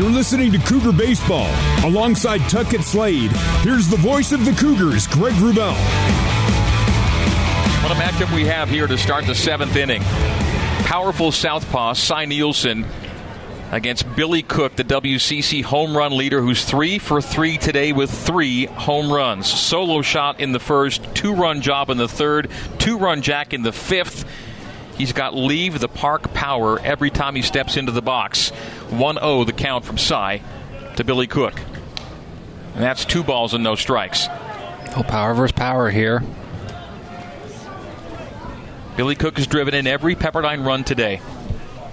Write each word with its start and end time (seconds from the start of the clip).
You're 0.00 0.08
listening 0.08 0.50
to 0.52 0.58
Cougar 0.58 0.92
Baseball. 0.92 1.46
Alongside 1.84 2.38
Tuckett 2.48 2.80
Slade, 2.80 3.30
here's 3.60 3.86
the 3.86 3.98
voice 3.98 4.32
of 4.32 4.46
the 4.46 4.52
Cougars, 4.52 5.06
Greg 5.06 5.34
Wrubell. 5.34 5.74
What 7.82 7.92
a 7.92 8.00
matchup 8.00 8.34
we 8.34 8.46
have 8.46 8.70
here 8.70 8.86
to 8.86 8.96
start 8.96 9.26
the 9.26 9.34
seventh 9.34 9.76
inning. 9.76 10.00
Powerful 10.84 11.32
southpaw, 11.32 11.92
Cy 11.92 12.24
Nielsen, 12.24 12.86
against 13.72 14.06
Billy 14.16 14.40
Cook, 14.40 14.74
the 14.74 14.84
WCC 14.84 15.62
home 15.62 15.94
run 15.94 16.16
leader, 16.16 16.40
who's 16.40 16.64
three 16.64 16.98
for 16.98 17.20
three 17.20 17.58
today 17.58 17.92
with 17.92 18.10
three 18.10 18.64
home 18.64 19.12
runs. 19.12 19.52
Solo 19.52 20.00
shot 20.00 20.40
in 20.40 20.52
the 20.52 20.60
first, 20.60 21.14
two 21.14 21.34
run 21.34 21.60
job 21.60 21.90
in 21.90 21.98
the 21.98 22.08
third, 22.08 22.50
two 22.78 22.96
run 22.96 23.20
jack 23.20 23.52
in 23.52 23.60
the 23.60 23.72
fifth. 23.72 24.24
He's 24.96 25.12
got 25.12 25.34
leave 25.34 25.78
the 25.78 25.88
park 25.88 26.34
power 26.34 26.78
every 26.78 27.10
time 27.10 27.34
he 27.34 27.42
steps 27.42 27.76
into 27.76 27.92
the 27.92 28.02
box. 28.02 28.52
1 28.90 29.14
0 29.16 29.44
the 29.44 29.52
count 29.52 29.84
from 29.84 29.98
Cy 29.98 30.42
to 30.96 31.04
Billy 31.04 31.26
Cook. 31.26 31.54
And 32.74 32.82
that's 32.82 33.04
two 33.04 33.22
balls 33.22 33.54
and 33.54 33.64
no 33.64 33.74
strikes. 33.74 34.26
Oh, 34.96 35.04
power 35.06 35.34
versus 35.34 35.52
power 35.52 35.90
here. 35.90 36.22
Billy 38.96 39.14
Cook 39.14 39.36
has 39.36 39.46
driven 39.46 39.74
in 39.74 39.86
every 39.86 40.14
Pepperdine 40.14 40.64
run 40.64 40.84
today. 40.84 41.20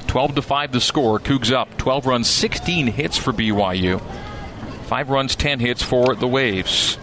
12 0.07 0.35
to 0.35 0.41
5 0.41 0.71
the 0.71 0.81
score. 0.81 1.19
Cougs 1.19 1.51
up. 1.51 1.77
12 1.77 2.05
runs, 2.05 2.27
16 2.27 2.87
hits 2.87 3.17
for 3.17 3.31
BYU. 3.31 4.01
5 4.85 5.09
runs, 5.09 5.35
10 5.35 5.59
hits 5.59 5.83
for 5.83 6.15
the 6.15 6.27
Waves. 6.27 6.97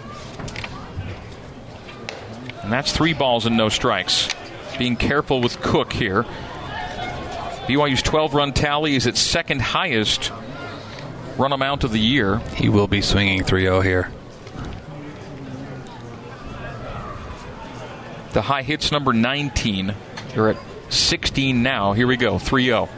And 2.63 2.73
that's 2.73 2.93
three 2.93 3.13
balls 3.13 3.47
and 3.47 3.57
no 3.57 3.69
strikes. 3.69 4.29
Being 4.79 4.97
careful 4.97 5.41
with 5.41 5.61
Cook 5.61 5.93
here. 5.93 6.24
BYU's 7.66 8.02
12 8.02 8.34
run 8.34 8.52
tally 8.52 8.95
is 8.95 9.06
its 9.06 9.20
second 9.20 9.62
highest 9.62 10.30
run 11.38 11.52
amount 11.52 11.82
of 11.82 11.92
the 11.92 11.98
year. 11.98 12.38
He 12.56 12.68
will 12.68 12.87
be 12.87 13.00
swinging 13.00 13.42
3 13.42 13.62
0 13.62 13.80
here. 13.80 14.10
The 18.32 18.43
high 18.43 18.62
hits 18.62 18.93
number 18.93 19.15
19. 19.15 19.95
You're 20.34 20.51
at 20.51 20.59
16 20.90 21.62
now. 21.62 21.95
Here 21.95 22.06
we 22.06 22.18
go 22.18 22.38
3 22.38 22.66
0. 22.66 22.90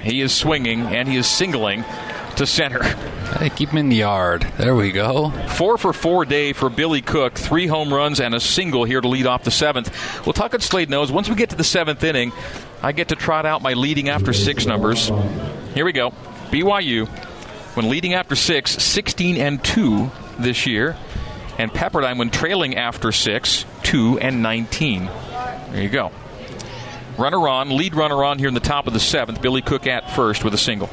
He 0.00 0.20
is 0.20 0.34
swinging 0.34 0.80
and 0.80 1.08
he 1.08 1.16
is 1.16 1.28
singling 1.28 1.84
to 2.36 2.46
center. 2.46 2.82
Hey, 2.82 3.50
keep 3.50 3.70
him 3.70 3.78
in 3.78 3.88
the 3.88 3.96
yard. 3.96 4.46
There 4.58 4.74
we 4.74 4.92
go. 4.92 5.30
Four 5.30 5.78
for 5.78 5.92
four 5.92 6.24
day 6.24 6.52
for 6.52 6.68
Billy 6.68 7.02
Cook. 7.02 7.34
Three 7.34 7.66
home 7.66 7.92
runs 7.92 8.20
and 8.20 8.34
a 8.34 8.40
single 8.40 8.84
here 8.84 9.00
to 9.00 9.08
lead 9.08 9.26
off 9.26 9.44
the 9.44 9.50
seventh. 9.50 9.90
Well, 10.26 10.32
Tuckett 10.32 10.62
Slade 10.62 10.90
knows 10.90 11.10
once 11.10 11.28
we 11.28 11.34
get 11.34 11.50
to 11.50 11.56
the 11.56 11.64
seventh 11.64 12.02
inning, 12.04 12.32
I 12.82 12.92
get 12.92 13.08
to 13.08 13.16
trot 13.16 13.46
out 13.46 13.62
my 13.62 13.72
leading 13.74 14.08
after 14.08 14.32
six 14.32 14.66
numbers. 14.66 15.10
Here 15.74 15.84
we 15.84 15.92
go. 15.92 16.10
BYU, 16.50 17.08
when 17.76 17.88
leading 17.88 18.12
after 18.14 18.36
six, 18.36 18.72
16 18.72 19.36
and 19.36 19.62
2 19.62 20.10
this 20.38 20.66
year. 20.66 20.96
And 21.58 21.70
Pepperdine, 21.70 22.18
when 22.18 22.30
trailing 22.30 22.76
after 22.76 23.12
six, 23.12 23.64
2 23.84 24.18
and 24.18 24.42
19. 24.42 25.06
There 25.06 25.82
you 25.82 25.88
go. 25.88 26.10
Runner 27.18 27.46
on, 27.46 27.76
lead 27.76 27.94
runner 27.94 28.24
on 28.24 28.38
here 28.38 28.48
in 28.48 28.54
the 28.54 28.60
top 28.60 28.86
of 28.86 28.92
the 28.92 29.00
seventh. 29.00 29.42
Billy 29.42 29.62
Cook 29.62 29.86
at 29.86 30.10
first 30.10 30.44
with 30.44 30.54
a 30.54 30.58
single. 30.58 30.88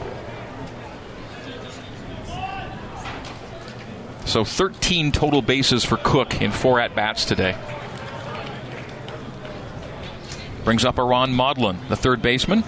So 4.29 4.45
13 4.45 5.11
total 5.11 5.41
bases 5.41 5.83
for 5.83 5.97
Cook 5.97 6.39
in 6.39 6.51
four 6.51 6.79
at 6.79 6.93
bats 6.93 7.25
today. 7.25 7.57
Brings 10.63 10.85
up 10.85 10.99
Aron 10.99 11.31
Modlin, 11.31 11.87
the 11.89 11.95
third 11.95 12.21
baseman. 12.21 12.63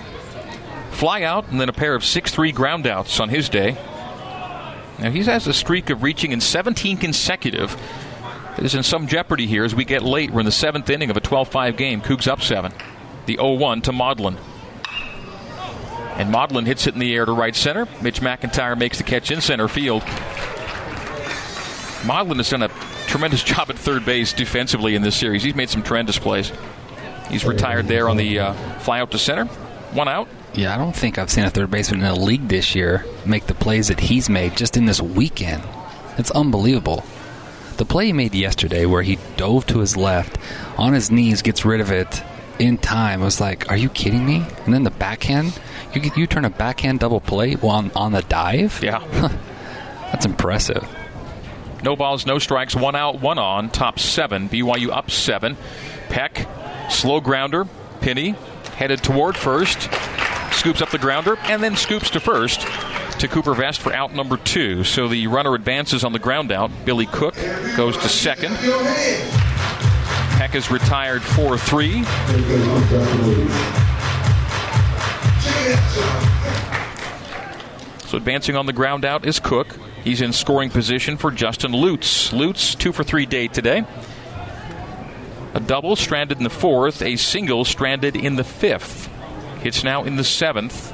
Fly 0.89 1.22
out 1.22 1.50
and 1.50 1.62
then 1.62 1.70
a 1.70 1.73
pair 1.73 1.94
of 1.94 2.04
6 2.04 2.32
3 2.32 2.52
groundouts 2.52 3.20
on 3.20 3.30
his 3.30 3.48
day. 3.48 3.78
Now 4.98 5.12
he 5.12 5.23
has 5.23 5.45
a 5.45 5.54
streak 5.54 5.92
of 5.92 6.02
reaching 6.02 6.32
in 6.32 6.42
17 6.42 6.98
consecutive. 6.98 7.80
It 8.58 8.66
is 8.66 8.73
in 8.73 8.82
some 8.82 9.06
jeopardy 9.06 9.45
here 9.45 9.64
as 9.64 9.76
we 9.76 9.86
get 9.86 10.02
late. 10.02 10.32
We're 10.32 10.39
in 10.39 10.48
the 10.48 10.52
seventh 10.52 10.89
inning 10.89 11.11
of 11.11 11.17
a 11.17 11.21
12 11.21 11.50
5 11.50 11.77
game. 11.77 12.02
Cougs 12.02 12.27
up 12.27 12.42
seven. 12.42 12.73
The 13.27 13.36
0 13.36 13.54
1 13.54 13.83
to 13.83 13.92
Modlin. 13.92 14.36
And 16.17 16.33
Modlin 16.33 16.66
hits 16.66 16.88
it 16.88 16.95
in 16.95 17.00
the 17.00 17.14
air 17.14 17.26
to 17.26 17.32
right 17.32 17.55
center. 17.55 17.88
Mitch 18.02 18.20
McIntyre 18.20 18.76
makes 18.76 18.98
the 18.98 19.04
catch 19.04 19.30
in 19.30 19.42
center 19.42 19.67
field. 19.67 20.02
Modlin 22.02 22.38
has 22.38 22.50
done 22.50 22.64
a 22.64 22.70
tremendous 23.08 23.44
job 23.52 23.70
at 23.70 23.78
third 23.78 24.06
base 24.06 24.34
defensively 24.34 24.95
in 24.95 25.02
this 25.02 25.16
series. 25.16 25.44
He's 25.44 25.56
made 25.56 25.70
some 25.70 25.84
tremendous 25.84 26.20
plays. 26.20 26.52
He's 27.30 27.45
retired 27.45 27.88
there 27.88 28.10
on 28.10 28.17
the 28.17 28.39
uh, 28.39 28.54
fly 28.80 29.00
out 29.00 29.12
to 29.12 29.17
center. 29.17 29.45
One 29.94 30.08
out. 30.08 30.28
Yeah, 30.54 30.76
I 30.76 30.78
don't 30.78 30.95
think 30.95 31.17
I've 31.17 31.30
seen 31.30 31.45
a 31.45 31.50
third 31.50 31.72
baseman 31.72 32.02
in 32.02 32.14
the 32.14 32.20
league 32.20 32.48
this 32.48 32.76
year 32.76 33.06
make 33.26 33.48
the 33.48 33.54
plays 33.54 33.88
that 33.88 34.00
he's 34.00 34.30
made 34.30 34.58
just 34.58 34.76
in 34.76 34.86
this 34.86 35.02
weekend. 35.02 35.64
It's 36.17 36.32
unbelievable. 36.32 37.06
The 37.78 37.86
play 37.86 38.08
he 38.08 38.14
made 38.14 38.36
yesterday, 38.36 38.86
where 38.86 39.02
he 39.02 39.18
dove 39.38 39.66
to 39.68 39.80
his 39.80 39.95
left, 39.95 40.38
on 40.78 40.94
his 40.94 41.10
knees, 41.10 41.42
gets 41.42 41.64
rid 41.64 41.80
of 41.80 41.92
it 41.92 42.22
in 42.60 42.78
time, 42.78 43.22
I 43.22 43.26
was 43.26 43.42
like, 43.42 43.72
"Are 43.72 43.78
you 43.78 43.89
kidding 43.89 44.26
me?" 44.26 44.45
And 44.66 44.73
then 44.73 44.83
the 44.83 44.92
backhand, 44.92 45.60
you 45.94 46.12
you 46.16 46.28
turn 46.28 46.45
a 46.45 46.50
backhand 46.50 47.00
double 47.00 47.20
play 47.20 47.56
on 47.56 47.92
on 47.95 48.12
the 48.12 48.22
dive. 48.22 48.82
Yeah, 48.83 49.00
that's 50.12 50.26
impressive. 50.26 50.88
No 51.83 51.95
balls, 51.95 52.25
no 52.25 52.39
strikes, 52.39 52.75
one 52.75 52.95
out, 52.95 53.19
one 53.19 53.37
on. 53.37 53.69
Top 53.69 53.99
seven. 53.99 54.49
BYU 54.49 54.89
up 54.89 55.09
seven. 55.09 55.58
Peck, 56.09 56.47
slow 56.89 57.21
grounder. 57.21 57.65
Penny 58.02 58.36
headed 58.75 59.03
toward 59.03 59.36
first 59.36 59.89
scoops 60.61 60.81
up 60.81 60.91
the 60.91 60.97
grounder, 60.99 61.37
and 61.45 61.64
then 61.64 61.75
scoops 61.75 62.11
to 62.11 62.20
first 62.20 62.61
to 63.20 63.27
Cooper 63.27 63.55
Vest 63.55 63.81
for 63.81 63.91
out 63.93 64.14
number 64.14 64.37
two. 64.37 64.83
So 64.83 65.08
the 65.08 65.25
runner 65.25 65.55
advances 65.55 66.03
on 66.03 66.14
the 66.14 66.20
ground 66.20 66.52
out. 66.52 66.70
Billy 66.86 67.08
Cook 67.08 67.36
goes 67.75 67.97
to 67.97 68.08
second. 68.09 68.55
Peck 70.37 70.53
is 70.53 70.70
retired 70.70 71.23
4 71.23 71.58
3. 71.58 72.03
So 78.08 78.17
advancing 78.17 78.55
on 78.55 78.65
the 78.65 78.73
ground 78.73 79.03
out 79.03 79.25
is 79.25 79.39
Cook. 79.39 79.75
He's 80.04 80.22
in 80.22 80.34
scoring 80.34 80.70
position 80.70 81.17
for 81.17 81.32
Justin 81.32 81.73
Lutz. 81.73 82.34
Lutz, 82.34 82.76
two 82.76 82.92
for 82.92 83.04
three 83.04 83.26
day 83.26 83.48
today. 83.48 83.86
A 85.54 85.60
double 85.60 85.95
stranded 85.95 86.38
in 86.38 86.44
the 86.44 86.50
fourth, 86.50 87.02
a 87.02 87.17
single 87.17 87.66
stranded 87.66 88.16
in 88.16 88.36
the 88.36 88.44
fifth. 88.44 89.10
It's 89.64 89.84
now 89.84 90.04
in 90.04 90.16
the 90.16 90.23
seventh. 90.23 90.94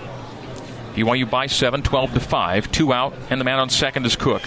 BYU 0.96 1.30
by 1.30 1.46
seven, 1.46 1.84
12 1.84 2.16
to 2.16 2.20
5. 2.20 2.72
Two 2.72 2.92
out, 2.92 3.14
and 3.30 3.40
the 3.40 3.46
man 3.46 3.60
on 3.60 3.70
second 3.70 4.06
is 4.06 4.16
Cook. 4.16 4.42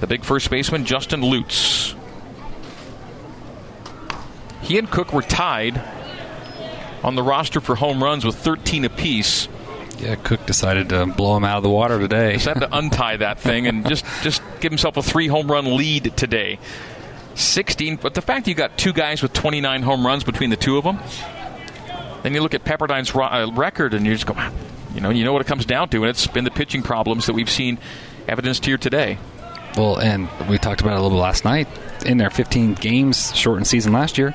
The 0.00 0.06
big 0.06 0.22
first 0.22 0.50
baseman, 0.50 0.84
Justin 0.84 1.22
Lutz. 1.22 1.94
He 4.60 4.78
and 4.78 4.90
Cook 4.90 5.12
were 5.12 5.22
tied 5.22 5.82
on 7.02 7.14
the 7.14 7.22
roster 7.22 7.60
for 7.60 7.74
home 7.74 8.04
runs 8.04 8.24
with 8.24 8.36
13 8.36 8.84
apiece. 8.84 9.48
Yeah, 9.98 10.14
Cook 10.14 10.46
decided 10.46 10.90
to 10.90 11.06
blow 11.06 11.36
him 11.36 11.44
out 11.44 11.58
of 11.58 11.62
the 11.64 11.70
water 11.70 11.98
today. 11.98 12.34
Just 12.34 12.46
had 12.46 12.60
to 12.60 12.68
untie 12.76 13.16
that 13.16 13.40
thing 13.40 13.66
and 13.66 13.86
just 13.88 14.04
just 14.22 14.42
give 14.60 14.70
himself 14.70 14.96
a 14.96 15.02
three 15.02 15.26
home 15.26 15.50
run 15.50 15.76
lead 15.76 16.16
today. 16.16 16.58
16, 17.34 17.96
but 17.96 18.14
the 18.14 18.22
fact 18.22 18.48
you 18.48 18.54
got 18.54 18.76
two 18.76 18.92
guys 18.92 19.22
with 19.22 19.32
29 19.32 19.82
home 19.82 20.04
runs 20.04 20.24
between 20.24 20.50
the 20.50 20.56
two 20.56 20.76
of 20.76 20.82
them, 20.82 20.98
then 22.22 22.34
you 22.34 22.40
look 22.40 22.52
at 22.52 22.64
Pepperdine's 22.64 23.14
uh, 23.14 23.48
record 23.54 23.94
and 23.94 24.04
you 24.04 24.12
just 24.12 24.26
go, 24.26 24.34
you 24.92 25.00
know, 25.00 25.10
you 25.10 25.24
know 25.24 25.32
what 25.32 25.40
it 25.40 25.46
comes 25.46 25.64
down 25.64 25.88
to, 25.90 25.98
and 25.98 26.10
it's 26.10 26.26
been 26.26 26.42
the 26.42 26.50
pitching 26.50 26.82
problems 26.82 27.26
that 27.26 27.34
we've 27.34 27.50
seen 27.50 27.78
evidenced 28.26 28.66
here 28.66 28.76
today. 28.76 29.18
Well, 29.76 30.00
and 30.00 30.28
we 30.48 30.58
talked 30.58 30.80
about 30.80 30.94
it 30.94 30.98
a 30.98 31.02
little 31.02 31.16
bit 31.16 31.22
last 31.22 31.44
night. 31.44 31.68
In 32.04 32.18
their 32.18 32.30
15 32.30 32.74
games 32.74 33.34
shortened 33.36 33.68
season 33.68 33.92
last 33.92 34.18
year, 34.18 34.34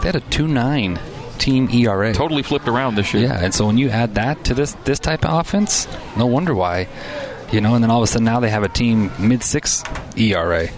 they 0.00 0.06
had 0.06 0.14
a 0.14 0.20
2 0.20 0.46
9 0.46 0.98
team 1.38 1.68
ERA. 1.70 2.12
Totally 2.12 2.42
flipped 2.42 2.68
around 2.68 2.94
this 2.94 3.12
year. 3.14 3.24
Yeah, 3.24 3.44
and 3.44 3.54
so 3.54 3.66
when 3.66 3.78
you 3.78 3.90
add 3.90 4.14
that 4.16 4.44
to 4.44 4.54
this 4.54 4.72
this 4.84 4.98
type 4.98 5.24
of 5.24 5.38
offense, 5.40 5.88
no 6.16 6.26
wonder 6.26 6.54
why. 6.54 6.88
You 7.52 7.60
know, 7.60 7.74
and 7.74 7.84
then 7.84 7.90
all 7.90 7.98
of 7.98 8.04
a 8.04 8.06
sudden 8.06 8.24
now 8.24 8.40
they 8.40 8.50
have 8.50 8.62
a 8.62 8.68
team 8.68 9.12
mid 9.18 9.42
six 9.42 9.82
ERA. 10.16 10.68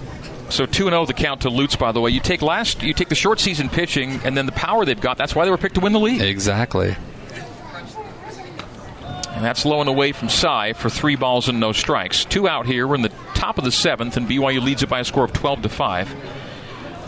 So 0.48 0.66
two 0.66 0.86
and 0.86 0.94
oh 0.94 0.98
zero 0.98 1.06
the 1.06 1.14
count 1.14 1.42
to 1.42 1.50
Lutz. 1.50 1.76
By 1.76 1.92
the 1.92 2.00
way, 2.00 2.10
you 2.10 2.20
take 2.20 2.42
last, 2.42 2.82
you 2.82 2.92
take 2.94 3.08
the 3.08 3.14
short 3.14 3.40
season 3.40 3.68
pitching, 3.68 4.20
and 4.24 4.36
then 4.36 4.46
the 4.46 4.52
power 4.52 4.84
they've 4.84 5.00
got. 5.00 5.18
That's 5.18 5.34
why 5.34 5.44
they 5.44 5.50
were 5.50 5.58
picked 5.58 5.74
to 5.76 5.80
win 5.80 5.92
the 5.92 6.00
league. 6.00 6.20
Exactly. 6.20 6.96
And 9.36 9.44
that's 9.44 9.66
low 9.66 9.80
and 9.80 9.88
away 9.88 10.12
from 10.12 10.30
Cy 10.30 10.72
for 10.72 10.88
three 10.88 11.14
balls 11.14 11.48
and 11.48 11.60
no 11.60 11.72
strikes. 11.72 12.24
Two 12.24 12.48
out 12.48 12.64
here. 12.64 12.88
We're 12.88 12.94
in 12.94 13.02
the 13.02 13.12
top 13.34 13.58
of 13.58 13.64
the 13.64 13.72
seventh, 13.72 14.16
and 14.16 14.26
BYU 14.26 14.62
leads 14.62 14.82
it 14.82 14.88
by 14.88 15.00
a 15.00 15.04
score 15.04 15.24
of 15.24 15.32
twelve 15.32 15.60
to 15.62 15.68
five. 15.68 16.14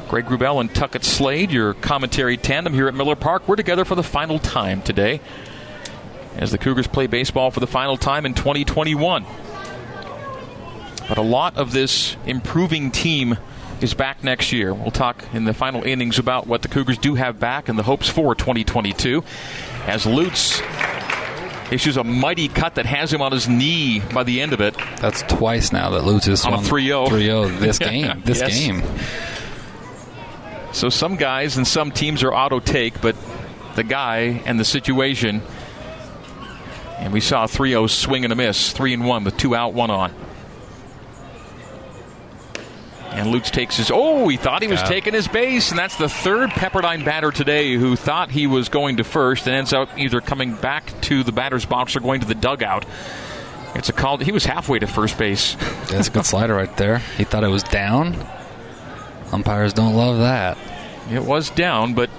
Greg 0.09 0.25
Wrubell 0.25 0.61
and 0.61 0.75
Tuckett 0.75 1.05
Slade, 1.05 1.51
your 1.51 1.75
commentary 1.75 2.39
tandem 2.39 2.73
here 2.73 2.89
at 2.89 2.95
Miller 2.95 3.15
Park. 3.15 3.47
We're 3.47 3.57
together 3.57 3.85
for 3.85 3.95
the 3.95 4.03
final 4.03 4.39
time 4.39 4.81
today 4.81 5.21
as 6.37 6.51
the 6.51 6.59
Cougars 6.59 6.87
play 6.87 7.07
baseball 7.07 7.51
for 7.51 7.61
the 7.61 7.67
final 7.67 7.97
time 7.97 8.25
in 8.25 8.33
2021. 8.33 9.27
But 11.09 11.19
a 11.19 11.23
lot 11.23 11.57
of 11.57 11.73
this 11.73 12.17
improving 12.27 12.91
team 12.91 13.37
is 13.83 13.93
back 13.95 14.25
next 14.25 14.51
year. 14.53 14.73
We'll 14.73 14.91
talk 14.91 15.23
in 15.35 15.45
the 15.45 15.55
final 15.55 15.83
innings 15.83 16.19
about 16.19 16.47
what 16.47 16.63
the 16.63 16.69
Cougars 16.69 16.99
do 16.99 17.15
have 17.15 17.39
back 17.39 17.69
and 17.69 17.79
the 17.79 17.83
hopes 17.83 18.09
for 18.09 18.35
2022. 18.35 19.23
As 19.87 20.07
Lutz 20.07 20.61
issues 21.71 21.99
a 21.99 22.05
mighty 22.05 22.49
cut 22.49 22.77
that 22.77 22.87
has 22.87 23.13
him 23.13 23.21
on 23.21 23.33
his 23.33 23.47
knee 23.47 24.01
by 24.15 24.23
the 24.25 24.41
end 24.41 24.55
of 24.55 24.61
it. 24.63 24.75
That's 25.01 25.23
twice 25.23 25.71
now 25.71 25.91
that 25.91 26.05
Lutz 26.05 26.27
has 26.27 26.47
on 26.47 26.55
a 26.55 26.59
3-0. 26.59 27.09
3-0 27.09 27.59
this 27.59 27.79
game. 27.79 28.23
This 28.25 28.41
yes. 28.41 28.59
game. 28.59 28.83
So 30.73 30.89
some 30.89 31.17
guys 31.17 31.57
and 31.57 31.67
some 31.67 31.91
teams 31.91 32.23
are 32.23 32.33
auto 32.33 32.61
take, 32.61 33.01
but 33.01 33.17
the 33.75 33.85
guy 33.85 34.43
and 34.45 34.59
the 34.59 34.65
situation. 34.65 35.43
And 36.99 37.13
we 37.13 37.21
saw 37.21 37.47
3 37.47 37.71
0 37.71 37.87
swing 37.87 38.25
and 38.25 38.33
a 38.33 38.37
miss, 38.37 38.73
3 38.73 38.95
and 38.95 39.07
1 39.07 39.25
with 39.25 39.37
two 39.37 39.55
out, 39.55 39.73
one 39.73 39.91
on. 39.91 40.13
And 43.11 43.33
Lutz 43.33 43.51
takes 43.51 43.77
his. 43.77 43.91
Oh, 43.93 44.29
he 44.29 44.37
thought 44.37 44.63
he 44.63 44.69
was 44.69 44.81
yeah. 44.81 44.89
taking 44.89 45.15
his 45.15 45.27
base, 45.27 45.71
and 45.71 45.79
that's 45.79 45.97
the 45.97 46.09
third 46.09 46.51
Pepperdine 46.51 47.05
batter 47.05 47.33
today 47.33 47.75
who 47.75 47.97
thought 47.97 48.31
he 48.31 48.47
was 48.47 48.69
going 48.69 48.99
to 48.99 49.05
first 49.05 49.47
and 49.47 49.57
ends 49.57 49.73
up 49.73 49.89
either 49.99 50.21
coming 50.21 50.55
back 50.55 51.01
to 51.03 51.25
the 51.25 51.33
batter's 51.33 51.65
box 51.65 51.97
or 51.97 52.01
going 52.01 52.21
to 52.21 52.27
the 52.27 52.35
dugout. 52.35 52.85
It's 53.75 53.89
a 53.89 53.93
call. 53.93 54.19
He 54.19 54.33
was 54.33 54.45
halfway 54.45 54.79
to 54.79 54.87
first 54.87 55.19
base. 55.19 55.55
That's 55.89 56.09
a 56.09 56.11
good 56.11 56.27
slider 56.27 56.55
right 56.55 56.75
there. 56.77 56.99
He 57.17 57.25
thought 57.25 57.45
it 57.45 57.49
was 57.49 57.63
down. 57.63 58.17
Umpires 59.33 59.73
don't 59.73 59.95
love 59.95 60.19
that. 60.19 60.57
It 61.11 61.23
was 61.23 61.51
down, 61.51 61.95
but 61.95 62.11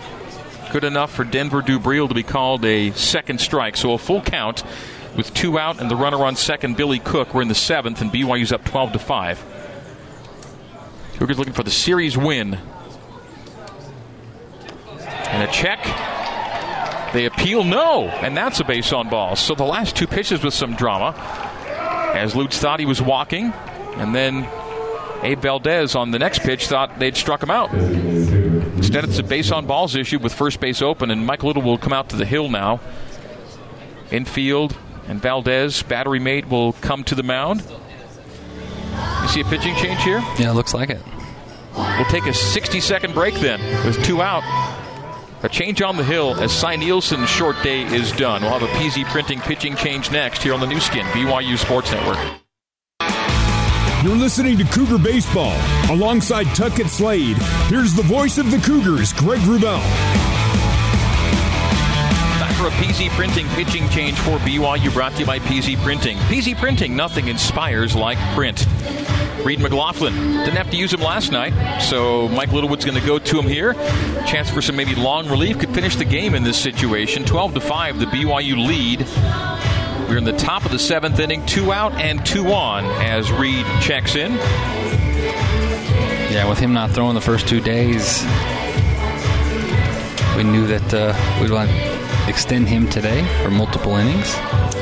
good 0.71 0.83
enough 0.83 1.11
for 1.11 1.23
Denver 1.23 1.61
Dubreuil 1.61 2.07
to 2.07 2.13
be 2.13 2.23
called 2.23 2.63
a 2.65 2.91
second 2.91 3.41
strike. 3.41 3.77
So 3.77 3.93
a 3.93 3.97
full 3.97 4.21
count 4.21 4.63
with 5.15 5.33
two 5.33 5.57
out 5.57 5.81
and 5.81 5.89
the 5.89 5.95
runner 5.95 6.23
on 6.23 6.35
second, 6.35 6.77
Billy 6.77 6.99
Cook. 6.99 7.33
We're 7.33 7.41
in 7.41 7.47
the 7.47 7.55
seventh, 7.55 8.01
and 8.01 8.11
BYU's 8.11 8.51
up 8.51 8.63
12 8.65 8.93
to 8.93 8.99
5. 8.99 9.45
Cougars 11.15 11.37
looking 11.37 11.53
for 11.53 11.63
the 11.63 11.71
series 11.71 12.17
win. 12.17 12.57
And 15.27 15.43
a 15.43 15.51
check. 15.51 15.83
They 17.13 17.25
appeal 17.25 17.63
no, 17.63 18.07
and 18.07 18.37
that's 18.37 18.59
a 18.59 18.63
base 18.63 18.93
on 18.93 19.09
balls. 19.09 19.39
So 19.39 19.55
the 19.55 19.63
last 19.63 19.95
two 19.95 20.07
pitches 20.07 20.43
with 20.43 20.53
some 20.53 20.75
drama. 20.75 21.15
As 22.13 22.35
Lutz 22.35 22.57
thought 22.57 22.79
he 22.79 22.85
was 22.85 23.01
walking, 23.01 23.51
and 23.97 24.15
then 24.15 24.47
Abe 25.23 25.39
Valdez 25.39 25.95
on 25.95 26.11
the 26.11 26.19
next 26.19 26.39
pitch 26.39 26.67
thought 26.67 26.99
they'd 26.99 27.17
struck 27.17 27.43
him 27.43 27.51
out. 27.51 27.73
Instead, 27.73 29.03
it's 29.03 29.19
a 29.19 29.23
base 29.23 29.51
on 29.51 29.65
balls 29.65 29.95
issue 29.95 30.19
with 30.19 30.33
first 30.33 30.59
base 30.59 30.81
open, 30.81 31.11
and 31.11 31.25
Mike 31.25 31.43
Little 31.43 31.61
will 31.61 31.77
come 31.77 31.93
out 31.93 32.09
to 32.09 32.15
the 32.15 32.25
hill 32.25 32.49
now. 32.49 32.79
Infield, 34.11 34.75
and 35.07 35.21
Valdez, 35.21 35.83
battery 35.83 36.19
mate, 36.19 36.47
will 36.47 36.73
come 36.73 37.03
to 37.03 37.15
the 37.15 37.23
mound. 37.23 37.63
You 39.21 39.27
see 39.27 39.41
a 39.41 39.45
pitching 39.45 39.75
change 39.75 40.01
here? 40.03 40.19
Yeah, 40.37 40.51
it 40.51 40.53
looks 40.53 40.73
like 40.73 40.89
it. 40.89 41.01
We'll 41.75 42.05
take 42.05 42.25
a 42.25 42.33
60 42.33 42.79
second 42.79 43.13
break 43.13 43.35
then 43.35 43.59
with 43.85 44.01
two 44.03 44.21
out. 44.21 44.43
A 45.43 45.49
change 45.49 45.81
on 45.81 45.95
the 45.95 46.03
hill 46.03 46.35
as 46.39 46.51
Cy 46.51 46.75
Nielsen's 46.75 47.29
short 47.29 47.55
day 47.63 47.83
is 47.83 48.11
done. 48.11 48.41
We'll 48.41 48.57
have 48.57 48.63
a 48.63 48.73
PZ 48.73 49.05
Printing 49.05 49.39
pitching 49.39 49.75
change 49.75 50.11
next 50.11 50.43
here 50.43 50.53
on 50.53 50.59
the 50.59 50.67
Nu 50.67 50.79
Skin, 50.79 51.05
BYU 51.07 51.57
Sports 51.57 51.91
Network. 51.91 52.17
You're 54.01 54.15
listening 54.15 54.57
to 54.59 54.63
Cougar 54.63 54.99
Baseball 54.99 55.59
alongside 55.89 56.45
Tuckett 56.55 56.87
Slade. 56.87 57.35
Here's 57.67 57.93
the 57.93 58.03
voice 58.03 58.37
of 58.37 58.49
the 58.49 58.57
Cougars, 58.59 59.11
Greg 59.11 59.41
Wrubell. 59.41 59.81
Time 62.39 62.53
for 62.53 62.67
a 62.67 62.71
PZ 62.79 63.09
Printing 63.09 63.45
pitching 63.49 63.89
change 63.89 64.17
for 64.19 64.37
BYU 64.37 64.93
brought 64.93 65.11
to 65.15 65.19
you 65.19 65.25
by 65.25 65.39
PZ 65.39 65.75
Printing. 65.83 66.17
PZ 66.17 66.55
Printing, 66.55 66.95
nothing 66.95 67.27
inspires 67.27 67.93
like 67.93 68.17
print. 68.35 68.65
Reed 69.43 69.59
McLaughlin 69.59 70.13
didn't 70.13 70.55
have 70.55 70.71
to 70.71 70.77
use 70.77 70.93
him 70.93 71.01
last 71.01 71.33
night, 71.33 71.81
so 71.81 72.29
Mike 72.29 72.53
Littlewood's 72.53 72.85
going 72.85 72.99
to 72.99 73.05
go 73.05 73.19
to 73.19 73.37
him 73.37 73.49
here. 73.49 73.73
Chance 74.25 74.49
for 74.49 74.61
some 74.61 74.77
maybe 74.77 74.95
long 74.95 75.27
relief 75.27 75.59
could 75.59 75.73
finish 75.75 75.97
the 75.97 76.05
game 76.05 76.35
in 76.35 76.43
this 76.43 76.57
situation. 76.57 77.25
12 77.25 77.55
to 77.55 77.59
5, 77.59 77.99
the 77.99 78.05
BYU 78.05 78.65
lead. 78.65 79.05
We're 80.09 80.17
in 80.17 80.23
the 80.23 80.33
top 80.33 80.65
of 80.65 80.71
the 80.71 80.79
seventh 80.79 81.19
inning, 81.19 81.45
two 81.45 81.71
out 81.71 81.93
and 81.93 82.25
two 82.25 82.47
on 82.47 82.83
as 82.83 83.31
Reed 83.31 83.63
checks 83.79 84.15
in. 84.15 84.31
Yeah, 86.31 86.49
with 86.49 86.57
him 86.57 86.73
not 86.73 86.89
throwing 86.89 87.13
the 87.13 87.21
first 87.21 87.47
two 87.47 87.61
days, 87.61 88.23
we 90.35 90.43
knew 90.43 90.65
that 90.65 90.91
uh, 90.91 91.39
we'd 91.39 91.51
want 91.51 91.69
to 91.69 92.27
extend 92.27 92.67
him 92.67 92.89
today 92.89 93.23
for 93.43 93.51
multiple 93.51 93.97
innings. 93.97 94.33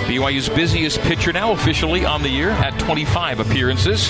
BYU's 0.08 0.48
busiest 0.48 1.02
pitcher 1.02 1.34
now 1.34 1.52
officially 1.52 2.06
on 2.06 2.24
the 2.24 2.30
year 2.30 2.52
at 2.52 2.80
25 2.80 3.42
appearances. 3.42 4.10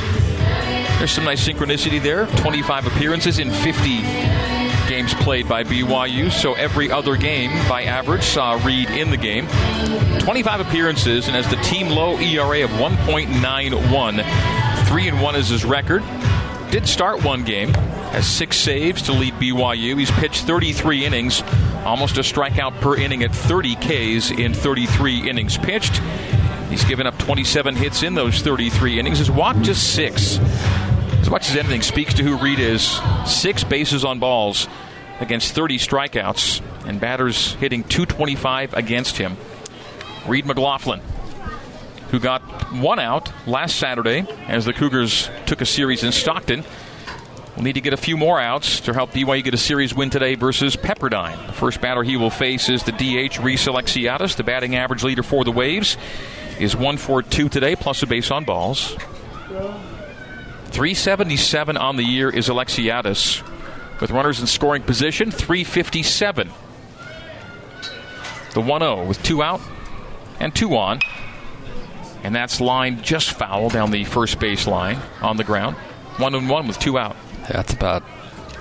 There's 0.99 1.11
some 1.11 1.23
nice 1.23 1.43
synchronicity 1.47 1.99
there. 1.99 2.27
25 2.27 2.85
appearances 2.85 3.39
in 3.39 3.49
50 3.49 4.56
games 4.87 5.13
played 5.13 5.47
by 5.47 5.63
BYU, 5.63 6.31
so 6.31 6.53
every 6.53 6.89
other 6.89 7.15
game 7.15 7.51
by 7.67 7.83
average 7.83 8.23
saw 8.23 8.59
Reed 8.65 8.89
in 8.89 9.09
the 9.09 9.17
game. 9.17 9.47
25 10.19 10.61
appearances 10.61 11.27
and 11.27 11.35
has 11.35 11.49
the 11.49 11.57
team 11.57 11.89
low 11.89 12.17
ERA 12.17 12.63
of 12.63 12.71
1.91. 12.71 14.87
3 14.87 15.07
and 15.07 15.21
1 15.21 15.35
is 15.35 15.49
his 15.49 15.65
record. 15.65 16.03
Did 16.71 16.87
start 16.87 17.23
one 17.23 17.43
game, 17.43 17.73
has 18.11 18.27
six 18.27 18.57
saves 18.57 19.01
to 19.03 19.13
lead 19.13 19.33
BYU. 19.35 19.97
He's 19.97 20.11
pitched 20.11 20.43
33 20.43 21.05
innings, 21.05 21.41
almost 21.85 22.17
a 22.17 22.21
strikeout 22.21 22.79
per 22.81 22.97
inning 22.97 23.23
at 23.23 23.33
30 23.33 23.75
Ks 23.75 24.31
in 24.31 24.53
33 24.53 25.29
innings 25.29 25.57
pitched. 25.57 26.01
He's 26.69 26.83
given 26.83 27.07
up 27.07 27.17
27 27.19 27.75
hits 27.75 28.03
in 28.03 28.15
those 28.15 28.41
33 28.41 28.99
innings. 28.99 29.19
His 29.19 29.31
walk 29.31 29.57
just 29.61 29.93
six 29.93 30.39
as 31.27 31.31
much 31.31 31.49
as 31.49 31.57
anything, 31.57 31.81
speaks 31.81 32.13
to 32.13 32.23
who 32.23 32.37
Reed 32.37 32.57
is. 32.57 33.01
Six 33.25 33.65
bases 33.65 34.05
on 34.05 34.17
balls 34.17 34.65
against 35.19 35.53
30 35.53 35.77
strikeouts, 35.77 36.61
and 36.87 37.01
batters 37.01 37.51
hitting 37.55 37.83
225 37.83 38.73
against 38.73 39.17
him. 39.17 39.35
Reed 40.25 40.45
McLaughlin, 40.45 41.01
who 42.11 42.19
got 42.21 42.41
one 42.71 42.97
out 42.97 43.29
last 43.45 43.75
Saturday 43.75 44.25
as 44.47 44.63
the 44.63 44.71
Cougars 44.71 45.29
took 45.45 45.59
a 45.59 45.65
series 45.65 46.01
in 46.01 46.13
Stockton. 46.13 46.63
Will 47.57 47.63
need 47.63 47.73
to 47.73 47.81
get 47.81 47.91
a 47.91 47.97
few 47.97 48.15
more 48.15 48.39
outs 48.39 48.79
to 48.81 48.93
help 48.93 49.11
BYU 49.11 49.43
get 49.43 49.53
a 49.53 49.57
series 49.57 49.93
win 49.93 50.09
today 50.09 50.35
versus 50.35 50.77
Pepperdine. 50.77 51.45
The 51.47 51.53
first 51.53 51.81
batter 51.81 52.03
he 52.03 52.15
will 52.15 52.29
face 52.29 52.69
is 52.69 52.83
the 52.83 52.93
DH 52.93 53.39
Reese 53.39 53.67
Alexiadis, 53.67 54.37
the 54.37 54.43
batting 54.43 54.77
average 54.77 55.03
leader 55.03 55.23
for 55.23 55.43
the 55.43 55.51
Waves. 55.51 55.97
Is 56.57 56.73
1 56.73 56.95
for 56.95 57.21
2 57.21 57.49
today, 57.49 57.75
plus 57.75 58.01
a 58.01 58.07
base 58.07 58.31
on 58.31 58.45
balls. 58.45 58.95
377 60.67 61.77
on 61.77 61.95
the 61.95 62.03
year 62.03 62.29
is 62.29 62.49
Alexiadis. 62.49 63.43
With 63.99 64.11
runners 64.11 64.39
in 64.39 64.47
scoring 64.47 64.83
position, 64.83 65.31
357. 65.31 66.49
The 68.53 68.61
1 68.61 68.81
0 68.81 69.05
with 69.05 69.21
two 69.23 69.41
out 69.41 69.61
and 70.39 70.53
two 70.55 70.75
on. 70.75 70.99
And 72.23 72.35
that's 72.35 72.59
lined 72.59 73.03
just 73.03 73.31
foul 73.31 73.69
down 73.69 73.91
the 73.91 74.03
first 74.03 74.39
base 74.39 74.67
line 74.67 74.99
on 75.21 75.37
the 75.37 75.43
ground. 75.43 75.75
One 76.17 76.35
and 76.35 76.49
one 76.49 76.67
with 76.67 76.79
two 76.79 76.97
out. 76.97 77.15
That's 77.47 77.73
about 77.73 78.03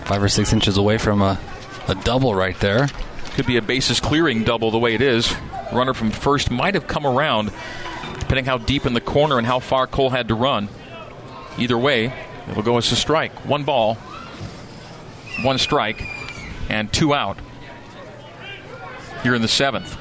five 0.04 0.22
or 0.22 0.28
six 0.28 0.52
inches 0.52 0.76
away 0.76 0.98
from 0.98 1.22
a, 1.22 1.40
a 1.88 1.94
double 1.94 2.34
right 2.34 2.58
there. 2.60 2.88
Could 3.34 3.46
be 3.46 3.56
a 3.56 3.62
bases 3.62 4.00
clearing 4.00 4.44
double 4.44 4.70
the 4.70 4.78
way 4.78 4.94
it 4.94 5.02
is. 5.02 5.34
Runner 5.72 5.94
from 5.94 6.10
first 6.10 6.50
might 6.50 6.74
have 6.74 6.86
come 6.86 7.06
around, 7.06 7.50
depending 8.20 8.44
how 8.44 8.58
deep 8.58 8.86
in 8.86 8.94
the 8.94 9.00
corner 9.00 9.38
and 9.38 9.46
how 9.46 9.58
far 9.58 9.86
Cole 9.86 10.10
had 10.10 10.28
to 10.28 10.34
run. 10.34 10.68
Either 11.58 11.78
way, 11.78 12.12
it'll 12.50 12.62
go 12.62 12.76
as 12.76 12.90
a 12.92 12.96
strike. 12.96 13.32
One 13.44 13.64
ball, 13.64 13.94
one 15.42 15.58
strike, 15.58 16.02
and 16.68 16.92
two 16.92 17.14
out 17.14 17.38
here 19.22 19.34
in 19.34 19.42
the 19.42 19.48
seventh. 19.48 19.96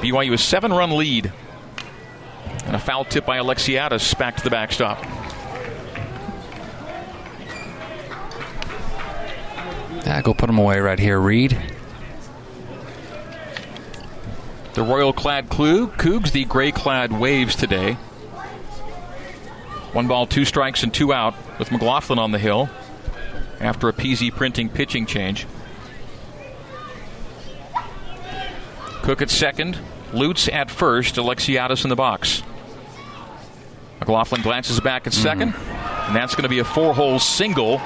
BYU 0.00 0.32
a 0.32 0.38
seven 0.38 0.72
run 0.72 0.96
lead. 0.96 1.32
And 2.64 2.76
a 2.76 2.78
foul 2.78 3.04
tip 3.04 3.26
by 3.26 3.38
Alexiadis 3.38 4.16
back 4.18 4.36
to 4.36 4.44
the 4.44 4.50
backstop. 4.50 5.02
Yeah, 10.06 10.22
go 10.22 10.34
put 10.34 10.48
him 10.48 10.58
away 10.58 10.80
right 10.80 10.98
here, 10.98 11.18
Reed. 11.18 11.60
The 14.74 14.82
royal 14.82 15.12
clad 15.12 15.48
clue, 15.48 15.88
Cougs, 15.88 16.32
the 16.32 16.44
gray 16.44 16.72
clad 16.72 17.12
waves 17.12 17.56
today. 17.56 17.96
One 19.92 20.06
ball, 20.06 20.26
two 20.26 20.44
strikes, 20.44 20.82
and 20.82 20.94
two 20.94 21.12
out 21.12 21.34
with 21.58 21.72
McLaughlin 21.72 22.18
on 22.18 22.30
the 22.30 22.38
hill 22.38 22.70
after 23.58 23.88
a 23.88 23.92
PZ 23.92 24.32
printing 24.32 24.68
pitching 24.68 25.04
change. 25.06 25.46
Cook 29.02 29.22
at 29.22 29.30
second, 29.30 29.78
Lutz 30.12 30.48
at 30.48 30.70
first, 30.70 31.16
Alexiadis 31.16 31.84
in 31.84 31.90
the 31.90 31.96
box. 31.96 32.42
McLaughlin 33.98 34.42
glances 34.42 34.80
back 34.80 35.06
at 35.06 35.12
2nd 35.12 35.52
mm-hmm. 35.52 36.06
and 36.06 36.16
that's 36.16 36.34
going 36.34 36.44
to 36.44 36.48
be 36.48 36.58
a 36.58 36.64
four 36.64 36.94
hole 36.94 37.18
single. 37.18 37.80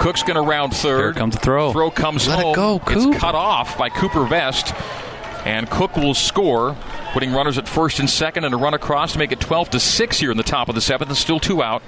Cook's 0.00 0.22
going 0.22 0.36
to 0.36 0.42
round 0.42 0.74
third. 0.74 0.98
Here 0.98 1.12
comes 1.14 1.34
the 1.34 1.40
throw. 1.40 1.72
Throw 1.72 1.90
comes 1.90 2.28
Let 2.28 2.40
home. 2.40 2.52
It 2.52 2.56
go, 2.56 2.78
Coop. 2.80 3.14
It's 3.14 3.20
cut 3.20 3.34
off 3.34 3.78
by 3.78 3.88
Cooper 3.88 4.26
Vest, 4.26 4.74
and 5.46 5.70
Cook 5.70 5.96
will 5.96 6.14
score 6.14 6.76
putting 7.16 7.32
runners 7.32 7.56
at 7.56 7.66
first 7.66 7.98
and 7.98 8.10
second 8.10 8.44
and 8.44 8.52
a 8.52 8.58
run 8.58 8.74
across 8.74 9.14
to 9.14 9.18
make 9.18 9.32
it 9.32 9.40
12 9.40 9.70
to 9.70 9.80
6 9.80 10.18
here 10.18 10.30
in 10.30 10.36
the 10.36 10.42
top 10.42 10.68
of 10.68 10.74
the 10.74 10.82
seventh 10.82 11.08
and 11.08 11.16
still 11.16 11.40
two 11.40 11.62
out. 11.62 11.82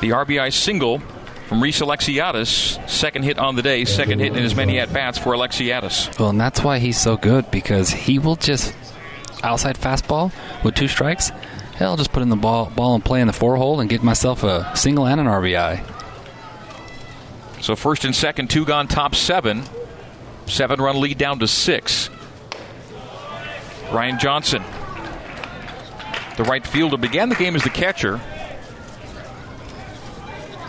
The 0.00 0.10
RBI 0.10 0.52
single 0.52 1.00
from 1.48 1.60
Reese 1.60 1.80
Alexiadis, 1.80 2.88
second 2.88 3.24
hit 3.24 3.36
on 3.36 3.56
the 3.56 3.62
day, 3.62 3.84
second 3.84 4.20
hit 4.20 4.36
in 4.36 4.44
as 4.44 4.54
many 4.54 4.78
at 4.78 4.92
bats 4.92 5.18
for 5.18 5.34
Alexiadis. 5.34 6.20
Well, 6.20 6.28
and 6.28 6.40
that's 6.40 6.62
why 6.62 6.78
he's 6.78 7.00
so 7.00 7.16
good 7.16 7.50
because 7.50 7.90
he 7.90 8.20
will 8.20 8.36
just 8.36 8.72
outside 9.42 9.76
fastball 9.76 10.32
with 10.62 10.76
two 10.76 10.86
strikes, 10.86 11.30
hell, 11.74 11.90
I'll 11.90 11.96
just 11.96 12.12
put 12.12 12.22
in 12.22 12.28
the 12.28 12.36
ball 12.36 12.70
ball 12.76 12.94
and 12.94 13.04
play 13.04 13.20
in 13.20 13.26
the 13.26 13.32
four 13.32 13.56
hole 13.56 13.80
and 13.80 13.90
get 13.90 14.04
myself 14.04 14.44
a 14.44 14.70
single 14.76 15.04
and 15.08 15.20
an 15.20 15.26
RBI. 15.26 15.82
So 17.60 17.74
first 17.74 18.04
and 18.04 18.14
second, 18.14 18.50
two 18.50 18.64
gone, 18.64 18.86
top 18.86 19.16
seven. 19.16 19.64
Seven 20.46 20.80
run 20.80 21.00
lead 21.00 21.18
down 21.18 21.40
to 21.40 21.48
six. 21.48 22.08
Ryan 23.92 24.18
Johnson, 24.18 24.62
the 26.36 26.44
right 26.44 26.66
fielder, 26.66 26.96
began 26.96 27.28
the 27.28 27.34
game 27.34 27.54
as 27.54 27.62
the 27.62 27.70
catcher. 27.70 28.20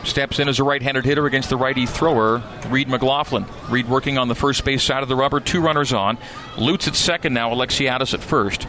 Steps 0.04 0.40
in 0.40 0.48
as 0.48 0.60
a 0.60 0.64
right 0.64 0.82
handed 0.82 1.04
hitter 1.04 1.26
against 1.26 1.50
the 1.50 1.58
righty 1.58 1.86
thrower, 1.86 2.42
Reed 2.70 2.88
McLaughlin. 2.88 3.46
Reed 3.70 3.90
working 3.90 4.18
on 4.18 4.30
the 4.30 4.36
first 4.36 4.64
base 4.64 4.82
side 4.82 5.04
of 5.04 5.10
the 5.10 5.16
rubber, 5.16 5.40
two 5.40 5.60
runners 5.60 5.92
on. 5.92 6.18
Lutz 6.58 6.88
at 6.88 6.96
second 6.96 7.34
now, 7.34 7.54
Alexiadis 7.54 8.14
at 8.14 8.22
first. 8.22 8.68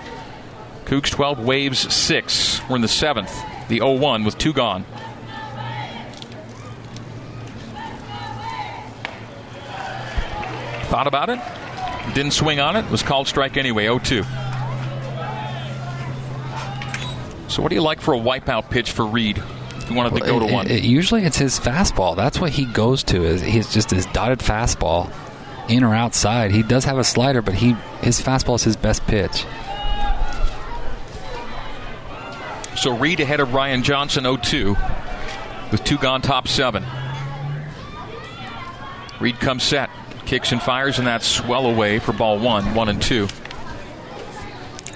Cougs 0.86 1.10
12, 1.10 1.44
Waves 1.44 1.94
6. 1.94 2.68
We're 2.68 2.76
in 2.76 2.82
the 2.82 2.88
seventh, 2.88 3.32
the 3.68 3.76
0 3.78 3.92
1 3.92 4.24
with 4.24 4.38
two 4.38 4.52
gone. 4.52 4.84
Thought 10.88 11.06
about 11.06 11.28
it, 11.28 11.38
didn't 12.14 12.32
swing 12.32 12.60
on 12.60 12.76
it, 12.76 12.88
was 12.90 13.02
called 13.02 13.28
strike 13.28 13.56
anyway, 13.56 13.84
0 13.84 13.98
2. 13.98 14.22
So, 17.48 17.62
what 17.62 17.70
do 17.70 17.74
you 17.74 17.82
like 17.82 18.00
for 18.00 18.14
a 18.14 18.18
wipeout 18.18 18.70
pitch 18.70 18.90
for 18.92 19.06
Reed? 19.06 19.38
If 19.76 19.90
you 19.90 19.96
wanted 19.96 20.14
to 20.20 20.26
go 20.26 20.38
to 20.38 20.46
It- 20.46 20.52
one. 20.52 20.66
it- 20.66 20.82
usually 20.82 21.24
it's 21.24 21.38
his 21.38 21.58
fastball. 21.58 22.14
That's 22.14 22.38
what 22.40 22.50
he 22.50 22.66
goes 22.66 23.02
to. 23.04 23.24
Is 23.24 23.40
he's 23.40 23.72
just 23.72 23.90
his 23.90 24.04
dotted 24.06 24.40
fastball, 24.40 25.10
in 25.68 25.82
or 25.82 25.94
outside. 25.94 26.50
He 26.50 26.62
does 26.62 26.84
have 26.84 26.98
a 26.98 27.04
slider, 27.04 27.40
but 27.40 27.54
he 27.54 27.74
his 28.02 28.20
fastball 28.20 28.56
is 28.56 28.64
his 28.64 28.76
best 28.76 29.06
pitch. 29.06 29.44
So 32.76 32.96
Reed 32.96 33.20
ahead 33.20 33.40
of 33.40 33.54
Ryan 33.54 33.82
Johnson 33.82 34.24
0 34.24 34.36
2 34.36 34.76
with 35.72 35.82
two 35.84 35.96
gone 35.98 36.20
top 36.22 36.46
seven. 36.48 36.84
Reed 39.20 39.40
comes 39.40 39.62
set, 39.64 39.90
kicks 40.28 40.52
and 40.52 40.60
fires, 40.60 40.98
and 40.98 41.06
that's 41.06 41.42
well 41.44 41.66
away 41.66 41.98
for 41.98 42.12
ball 42.12 42.38
one, 42.38 42.74
one 42.74 42.90
and 42.90 43.00
two. 43.00 43.26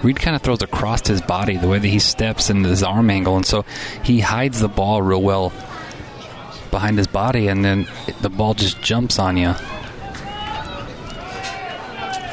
Reed 0.03 0.21
kind 0.21 0.37
of 0.37 0.43
throws 0.43 0.61
across 0.63 1.07
his 1.07 1.23
body 1.23 1.57
the 1.57 1.69
way 1.69 1.79
that 1.79 1.89
he 1.89 2.01
steps 2.01 2.51
and 2.51 2.65
his 2.67 2.83
arm 2.83 3.09
angle, 3.09 3.37
and 3.37 3.47
so 3.47 3.65
he 4.05 4.21
hides 4.21 4.61
the 4.61 4.69
ball 4.69 5.01
real 5.01 5.23
well 5.23 5.51
behind 6.71 6.99
his 6.99 7.07
body, 7.07 7.49
and 7.49 7.65
then 7.65 7.89
the 8.21 8.29
ball 8.29 8.53
just 8.53 8.83
jumps 8.83 9.19
on 9.19 9.39
you. 9.39 9.55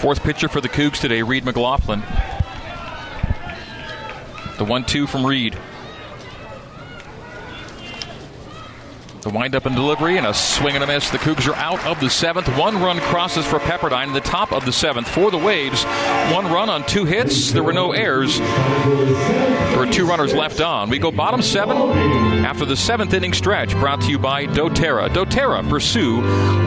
Fourth 0.01 0.21
pitcher 0.21 0.49
for 0.49 0.59
the 0.59 0.69
Cougs 0.69 0.99
today, 0.99 1.21
Reed 1.21 1.45
McLaughlin. 1.45 2.01
The 4.57 4.65
1 4.65 4.83
2 4.83 5.07
from 5.07 5.25
Reed. 5.25 5.57
The 9.21 9.29
windup 9.29 9.65
and 9.65 9.75
delivery 9.75 10.17
and 10.17 10.25
a 10.25 10.33
swing 10.33 10.75
and 10.75 10.83
a 10.83 10.87
miss. 10.87 11.09
The 11.09 11.17
Cougs 11.17 11.47
are 11.49 11.55
out 11.55 11.85
of 11.85 11.99
the 11.99 12.09
seventh. 12.09 12.47
One 12.57 12.81
run 12.81 12.99
crosses 12.99 13.45
for 13.45 13.59
Pepperdine 13.59 14.07
in 14.07 14.13
the 14.13 14.21
top 14.21 14.53
of 14.53 14.63
the 14.63 14.71
seventh 14.71 15.09
for 15.09 15.29
the 15.29 15.37
Waves. 15.37 15.83
One 16.33 16.45
run 16.45 16.69
on 16.69 16.85
two 16.85 17.03
hits. 17.03 17.51
There 17.51 17.63
were 17.63 17.73
no 17.73 17.91
errors. 17.91 18.39
There 18.39 19.77
were 19.77 19.91
two 19.91 20.05
runners 20.05 20.33
left 20.33 20.61
on. 20.61 20.89
We 20.89 20.99
go 20.99 21.11
bottom 21.11 21.41
seven 21.41 21.75
after 22.45 22.63
the 22.63 22.77
seventh 22.77 23.13
inning 23.13 23.33
stretch. 23.33 23.73
Brought 23.73 24.01
to 24.01 24.09
you 24.09 24.19
by 24.19 24.45
doTERRA. 24.45 25.09
doTERRA, 25.09 25.69
pursue 25.69 26.21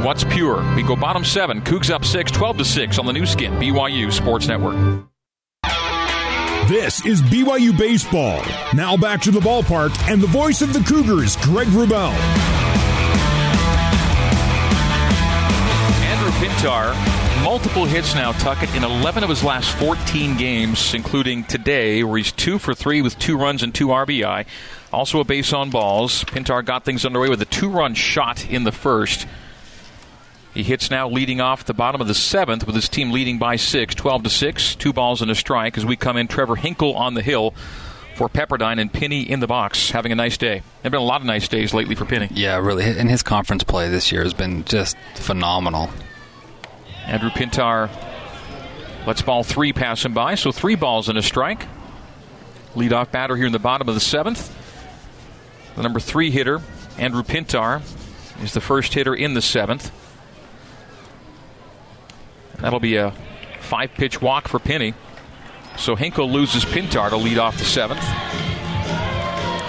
what's 0.05 0.25
pure. 0.25 0.63
We 0.77 0.83
go 0.83 0.95
bottom 0.95 1.25
seven. 1.25 1.63
Cougs 1.63 1.91
up 1.91 2.05
six, 2.05 2.31
12 2.31 2.59
to 2.59 2.65
6 2.67 2.99
on 2.99 3.07
the 3.07 3.15
Nu 3.15 3.25
Skin, 3.25 3.55
BYU 3.55 4.13
Sports 4.13 4.47
Network. 4.47 5.12
This 6.73 7.05
is 7.05 7.21
BYU 7.21 7.77
Baseball. 7.77 8.43
Now 8.73 8.97
back 8.97 9.21
to 9.25 9.31
the 9.31 9.41
ballpark 9.41 9.95
and 10.11 10.23
the 10.23 10.27
voice 10.27 10.63
of 10.63 10.73
the 10.73 10.81
Cougars, 10.81 11.37
Greg 11.37 11.69
Wrubell. 11.69 12.13
Andrew 16.01 16.31
Pintar, 16.41 17.45
multiple 17.45 17.85
hits 17.85 18.15
now, 18.15 18.33
Tuckett, 18.33 18.75
in 18.75 18.85
11 18.85 19.23
of 19.23 19.29
his 19.29 19.45
last 19.45 19.71
14 19.77 20.39
games, 20.39 20.95
including 20.95 21.45
today, 21.45 22.05
where 22.05 22.17
he's 22.17 22.33
two 22.33 22.59
for 22.59 22.73
three 22.73 23.03
with 23.03 23.19
two 23.19 23.37
runs 23.37 23.63
and 23.63 23.75
two 23.75 23.89
RBI. 23.89 24.47
Also 24.95 25.21
a 25.21 25.25
base 25.25 25.53
on 25.53 25.69
balls. 25.69 26.25
Pintar 26.25 26.65
got 26.65 26.87
things 26.87 27.05
underway 27.05 27.29
with 27.29 27.43
a 27.43 27.45
two 27.45 27.69
run 27.69 27.93
shot 27.93 28.49
in 28.49 28.65
the 28.65 28.73
first. 28.73 29.27
He 30.55 30.63
hits 30.63 30.91
now 30.91 31.09
leading 31.09 31.41
off 31.41 31.65
the 31.65 31.73
bottom 31.73 32.01
of 32.01 32.09
the 32.09 32.15
seventh 32.15 32.67
with 32.67 32.75
his 32.75 32.89
team 32.89 33.11
leading 33.11 33.39
by 33.39 33.57
six, 33.57 33.95
12 33.95 34.25
to 34.25 34.31
6, 34.31 34.75
two 34.77 34.93
balls 34.93 35.23
and 35.23 35.31
a 35.31 35.35
strike 35.35 35.79
as 35.79 35.87
we 35.87 35.97
come 35.97 36.17
in. 36.17 36.29
Trevor 36.29 36.57
Hinkle 36.57 36.95
on 36.95 37.15
the 37.15 37.23
hill 37.23 37.55
for 38.17 38.29
Pepperdine 38.29 38.79
and 38.79 38.93
Penny 38.93 39.23
in 39.23 39.41
the 39.41 39.47
box, 39.47 39.91
having 39.91 40.13
a 40.13 40.15
nice 40.15 40.37
day. 40.37 40.57
There 40.57 40.63
have 40.85 40.93
been 40.93 41.01
a 41.01 41.05
lot 41.05 41.23
of 41.23 41.27
nice 41.27 41.49
days 41.49 41.73
lately 41.73 41.95
for 41.95 42.05
Penny. 42.05 42.29
Yeah, 42.33 42.59
really. 42.59 42.85
And 42.85 43.09
his 43.09 43.23
conference 43.23 43.65
play 43.65 43.89
this 43.89 44.13
year 44.13 44.23
has 44.23 44.35
been 44.35 44.65
just 44.65 44.97
phenomenal. 45.15 45.89
Andrew 47.07 47.31
Pintar 47.31 47.91
lets 49.07 49.23
ball 49.23 49.43
three 49.43 49.73
pass 49.73 50.05
him 50.05 50.13
by, 50.13 50.35
so 50.35 50.53
three 50.53 50.75
balls 50.75 51.09
and 51.09 51.17
a 51.17 51.23
strike. 51.23 51.67
Leadoff 52.75 53.11
batter 53.11 53.37
here 53.37 53.47
in 53.47 53.53
the 53.53 53.59
bottom 53.59 53.89
of 53.89 53.95
the 53.95 54.01
seventh. 54.01 54.55
The 55.77 55.83
number 55.83 55.99
three 55.99 56.31
hitter, 56.31 56.61
Andrew 56.99 57.23
Pintar, 57.23 57.81
is 58.43 58.53
the 58.53 58.61
first 58.61 58.93
hitter 58.93 59.15
in 59.15 59.33
the 59.33 59.43
seventh. 59.43 59.91
That'll 62.63 62.81
be 62.81 62.97
a 62.97 63.13
five 63.61 63.93
pitch 63.95 64.23
walk 64.23 64.49
for 64.49 64.59
Penny. 64.59 64.95
So 65.77 65.97
Hinkle 65.97 66.31
loses 66.31 66.65
Pintar 66.65 67.11
to 67.11 67.17
lead 67.17 67.39
off 67.39 67.59
the 67.59 67.65
seventh. 67.65 68.03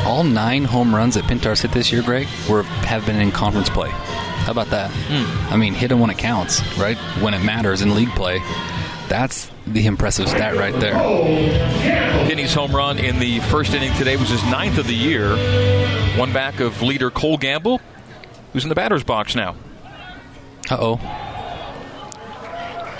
All 0.06 0.24
nine 0.24 0.66
home 0.66 0.94
runs 0.94 1.16
that 1.16 1.24
Pintar's 1.26 1.62
hit 1.62 1.72
this 1.72 1.92
year, 1.92 2.02
Greg, 2.02 2.28
were 2.50 2.64
have 2.64 3.06
been 3.06 3.20
in 3.22 3.32
conference 3.32 3.70
play. 3.70 3.90
How 3.90 4.52
about 4.52 4.68
that? 4.72 4.92
I 5.52 5.56
mean, 5.56 5.74
hit 5.74 5.92
him 5.92 6.00
when 6.02 6.10
it 6.10 6.18
counts, 6.18 6.62
right? 6.78 6.98
When 7.22 7.34
it 7.34 7.40
matters 7.44 7.82
in 7.82 7.96
league 7.96 8.10
play. 8.12 8.40
That's 9.08 9.50
the 9.66 9.86
impressive 9.86 10.28
stat 10.28 10.56
right 10.56 10.78
there. 10.80 10.94
Penny's 12.28 12.54
home 12.54 12.76
run 12.76 13.00
in 13.00 13.20
the 13.20 13.40
first 13.42 13.74
inning 13.74 13.94
today 13.94 14.18
was 14.18 14.30
his 14.30 14.44
ninth 14.46 14.78
of 14.78 14.88
the 14.88 14.94
year. 14.96 15.30
One 16.18 16.34
back 16.34 16.60
of 16.60 16.82
leader 16.82 17.10
Cole 17.10 17.38
Gamble, 17.38 17.80
who's 18.52 18.64
in 18.64 18.70
the 18.70 18.76
batter's 18.76 19.04
box 19.04 19.36
now. 19.36 19.56
Uh 20.70 20.78
oh. 20.80 21.33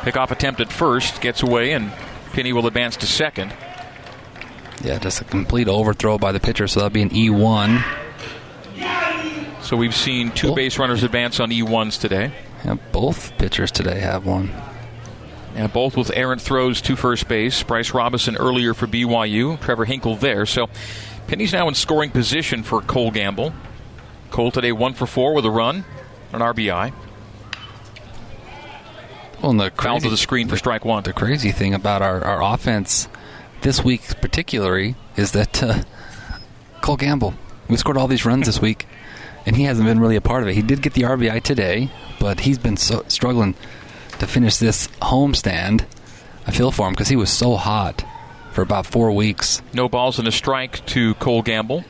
Pickoff 0.04 0.32
attempt 0.32 0.60
at 0.62 0.72
first 0.72 1.22
gets 1.22 1.44
away, 1.44 1.72
and 1.72 1.92
Penny 2.34 2.52
will 2.54 2.68
advance 2.68 2.98
to 2.98 3.08
second. 3.08 3.54
Yeah, 4.84 5.00
just 5.00 5.22
a 5.22 5.24
complete 5.24 5.68
overthrow 5.70 6.18
by 6.18 6.32
the 6.34 6.40
pitcher, 6.40 6.68
so 6.68 6.82
that'll 6.82 6.94
be 6.94 7.02
an 7.02 7.14
E 7.16 7.30
E1. 7.30 7.84
So 9.62 9.78
we've 9.78 9.96
seen 9.96 10.32
two 10.32 10.48
Cool. 10.48 10.56
base 10.56 10.78
runners 10.78 11.04
advance 11.04 11.40
on 11.40 11.50
E1s 11.50 11.98
today, 12.00 12.34
Yeah, 12.66 12.76
both 12.92 13.38
pitchers 13.38 13.72
today 13.72 14.00
have 14.02 14.26
one. 14.26 14.52
and 15.56 15.72
both 15.72 15.96
with 15.96 16.12
errant 16.16 16.42
throws 16.42 16.82
to 16.82 16.96
first 16.98 17.28
base. 17.30 17.64
Bryce 17.64 17.94
Robinson 17.94 18.36
earlier 18.36 18.74
for 18.74 18.88
BYU, 18.88 19.58
Trevor 19.62 19.86
Hinkle 19.86 20.16
there. 20.18 20.46
So 20.46 20.68
Penny's 21.28 21.54
now 21.54 21.68
in 21.70 21.76
scoring 21.76 22.10
position 22.10 22.64
for 22.64 22.82
Cole 22.82 23.12
Gamble. 23.12 23.54
Cole 24.32 24.52
today 24.52 24.72
one 24.74 24.94
for 24.96 25.06
four 25.06 25.34
with 25.34 25.46
a 25.46 25.52
run, 25.52 25.86
an 26.34 26.42
RBI. 26.42 26.92
And 29.44 29.60
the 29.60 29.72
Foul 29.72 30.00
to 30.00 30.10
the 30.10 30.18
screen 30.18 30.48
for 30.48 30.56
strike 30.56 30.86
one. 30.86 31.04
the 31.04 31.12
crazy 31.12 31.52
thing 31.52 31.74
about 31.74 32.02
our, 32.02 32.24
our 32.24 32.42
offense 32.42 33.10
this 33.62 33.84
week, 33.84 34.02
particularly, 34.22 34.96
is 35.18 35.34
that 35.34 35.62
uh, 35.62 35.84
Cole 36.82 36.96
Gamble. 36.96 37.34
We 37.68 37.76
scored 37.76 37.98
all 37.98 38.08
these 38.08 38.26
runs 38.26 38.46
this 38.46 38.62
week, 38.62 38.88
and 39.46 39.58
he 39.58 39.64
hasn't 39.64 39.86
been 39.86 40.00
really 40.00 40.16
a 40.16 40.22
part 40.22 40.44
of 40.44 40.50
it. 40.50 40.56
He 40.56 40.62
did 40.62 40.82
get 40.82 40.94
the 40.94 41.02
RBI 41.02 41.44
today, 41.44 41.92
but 42.20 42.42
he's 42.42 42.58
been 42.58 42.78
so, 42.78 43.04
struggling 43.10 43.56
to 44.20 44.28
finish 44.28 44.58
this 44.58 44.88
homestand. 45.02 45.86
I 46.48 46.52
feel 46.52 46.72
for 46.72 46.88
him 46.88 46.94
because 46.94 47.10
he 47.10 47.16
was 47.18 47.30
so 47.30 47.56
hot 47.56 48.06
for 48.54 48.62
about 48.62 48.86
four 48.86 49.12
weeks. 49.12 49.62
No 49.74 49.90
balls 49.90 50.20
and 50.20 50.28
a 50.28 50.32
strike 50.32 50.86
to 50.88 51.16
Cole 51.16 51.42
Gamble. 51.42 51.84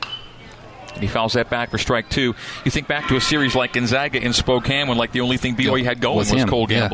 And 0.94 1.02
he 1.02 1.08
fouls 1.08 1.34
that 1.34 1.50
back 1.50 1.70
for 1.70 1.78
strike 1.78 2.08
two. 2.08 2.34
You 2.64 2.70
think 2.70 2.88
back 2.88 3.08
to 3.08 3.16
a 3.16 3.20
series 3.20 3.54
like 3.54 3.72
Gonzaga 3.74 4.20
in 4.20 4.32
Spokane 4.32 4.88
when 4.88 4.96
like 4.96 5.12
the 5.12 5.20
only 5.20 5.36
thing 5.36 5.56
BYU 5.56 5.84
had 5.84 6.00
going 6.00 6.18
Was 6.18 6.32
was, 6.32 6.44
Cole 6.44 6.66
yeah. 6.70 6.88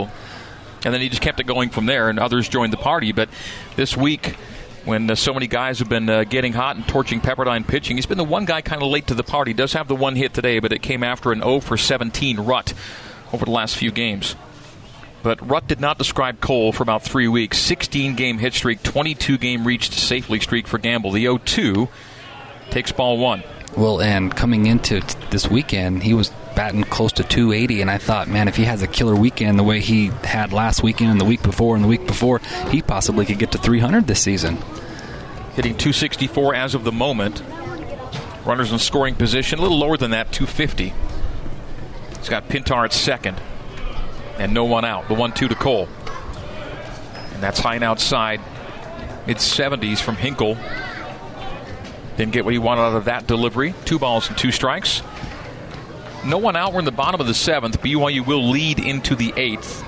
And 0.85 0.95
then 0.95 1.01
he 1.01 1.09
just 1.09 1.23
kept 1.23 1.41
it 1.41 1.47
going 1.47 1.71
from 1.71 1.87
there, 1.87 2.09
and 2.09 2.19
others 2.19 2.49
joined 2.49 2.73
the 2.73 2.79
party. 2.79 3.13
But 3.13 3.29
this 3.77 3.97
week, 3.97 4.37
when 4.85 5.11
uh, 5.11 5.15
so 5.15 5.35
many 5.35 5.47
guys 5.47 5.79
have 5.81 5.89
been 5.89 6.09
uh, 6.09 6.25
getting 6.25 6.53
hot 6.53 6.77
and 6.77 6.87
torching 6.89 7.21
Pepperdine 7.21 7.67
pitching, 7.67 7.97
he's 7.97 8.07
been 8.07 8.19
the 8.19 8.25
one 8.25 8.47
guy 8.47 8.63
kind 8.63 8.83
of 8.83 8.89
late 8.89 9.07
to 9.09 9.15
the 9.15 9.23
party. 9.23 9.53
Does 9.53 9.75
have 9.75 9.89
the 9.89 9.97
one 9.97 10.17
hit 10.17 10.33
today, 10.33 10.59
but 10.59 10.73
it 10.73 10.83
came 10.83 11.03
after 11.03 11.33
an 11.33 11.41
0 11.41 11.61
for 11.61 11.77
17 11.77 12.41
rut 12.41 12.73
over 13.33 13.45
the 13.45 13.51
last 13.51 13.77
few 13.77 13.91
games. 13.91 14.37
But 15.23 15.39
Rutt 15.47 15.67
did 15.67 15.81
not 15.81 15.99
describe 15.99 16.41
Cole 16.41 16.73
for 16.73 16.83
about 16.83 17.03
three 17.03 17.29
weeks. 17.29 17.59
16 17.59 18.15
game 18.15 18.39
hit 18.39 18.55
streak, 18.55 18.83
22 18.83 19.37
game 19.37 19.67
reached 19.67 19.93
safely 19.93 20.41
streak 20.41 20.67
for 20.67 20.79
Gamble. 20.79 21.13
The 21.13 21.23
0 21.23 21.39
2 21.39 21.89
takes 22.71 22.91
ball 22.93 23.19
one. 23.19 23.43
Well, 23.77 24.00
and 24.00 24.35
coming 24.35 24.67
into 24.67 25.00
t- 25.00 25.19
this 25.31 25.49
weekend, 25.49 26.03
he 26.03 26.12
was 26.12 26.31
batting 26.57 26.83
close 26.85 27.12
to 27.12 27.25
280, 27.25 27.81
and 27.81 27.91
I 27.91 27.99
thought, 27.99 28.29
man, 28.29 28.49
if 28.49 28.57
he 28.57 28.65
has 28.65 28.83
a 28.83 28.87
killer 28.89 29.15
weekend 29.15 29.59
the 29.59 29.62
way 29.62 29.81
he 29.81 30.09
had 30.25 30.53
last 30.53 30.83
weekend 30.83 31.12
and 31.12 31.21
the 31.21 31.25
week 31.25 31.43
before 31.43 31.77
and 31.77 31.85
the 31.85 31.89
week 31.89 32.07
before, 32.07 32.41
he 32.69 32.83
possibly 32.83 33.25
could 33.25 33.39
get 33.39 33.53
to 33.53 33.59
300 33.59 34.07
this 34.07 34.21
season. 34.21 34.57
Hitting 35.55 35.77
264 35.77 36.55
as 36.55 36.75
of 36.75 36.85
the 36.85 36.93
moment. 36.93 37.43
Runners 38.45 38.73
in 38.73 38.79
scoring 38.79 39.15
position, 39.15 39.59
a 39.59 39.62
little 39.62 39.79
lower 39.79 39.97
than 39.97 40.11
that, 40.11 40.33
250. 40.33 40.93
He's 42.19 42.29
got 42.29 42.49
Pintar 42.49 42.85
at 42.85 42.93
second, 42.93 43.41
and 44.39 44.53
no 44.53 44.65
one 44.65 44.85
out. 44.85 45.09
The 45.09 45.15
1 45.15 45.33
2 45.33 45.49
to 45.49 45.55
Cole. 45.55 45.89
And 47.35 47.43
that's 47.43 47.61
high 47.61 47.77
and 47.77 47.85
outside, 47.85 48.41
mid 49.27 49.37
70s 49.37 50.00
from 50.00 50.17
Hinkle. 50.17 50.57
Didn't 52.21 52.35
get 52.35 52.45
what 52.45 52.53
he 52.53 52.59
wanted 52.59 52.83
out 52.83 52.97
of 52.97 53.07
that 53.07 53.27
delivery. 53.27 53.73
Two 53.87 53.99
balls 53.99 54.29
and 54.29 54.37
two 54.37 54.53
strikes. 54.53 55.00
No 56.23 56.37
one 56.37 56.55
out. 56.55 56.75
We're 56.75 56.81
in 56.81 56.85
the 56.85 56.93
bottom 56.93 57.19
of 57.19 57.27
the 57.27 57.33
seventh. 57.33 57.81
BYU 57.81 58.27
will 58.27 58.50
lead 58.50 58.79
into 58.79 59.15
the 59.15 59.33
eighth. 59.39 59.83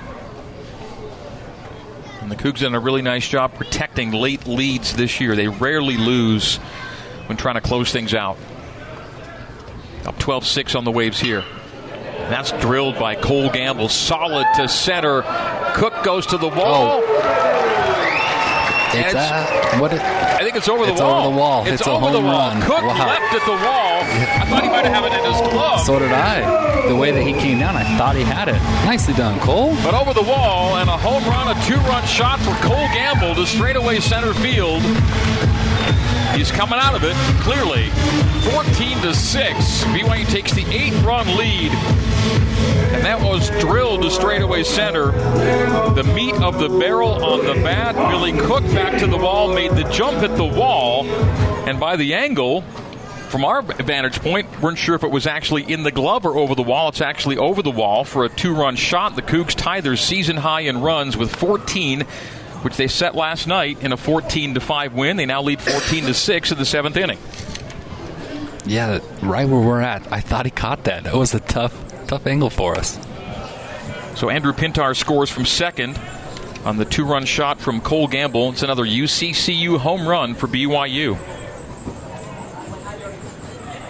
And 2.21 2.31
the 2.31 2.35
Cougs 2.35 2.61
done 2.61 2.73
a 2.73 2.79
really 2.79 3.03
nice 3.03 3.29
job 3.29 3.53
protecting 3.53 4.13
late 4.13 4.47
leads 4.47 4.95
this 4.95 5.21
year. 5.21 5.35
They 5.35 5.47
rarely 5.47 5.95
lose 5.95 6.55
when 7.27 7.37
trying 7.37 7.53
to 7.53 7.61
close 7.61 7.91
things 7.91 8.15
out. 8.15 8.39
Up 10.03 10.17
12 10.17 10.47
6 10.47 10.73
on 10.73 10.85
the 10.85 10.91
waves 10.91 11.19
here. 11.19 11.43
That's 12.31 12.51
drilled 12.53 12.97
by 12.97 13.13
Cole 13.13 13.51
Gamble. 13.51 13.89
Solid 13.89 14.47
to 14.55 14.67
center. 14.67 15.21
Cook 15.75 16.03
goes 16.03 16.25
to 16.25 16.39
the 16.39 16.47
wall. 16.47 16.99
Oh. 17.03 17.43
It's, 18.95 19.13
uh, 19.13 19.77
what 19.79 19.93
it, 19.93 20.01
think 20.53 20.61
it's 20.61 20.69
over 20.69 20.85
the 20.85 20.91
it's 20.91 21.01
wall. 21.01 21.25
over 21.25 21.31
the 21.33 21.37
wall. 21.39 21.61
It's, 21.65 21.71
It's 21.81 21.87
a 21.87 21.91
over 21.91 22.11
the 22.11 22.21
wall. 22.21 22.49
run. 22.53 22.61
Cook 22.61 22.83
Wow. 22.83 23.07
left 23.07 23.33
at 23.33 23.45
the 23.45 23.51
wall. 23.51 23.97
I 24.05 24.45
thought 24.49 24.63
he 24.63 24.69
might 24.69 24.85
have 24.85 25.03
it 25.05 25.13
in 25.13 25.23
his 25.25 25.41
glove. 25.51 25.81
so 25.81 25.97
did 25.99 26.11
I. 26.11 26.87
The 26.87 26.95
way 26.95 27.11
that 27.11 27.23
he 27.23 27.33
came 27.33 27.59
down, 27.59 27.75
I 27.75 27.83
thought 27.97 28.15
he 28.15 28.23
had 28.23 28.47
it. 28.49 28.61
Nicely 28.85 29.13
done, 29.13 29.39
Cole. 29.39 29.75
But 29.83 29.93
over 29.95 30.13
the 30.13 30.21
wall 30.21 30.77
and 30.77 30.89
a 30.89 30.97
home 30.97 31.23
run, 31.25 31.47
a 31.55 31.59
two-run 31.65 32.05
shot 32.05 32.39
for 32.39 32.53
Cole 32.65 32.87
Gamble 32.93 33.35
to 33.35 33.45
straightaway 33.47 33.99
center 33.99 34.33
field. 34.33 34.83
He's 36.35 36.51
coming 36.51 36.79
out 36.79 36.95
of 36.95 37.03
it 37.03 37.15
clearly. 37.41 37.89
14 38.51 39.01
to 39.01 39.13
6. 39.13 39.83
BYU 39.85 40.27
takes 40.27 40.53
the 40.53 40.65
eight-run 40.67 41.37
lead. 41.37 41.71
And 42.93 43.03
that 43.05 43.21
was 43.21 43.49
drilled 43.61 44.01
to 44.01 44.11
straightaway 44.11 44.63
center. 44.63 45.11
The 45.93 46.03
meat 46.15 46.35
of 46.35 46.59
the 46.59 46.69
barrel 46.69 47.23
on 47.23 47.45
the 47.45 47.53
bat. 47.55 47.95
Billy 48.09 48.31
Cook 48.31 48.63
back 48.73 48.99
to 48.99 49.07
the 49.07 49.17
wall, 49.17 49.53
made 49.53 49.71
the 49.71 49.83
jump 49.85 50.17
at 50.17 50.35
the 50.35 50.43
wall. 50.43 51.05
And 51.67 51.79
by 51.79 51.95
the 51.95 52.13
angle, 52.15 52.63
from 53.33 53.45
our 53.45 53.61
vantage 53.63 54.19
point, 54.21 54.61
weren't 54.61 54.77
sure 54.77 54.93
if 54.93 55.03
it 55.03 55.09
was 55.09 55.25
actually 55.25 55.63
in 55.63 55.81
the 55.81 55.91
glove 55.91 56.23
or 56.23 56.37
over 56.37 56.53
the 56.53 56.61
wall. 56.61 56.89
It's 56.89 57.01
actually 57.01 57.37
over 57.37 57.63
the 57.63 57.71
wall 57.71 58.03
for 58.03 58.25
a 58.25 58.29
two 58.29 58.53
run 58.53 58.75
shot. 58.75 59.15
The 59.15 59.23
Cougs 59.23 59.55
tie 59.55 59.81
their 59.81 59.95
season 59.95 60.37
high 60.37 60.61
in 60.61 60.81
runs 60.81 61.17
with 61.17 61.35
14, 61.35 62.05
which 62.63 62.77
they 62.77 62.87
set 62.87 63.15
last 63.15 63.47
night 63.47 63.81
in 63.81 63.91
a 63.91 63.97
14 63.97 64.53
to 64.55 64.59
5 64.59 64.93
win. 64.93 65.17
They 65.17 65.25
now 65.25 65.41
lead 65.41 65.61
14 65.61 66.05
to 66.05 66.13
6 66.13 66.51
in 66.51 66.57
the 66.57 66.65
seventh 66.65 66.97
inning. 66.97 67.19
Yeah, 68.65 68.99
right 69.21 69.47
where 69.47 69.59
we're 69.59 69.81
at. 69.81 70.11
I 70.11 70.21
thought 70.21 70.45
he 70.45 70.51
caught 70.51 70.85
that. 70.85 71.03
That 71.03 71.15
was 71.15 71.33
a 71.33 71.41
tough, 71.41 72.07
tough 72.07 72.25
angle 72.25 72.49
for 72.49 72.75
us. 72.75 72.97
So 74.15 74.29
Andrew 74.29 74.53
Pintar 74.53 74.95
scores 74.95 75.29
from 75.29 75.45
second 75.45 75.99
on 76.63 76.77
the 76.77 76.85
two 76.85 77.03
run 77.03 77.25
shot 77.25 77.59
from 77.59 77.81
Cole 77.81 78.07
Gamble. 78.07 78.51
It's 78.51 78.63
another 78.63 78.85
UCCU 78.85 79.79
home 79.79 80.07
run 80.07 80.33
for 80.33 80.47
BYU. 80.47 81.17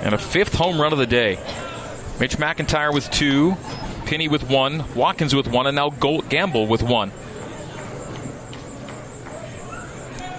And 0.01 0.15
a 0.15 0.17
fifth 0.17 0.55
home 0.55 0.81
run 0.81 0.91
of 0.91 0.99
the 0.99 1.05
day. 1.05 1.35
Mitch 2.19 2.37
McIntyre 2.37 2.93
with 2.93 3.09
two, 3.11 3.55
Penny 4.05 4.27
with 4.27 4.49
one, 4.49 4.85
Watkins 4.95 5.35
with 5.35 5.47
one, 5.47 5.67
and 5.67 5.75
now 5.75 5.91
Cole 5.91 6.21
Gamble 6.21 6.67
with 6.67 6.81
one. 6.81 7.11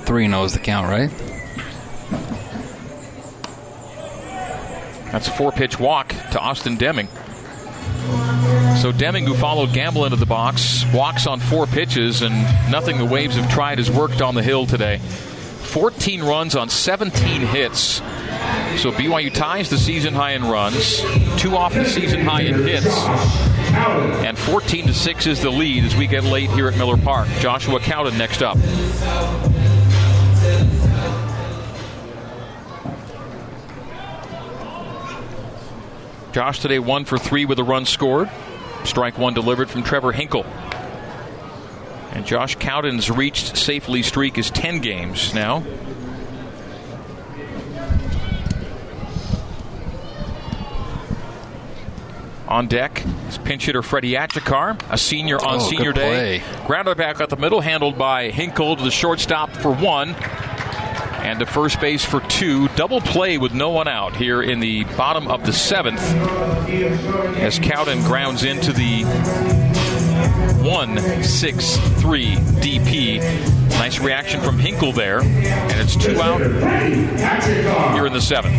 3 0.05 0.29
0 0.29 0.45
is 0.45 0.53
the 0.53 0.59
count, 0.59 0.89
right? 0.89 1.11
That's 5.11 5.29
a 5.29 5.31
four 5.31 5.53
pitch 5.53 5.79
walk 5.79 6.09
to 6.09 6.41
Austin 6.41 6.77
Deming. 6.77 7.09
So 8.81 8.93
Deming, 8.93 9.25
who 9.27 9.35
followed 9.35 9.73
Gamble 9.73 10.05
into 10.05 10.17
the 10.17 10.27
box, 10.27 10.85
walks 10.93 11.27
on 11.27 11.41
four 11.41 11.67
pitches, 11.67 12.23
and 12.23 12.35
nothing 12.71 12.99
the 12.99 13.05
Waves 13.05 13.37
have 13.37 13.51
tried 13.51 13.79
has 13.79 13.91
worked 13.91 14.21
on 14.21 14.35
the 14.35 14.43
hill 14.43 14.67
today. 14.67 14.99
14 14.99 16.23
runs 16.23 16.55
on 16.55 16.69
17 16.69 17.41
hits. 17.43 18.03
So 18.81 18.91
BYU 18.91 19.33
ties 19.33 19.71
the 19.71 19.79
season 19.79 20.15
high 20.15 20.33
in 20.33 20.45
runs, 20.45 21.01
two 21.41 21.57
off 21.57 21.75
the 21.75 21.85
season 21.85 22.21
high 22.21 22.43
in 22.43 22.63
hits, 22.63 22.87
and 24.25 24.37
14 24.37 24.89
to 24.89 24.95
six 24.95 25.27
is 25.27 25.41
the 25.41 25.51
lead 25.51 25.85
as 25.85 25.97
we 25.97 26.07
get 26.07 26.25
late 26.25 26.51
here 26.51 26.69
at 26.69 26.77
Miller 26.77 26.97
Park. 26.97 27.29
Joshua 27.39 27.81
Cowden 27.81 28.19
next 28.19 28.43
up. 28.43 28.59
Josh 36.35 36.59
today 36.59 36.81
one 36.81 37.05
for 37.05 37.17
three 37.17 37.45
with 37.45 37.61
a 37.61 37.63
run 37.63 37.85
scored. 37.85 38.29
Strike 38.83 39.19
one 39.19 39.35
delivered 39.35 39.71
from 39.71 39.85
Trevor 39.85 40.11
Hinkle. 40.11 40.45
And 42.11 42.27
Josh 42.27 42.57
Cowden's 42.57 43.09
reached 43.09 43.57
safely 43.57 44.03
streak 44.03 44.37
is 44.37 44.51
10 44.51 44.81
games 44.81 45.33
now. 45.33 45.63
On 52.49 52.67
deck 52.67 53.05
is 53.29 53.39
pinch 53.39 53.67
hitter 53.67 53.83
Freddie 53.83 54.15
Achikar, 54.15 54.77
a 54.91 54.99
senior 54.99 55.37
on 55.37 55.61
Oh, 55.61 55.69
senior 55.71 55.93
day. 55.93 56.43
Grounder 56.67 56.97
back 56.97 57.21
at 57.21 57.31
the 57.31 57.37
middle, 57.37 57.61
handled 57.61 57.97
by 57.97 58.31
Hinkle 58.31 58.75
to 58.75 58.83
the 58.83 58.91
shortstop 58.91 59.51
for 59.53 59.73
one. 59.73 60.17
And 61.25 61.39
to 61.41 61.47
first 61.47 61.81
base 61.81 62.05
for 62.05 62.21
two. 62.21 62.69
Double 62.77 63.01
play 63.01 63.39
with 63.39 63.55
no 63.55 63.71
one 63.71 63.89
out 63.89 64.15
here 64.15 64.43
in 64.43 64.61
the 64.61 64.85
bottom 64.97 65.27
of 65.27 65.47
the 65.47 65.53
seventh. 65.53 66.01
As 67.39 67.59
Cowden 67.59 68.03
grounds 68.03 68.45
into 68.45 68.73
the 68.73 69.05
1 70.63 71.23
6 71.23 71.77
3 71.77 72.27
DP. 72.37 73.19
Nice 73.71 73.99
reaction 74.01 74.43
from 74.43 74.59
Hinkle 74.59 74.93
there. 74.93 75.21
And 75.21 75.81
it's 75.81 75.97
two 75.97 76.21
out 76.21 76.41
here 77.95 78.07
in 78.07 78.13
the 78.13 78.21
seventh. 78.21 78.55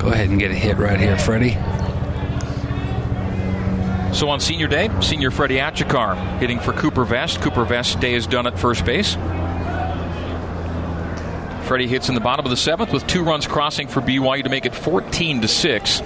Go 0.00 0.08
ahead 0.08 0.28
and 0.28 0.38
get 0.38 0.50
a 0.50 0.54
hit 0.54 0.76
right 0.76 0.98
here, 0.98 1.16
Freddie. 1.16 1.56
So 4.12 4.28
on 4.28 4.40
senior 4.40 4.66
day, 4.66 4.90
senior 5.00 5.30
Freddie 5.30 5.58
Achikar 5.58 6.38
hitting 6.38 6.58
for 6.58 6.72
Cooper 6.72 7.04
Vest. 7.04 7.40
Cooper 7.40 7.64
Vest's 7.64 7.94
day 7.94 8.14
is 8.14 8.26
done 8.26 8.46
at 8.46 8.58
first 8.58 8.84
base. 8.84 9.14
Freddie 11.66 11.86
hits 11.86 12.08
in 12.08 12.16
the 12.16 12.20
bottom 12.20 12.44
of 12.44 12.50
the 12.50 12.56
seventh 12.56 12.92
with 12.92 13.06
two 13.06 13.22
runs 13.22 13.46
crossing 13.46 13.86
for 13.86 14.00
BYU 14.00 14.42
to 14.42 14.50
make 14.50 14.66
it 14.66 14.74
14 14.74 15.42
to 15.42 15.48
6. 15.48 16.00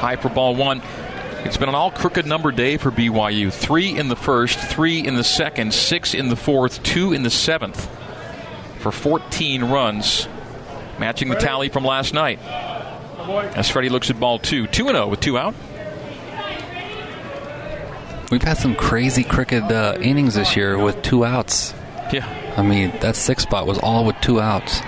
High 0.00 0.16
for 0.16 0.28
ball 0.28 0.56
one. 0.56 0.82
It's 1.44 1.56
been 1.56 1.68
an 1.68 1.76
all 1.76 1.92
crooked 1.92 2.26
number 2.26 2.50
day 2.50 2.76
for 2.76 2.90
BYU. 2.90 3.52
Three 3.52 3.96
in 3.96 4.08
the 4.08 4.16
first, 4.16 4.58
three 4.58 5.06
in 5.06 5.14
the 5.14 5.22
second, 5.22 5.72
six 5.72 6.14
in 6.14 6.28
the 6.30 6.36
fourth, 6.36 6.82
two 6.82 7.12
in 7.12 7.22
the 7.22 7.30
seventh 7.30 7.88
for 8.80 8.90
14 8.90 9.64
runs, 9.64 10.26
matching 10.98 11.28
the 11.28 11.36
tally 11.36 11.68
from 11.68 11.84
last 11.84 12.12
night. 12.12 12.40
As 13.56 13.68
Freddie 13.70 13.88
looks 13.88 14.10
at 14.10 14.18
ball 14.20 14.38
two, 14.38 14.66
2 14.66 14.84
0 14.86 15.08
with 15.08 15.20
two 15.20 15.38
out. 15.38 15.54
We've 18.30 18.42
had 18.42 18.56
some 18.56 18.74
crazy 18.74 19.22
cricket 19.22 19.64
uh, 19.64 19.96
innings 20.00 20.34
this 20.34 20.56
year 20.56 20.78
with 20.78 21.00
two 21.02 21.24
outs. 21.24 21.72
Yeah. 22.12 22.26
I 22.56 22.62
mean, 22.62 22.92
that 23.00 23.16
six 23.16 23.42
spot 23.44 23.66
was 23.66 23.78
all 23.78 24.04
with 24.04 24.16
two 24.20 24.40
outs. 24.40 24.80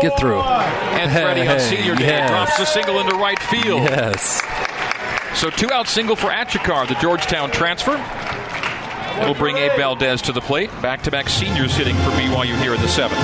Get 0.00 0.18
through. 0.18 0.40
And 0.40 1.10
Freddie 1.12 1.42
on 1.42 1.46
Hey, 1.46 1.58
senior 1.58 1.94
day 1.94 2.06
yes. 2.06 2.30
drops 2.30 2.58
the 2.58 2.64
single 2.66 2.98
into 3.00 3.16
right 3.16 3.38
field. 3.38 3.82
Yes. 3.82 4.42
So 5.38 5.48
two 5.50 5.70
out 5.72 5.88
single 5.88 6.16
for 6.16 6.28
Achikar, 6.28 6.88
the 6.88 6.94
Georgetown 6.94 7.50
transfer. 7.50 7.94
It'll 9.20 9.34
bring 9.34 9.56
Abe 9.56 9.72
Valdez 9.76 10.22
to 10.22 10.32
the 10.32 10.40
plate. 10.40 10.70
Back 10.82 11.02
to 11.02 11.10
back 11.10 11.28
seniors 11.28 11.74
hitting 11.74 11.94
for 11.96 12.10
BYU 12.10 12.60
here 12.60 12.74
in 12.74 12.80
the 12.80 12.88
seventh. 12.88 13.20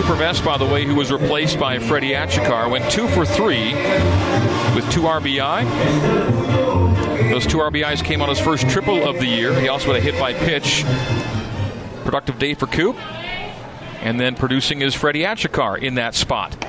Cooper 0.00 0.14
Vest, 0.14 0.42
by 0.42 0.56
the 0.56 0.64
way, 0.64 0.86
who 0.86 0.94
was 0.94 1.12
replaced 1.12 1.60
by 1.60 1.78
Freddie 1.78 2.12
Achikar, 2.12 2.70
went 2.70 2.90
two 2.90 3.06
for 3.08 3.26
three 3.26 3.74
with 4.74 4.90
two 4.90 5.02
RBI. 5.02 5.64
Those 7.30 7.46
two 7.46 7.58
RBIs 7.58 8.02
came 8.02 8.22
on 8.22 8.30
his 8.30 8.40
first 8.40 8.66
triple 8.70 9.06
of 9.06 9.18
the 9.18 9.26
year. 9.26 9.52
He 9.60 9.68
also 9.68 9.92
had 9.92 9.96
a 9.96 10.00
hit 10.00 10.18
by 10.18 10.32
pitch. 10.32 10.84
Productive 12.02 12.38
day 12.38 12.54
for 12.54 12.66
Coop. 12.66 12.96
And 14.00 14.18
then 14.18 14.36
producing 14.36 14.80
is 14.80 14.94
Freddie 14.94 15.24
Achikar 15.24 15.78
in 15.78 15.96
that 15.96 16.14
spot. 16.14 16.64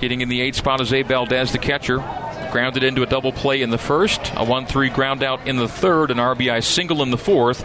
Hitting 0.00 0.22
in 0.22 0.30
the 0.30 0.40
eighth 0.40 0.56
spot 0.56 0.80
is 0.80 0.90
Abe 0.90 1.08
Valdez, 1.08 1.52
the 1.52 1.58
catcher. 1.58 1.98
Grounded 2.50 2.82
into 2.82 3.02
a 3.02 3.06
double 3.06 3.32
play 3.32 3.60
in 3.60 3.68
the 3.68 3.76
first, 3.76 4.32
a 4.36 4.44
1 4.44 4.64
3 4.64 4.88
ground 4.88 5.22
out 5.22 5.46
in 5.46 5.56
the 5.56 5.68
third, 5.68 6.10
an 6.10 6.16
RBI 6.16 6.64
single 6.64 7.02
in 7.02 7.10
the 7.10 7.18
fourth, 7.18 7.62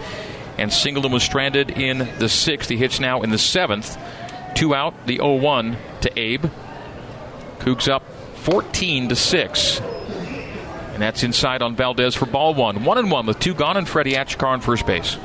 and 0.57 0.73
Singleton 0.73 1.13
was 1.13 1.23
stranded 1.23 1.69
in 1.71 1.99
the 2.19 2.27
sixth. 2.27 2.69
He 2.69 2.75
hits 2.75 2.99
now 2.99 3.21
in 3.21 3.29
the 3.29 3.37
seventh. 3.37 3.97
Two 4.55 4.73
out, 4.73 5.05
the 5.05 5.17
0 5.17 5.35
1 5.35 5.77
to 6.01 6.19
Abe. 6.19 6.45
Cougs 7.59 7.87
up 7.87 8.03
14 8.35 9.09
to 9.09 9.15
6. 9.15 9.79
And 9.79 11.01
that's 11.01 11.23
inside 11.23 11.61
on 11.61 11.75
Valdez 11.75 12.15
for 12.15 12.25
ball 12.25 12.53
one. 12.53 12.85
One 12.85 12.97
and 12.97 13.11
one 13.11 13.25
with 13.25 13.37
two 13.37 13.53
gone 13.53 13.75
and 13.75 13.87
Freddie 13.87 14.13
Achikar 14.13 14.47
on 14.47 14.61
first 14.61 14.85
base. 14.85 15.17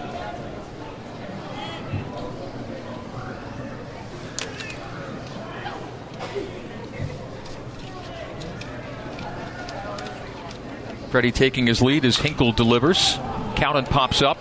Freddie 11.11 11.31
taking 11.31 11.69
his 11.69 11.81
lead 11.81 12.05
as 12.05 12.17
Hinkle 12.17 12.51
delivers. 12.51 13.17
Count 13.55 13.77
and 13.77 13.87
pops 13.87 14.23
up. 14.23 14.39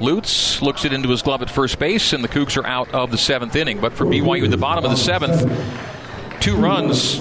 Lutz 0.00 0.60
looks 0.62 0.84
it 0.84 0.92
into 0.92 1.08
his 1.08 1.22
glove 1.22 1.42
at 1.42 1.50
first 1.50 1.78
base, 1.78 2.12
and 2.12 2.22
the 2.22 2.28
Cougs 2.28 2.56
are 2.56 2.66
out 2.66 2.92
of 2.92 3.10
the 3.10 3.18
seventh 3.18 3.56
inning. 3.56 3.80
But 3.80 3.92
for 3.92 4.04
BYU 4.04 4.50
the 4.50 4.56
bottom 4.56 4.84
of 4.84 4.90
the 4.90 4.96
seventh, 4.96 5.40
two 6.40 6.56
runs 6.56 7.18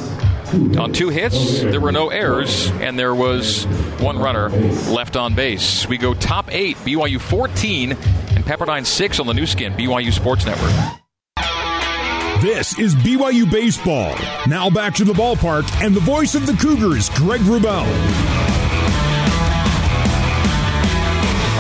on 0.78 0.94
two 0.94 1.10
hits. 1.10 1.62
There 1.62 1.82
were 1.82 1.92
no 1.92 2.10
errors, 2.10 2.70
and 2.74 2.98
there 2.98 3.16
was 3.16 3.66
one 4.00 4.18
runner 4.18 4.50
left 4.50 5.16
on 5.16 5.36
base. 5.36 5.88
We 5.88 5.98
go 5.98 6.14
top 6.14 6.54
eight, 6.54 6.78
BYU 6.78 7.20
14, 7.20 7.92
and 7.92 8.46
Pepperdine 8.46 8.86
6 8.86 9.20
on 9.20 9.28
the 9.28 9.34
Nu 9.34 9.46
Skin, 9.46 9.74
BYU 9.74 10.12
Sports 10.14 10.46
Network. 10.46 10.72
This 12.42 12.78
is 12.78 12.96
BYU 12.96 13.50
Baseball. 13.50 14.16
Now 14.48 14.70
back 14.70 14.94
to 14.96 15.04
the 15.04 15.14
ballpark 15.14 15.66
and 15.84 15.96
the 15.96 16.02
voice 16.02 16.36
of 16.36 16.46
the 16.46 16.54
Cougars, 16.54 17.10
Greg 17.12 17.42
Wrubell. 17.42 18.35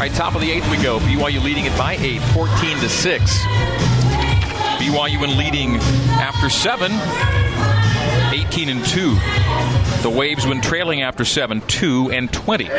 Right, 0.09 0.15
top 0.15 0.35
of 0.35 0.41
the 0.41 0.51
eighth 0.51 0.69
we 0.69 0.77
go. 0.83 0.99
BYU 0.99 1.41
leading 1.43 1.65
it 1.65 1.75
by 1.77 1.95
eight, 1.95 2.21
14 2.21 2.77
to 2.77 2.89
6. 2.89 3.37
BYU 4.77 5.23
in 5.23 5.37
leading 5.37 5.77
after 5.77 6.47
seven, 6.47 6.91
18 8.31 8.69
and 8.69 8.85
2. 8.85 9.15
The 10.03 10.15
Waves 10.15 10.45
when 10.45 10.61
trailing 10.61 11.01
after 11.01 11.25
seven, 11.25 11.61
2 11.61 12.11
and 12.11 12.31
20. 12.31 12.69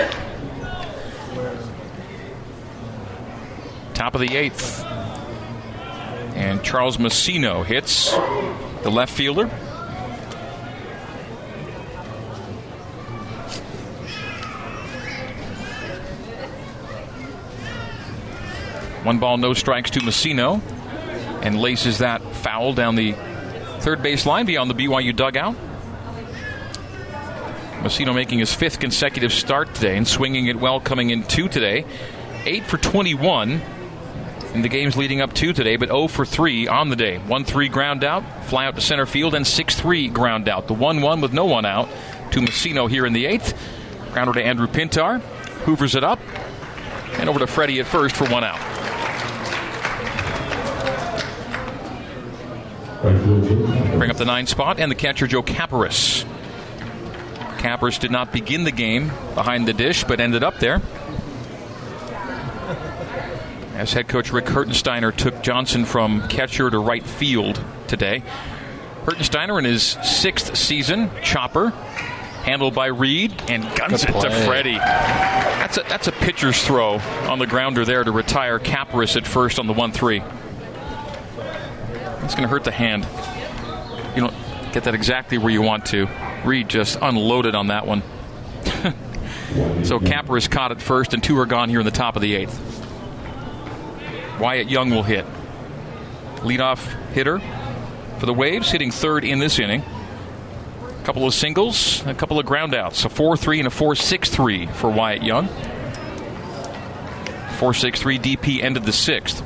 Top 3.95 4.15
of 4.15 4.21
the 4.21 4.37
eighth. 4.37 4.85
And 6.37 6.63
Charles 6.63 6.99
Massino 6.99 7.65
hits 7.65 8.13
the 8.85 8.91
left 8.91 9.13
fielder. 9.13 9.51
One 19.07 19.21
ball, 19.21 19.37
no 19.37 19.55
strikes 19.55 19.93
to 19.93 20.01
Massino, 20.01 20.61
and 21.41 21.61
laces 21.61 21.99
that 21.99 22.21
foul 22.23 22.73
down 22.73 22.97
the 22.97 23.13
third 23.79 24.03
base 24.03 24.27
line 24.27 24.47
beyond 24.47 24.69
the 24.69 24.75
BYU 24.75 25.15
dugout. 25.15 25.55
Massino 27.83 28.13
making 28.13 28.41
his 28.41 28.53
fifth 28.53 28.81
consecutive 28.81 29.33
start 29.33 29.73
today 29.77 29.97
and 29.97 30.09
swinging 30.09 30.47
it 30.47 30.57
well 30.57 30.81
coming 30.81 31.11
in 31.11 31.23
two 31.23 31.49
today. 31.49 31.87
Eight 32.47 32.65
for 32.65 32.79
21 32.79 33.61
in 34.55 34.63
the 34.63 34.69
games 34.69 34.97
leading 34.97 35.21
up 35.21 35.33
to 35.35 35.53
today, 35.53 35.77
but 35.77 35.89
0 35.89 36.09
for 36.09 36.25
3 36.25 36.67
on 36.67 36.89
the 36.89 36.97
day. 36.97 37.19
1 37.19 37.45
3 37.45 37.69
ground 37.69 38.03
out, 38.03 38.25
fly 38.47 38.67
out 38.67 38.75
to 38.75 38.81
center 38.81 39.07
field, 39.07 39.37
and 39.37 39.47
6 39.47 39.77
3 39.77 40.09
ground 40.09 40.49
out. 40.49 40.67
The 40.67 40.75
1 40.75 41.01
1 41.01 41.21
with 41.21 41.33
no 41.33 41.45
one 41.45 41.65
out 41.65 41.89
to 42.33 42.41
Massino 42.41 42.91
here 42.91 43.07
in 43.07 43.13
the 43.13 43.27
eighth. 43.27 43.57
Grounder 44.13 44.33
to 44.33 44.43
Andrew 44.45 44.67
Pintar, 44.67 45.21
hoovers 45.65 45.95
it 45.95 46.03
up, 46.03 46.19
and 47.21 47.29
over 47.29 47.39
to 47.39 47.47
Freddie 47.47 47.79
at 47.79 47.87
first 47.87 48.17
for 48.17 48.29
one 48.29 48.43
out. 48.43 48.76
Bring 53.13 54.11
up 54.11 54.17
the 54.17 54.25
nine 54.25 54.47
spot 54.47 54.81
and 54.81 54.91
the 54.91 54.95
catcher 54.95 55.27
Joe 55.27 55.43
Caparis. 55.43 56.25
Caparis 57.59 57.99
did 57.99 58.11
not 58.11 58.33
begin 58.33 58.65
the 58.65 58.73
game 58.73 59.09
behind 59.35 59.67
the 59.67 59.73
dish, 59.73 60.05
but 60.05 60.21
ended 60.21 60.43
up 60.43 60.59
there. 60.59 60.81
As 63.75 63.93
head 63.93 64.09
coach 64.09 64.33
Rick 64.33 64.47
Hertensteiner 64.47 65.15
took 65.15 65.43
Johnson 65.43 65.85
from 65.85 66.27
catcher 66.29 66.71
to 66.71 66.79
right 66.79 67.07
field 67.07 67.63
today. 67.89 68.23
Hertensteiner 69.05 69.59
in 69.59 69.65
his 69.65 69.83
sixth 69.83 70.57
season, 70.57 71.11
chopper, 71.23 71.71
handled 72.43 72.75
by 72.75 72.87
Reed 72.87 73.35
and 73.49 73.63
guns 73.77 74.05
it 74.05 74.13
to 74.13 74.31
Freddie. 74.47 74.79
That's 74.79 75.79
a 75.79 75.83
that's 75.83 76.09
a 76.09 76.13
pitcher's 76.13 76.65
throw 76.65 76.99
on 77.29 77.39
the 77.39 77.47
grounder 77.47 77.85
there 77.85 78.03
to 78.03 78.11
retire 78.11 78.59
Caparis 78.59 79.17
at 79.17 79.27
first 79.27 79.59
on 79.59 79.67
the 79.67 79.73
one 79.73 79.93
three. 79.93 80.23
It's 82.27 82.35
going 82.35 82.43
to 82.43 82.49
hurt 82.49 82.65
the 82.65 82.73
hand. 82.73 83.07
You 84.17 84.23
don't 84.23 84.73
get 84.73 84.83
that 84.83 84.97
exactly 84.97 85.39
where 85.39 85.53
you 85.53 85.63
want 85.63 85.87
to. 85.87 86.09
Reed 86.45 86.69
just 86.69 86.99
unloaded 87.01 87.55
on 87.55 87.69
that 87.69 87.87
one. 87.87 88.03
so 89.85 90.01
Caparis 90.01 90.51
caught 90.51 90.73
at 90.73 90.83
first, 90.83 91.15
and 91.15 91.23
two 91.23 91.39
are 91.39 91.47
gone 91.47 91.69
here 91.69 91.79
in 91.79 91.85
the 91.85 91.93
top 91.93 92.17
of 92.17 92.23
the 92.23 92.35
eighth. 92.35 92.59
Wyatt 94.41 94.69
Young 94.69 94.91
will 94.91 95.05
hit. 95.05 95.25
Leadoff 96.39 96.85
hitter 97.13 97.41
for 98.19 98.27
the 98.27 98.35
Waves, 98.35 98.73
hitting 98.73 98.91
third 98.91 99.25
in 99.25 99.39
this 99.39 99.61
inning. 99.61 99.83
A 99.83 101.05
couple 101.05 101.29
of 101.29 101.33
singles, 101.33 102.05
a 102.07 102.15
couple 102.15 102.41
of 102.41 102.45
groundouts. 102.45 103.05
A 103.05 103.09
4 103.09 103.37
3 103.37 103.61
and 103.61 103.69
a 103.69 103.71
4 103.71 103.95
6 103.95 104.31
3 104.31 104.67
for 104.67 104.91
Wyatt 104.91 105.23
Young. 105.23 105.47
4 107.59 107.73
6 107.73 108.01
3 108.01 108.19
DP 108.19 108.65
ended 108.65 108.83
the 108.83 108.93
sixth. 108.93 109.45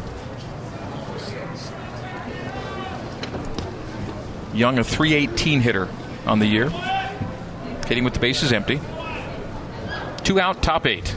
Young, 4.54 4.78
a 4.78 4.84
318 4.84 5.60
hitter 5.60 5.88
on 6.26 6.38
the 6.38 6.46
year. 6.46 6.70
Hitting 7.86 8.04
with 8.04 8.14
the 8.14 8.20
bases 8.20 8.52
empty. 8.52 8.80
Two 10.22 10.40
out, 10.40 10.62
top 10.62 10.86
eight. 10.86 11.16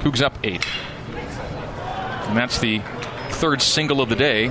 Cougs 0.00 0.22
up 0.22 0.38
eight. 0.44 0.64
And 2.28 2.36
that's 2.36 2.58
the 2.58 2.80
third 3.30 3.60
single 3.60 4.00
of 4.00 4.08
the 4.08 4.16
day 4.16 4.50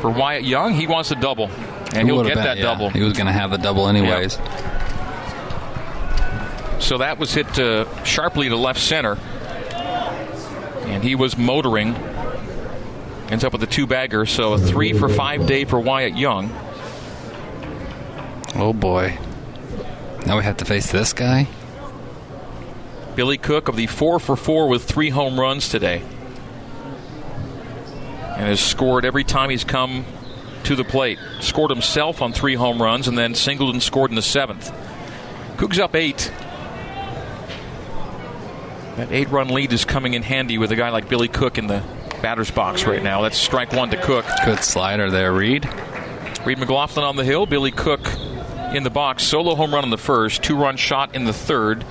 for 0.00 0.10
Wyatt 0.10 0.44
Young. 0.44 0.74
He 0.74 0.86
wants 0.86 1.10
a 1.10 1.14
double, 1.14 1.50
and 1.94 2.08
he'll 2.08 2.22
get 2.22 2.34
been, 2.34 2.44
that 2.44 2.56
yeah. 2.58 2.64
double. 2.64 2.90
He 2.90 3.02
was 3.02 3.14
going 3.14 3.26
to 3.26 3.32
have 3.32 3.50
the 3.50 3.58
double 3.58 3.88
anyways. 3.88 4.34
So 6.84 6.98
that 6.98 7.16
was 7.18 7.32
hit 7.32 7.58
uh, 7.58 8.04
sharply 8.04 8.48
to 8.50 8.56
left 8.56 8.80
center, 8.80 9.16
and 10.86 11.02
he 11.02 11.14
was 11.14 11.38
motoring. 11.38 11.94
Ends 13.30 13.42
up 13.42 13.54
with 13.54 13.62
a 13.62 13.66
two 13.66 13.86
bagger, 13.86 14.26
so 14.26 14.52
a 14.52 14.58
three 14.58 14.92
for 14.92 15.08
five 15.08 15.46
day 15.46 15.64
for 15.64 15.80
Wyatt 15.80 16.16
Young. 16.16 16.50
Oh 18.56 18.72
boy. 18.72 19.18
Now 20.26 20.36
we 20.36 20.44
have 20.44 20.58
to 20.58 20.64
face 20.64 20.90
this 20.92 21.12
guy? 21.12 21.48
Billy 23.16 23.38
Cook 23.38 23.68
of 23.68 23.76
the 23.76 23.86
four 23.86 24.18
for 24.18 24.36
four 24.36 24.68
with 24.68 24.84
three 24.84 25.10
home 25.10 25.38
runs 25.38 25.68
today. 25.68 26.02
And 28.36 28.46
has 28.46 28.60
scored 28.60 29.04
every 29.04 29.24
time 29.24 29.50
he's 29.50 29.64
come 29.64 30.04
to 30.64 30.76
the 30.76 30.84
plate. 30.84 31.18
Scored 31.40 31.70
himself 31.70 32.22
on 32.22 32.32
three 32.32 32.54
home 32.54 32.80
runs 32.80 33.08
and 33.08 33.16
then 33.18 33.34
singled 33.34 33.74
and 33.74 33.82
scored 33.82 34.10
in 34.10 34.16
the 34.16 34.22
seventh. 34.22 34.72
Cougs 35.56 35.78
up 35.78 35.94
eight. 35.94 36.32
That 38.96 39.10
eight 39.10 39.28
run 39.30 39.48
lead 39.48 39.72
is 39.72 39.84
coming 39.84 40.14
in 40.14 40.22
handy 40.22 40.58
with 40.58 40.70
a 40.70 40.76
guy 40.76 40.90
like 40.90 41.08
Billy 41.08 41.28
Cook 41.28 41.58
in 41.58 41.66
the 41.66 41.82
batter's 42.22 42.50
box 42.50 42.84
right 42.84 43.02
now. 43.02 43.22
That's 43.22 43.36
strike 43.36 43.72
one 43.72 43.90
to 43.90 44.00
Cook. 44.00 44.24
Good 44.44 44.60
slider 44.60 45.10
there, 45.10 45.32
Reed. 45.32 45.68
Reed 46.44 46.58
McLaughlin 46.58 47.04
on 47.04 47.16
the 47.16 47.24
hill. 47.24 47.46
Billy 47.46 47.70
Cook 47.70 48.00
in 48.74 48.82
the 48.82 48.90
box. 48.90 49.22
Solo 49.22 49.54
home 49.54 49.72
run 49.72 49.84
in 49.84 49.90
the 49.90 49.98
first. 49.98 50.42
Two 50.42 50.56
run 50.56 50.76
shot 50.76 51.14
in 51.14 51.24
the 51.24 51.32
third. 51.32 51.84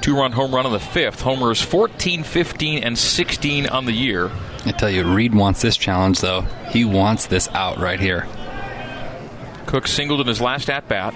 Two 0.00 0.16
run 0.16 0.32
home 0.32 0.54
run 0.54 0.66
in 0.66 0.72
the 0.72 0.78
fifth. 0.78 1.22
Homers 1.22 1.60
14, 1.60 2.22
15, 2.22 2.82
and 2.84 2.96
16 2.96 3.66
on 3.66 3.84
the 3.84 3.92
year. 3.92 4.30
I 4.64 4.72
tell 4.72 4.90
you, 4.90 5.04
Reed 5.04 5.34
wants 5.34 5.62
this 5.62 5.76
challenge, 5.76 6.20
though. 6.20 6.42
He 6.70 6.84
wants 6.84 7.26
this 7.26 7.48
out 7.48 7.78
right 7.78 7.98
here. 7.98 8.26
Cook 9.66 9.86
singled 9.86 10.20
in 10.20 10.26
his 10.26 10.40
last 10.40 10.70
at 10.70 10.88
bat 10.88 11.14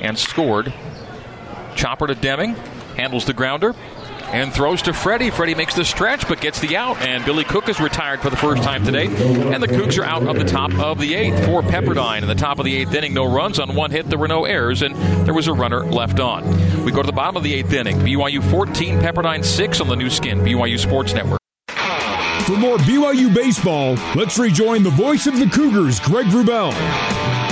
and 0.00 0.18
scored. 0.18 0.72
Chopper 1.76 2.06
to 2.06 2.14
Deming. 2.14 2.54
Handles 2.96 3.24
the 3.24 3.32
grounder 3.32 3.74
and 4.26 4.52
throws 4.52 4.82
to 4.82 4.92
Freddie. 4.92 5.30
Freddie 5.30 5.54
makes 5.54 5.74
the 5.74 5.84
stretch 5.84 6.28
but 6.28 6.40
gets 6.40 6.60
the 6.60 6.76
out, 6.76 6.98
and 6.98 7.24
Billy 7.24 7.44
Cook 7.44 7.68
is 7.68 7.80
retired 7.80 8.20
for 8.20 8.30
the 8.30 8.36
first 8.36 8.62
time 8.62 8.84
today. 8.84 9.06
And 9.06 9.62
the 9.62 9.68
Cougs 9.68 9.98
are 9.98 10.04
out 10.04 10.26
of 10.26 10.36
the 10.36 10.44
top 10.44 10.72
of 10.78 10.98
the 10.98 11.14
eighth 11.14 11.44
for 11.44 11.62
Pepperdine. 11.62 12.22
In 12.22 12.28
the 12.28 12.34
top 12.34 12.58
of 12.58 12.64
the 12.64 12.76
eighth 12.76 12.94
inning, 12.94 13.14
no 13.14 13.24
runs 13.24 13.58
on 13.58 13.74
one 13.74 13.90
hit. 13.90 14.08
There 14.08 14.18
were 14.18 14.28
no 14.28 14.44
errors, 14.44 14.82
and 14.82 14.94
there 15.26 15.34
was 15.34 15.48
a 15.48 15.52
runner 15.52 15.84
left 15.84 16.20
on. 16.20 16.44
We 16.84 16.92
go 16.92 17.02
to 17.02 17.06
the 17.06 17.12
bottom 17.12 17.36
of 17.36 17.42
the 17.42 17.54
eighth 17.54 17.72
inning. 17.72 17.98
BYU 17.98 18.42
14, 18.50 19.00
Pepperdine 19.00 19.44
6 19.44 19.80
on 19.80 19.88
the 19.88 19.96
Nu 19.96 20.10
Skin, 20.10 20.40
BYU 20.40 20.78
Sports 20.78 21.14
Network. 21.14 21.40
For 22.46 22.56
more 22.56 22.76
BYU 22.78 23.34
baseball, 23.34 23.94
let's 24.14 24.38
rejoin 24.38 24.82
the 24.82 24.90
voice 24.90 25.26
of 25.26 25.38
the 25.38 25.46
Cougars, 25.46 25.98
Greg 26.00 26.26
Wrubell. 26.26 27.43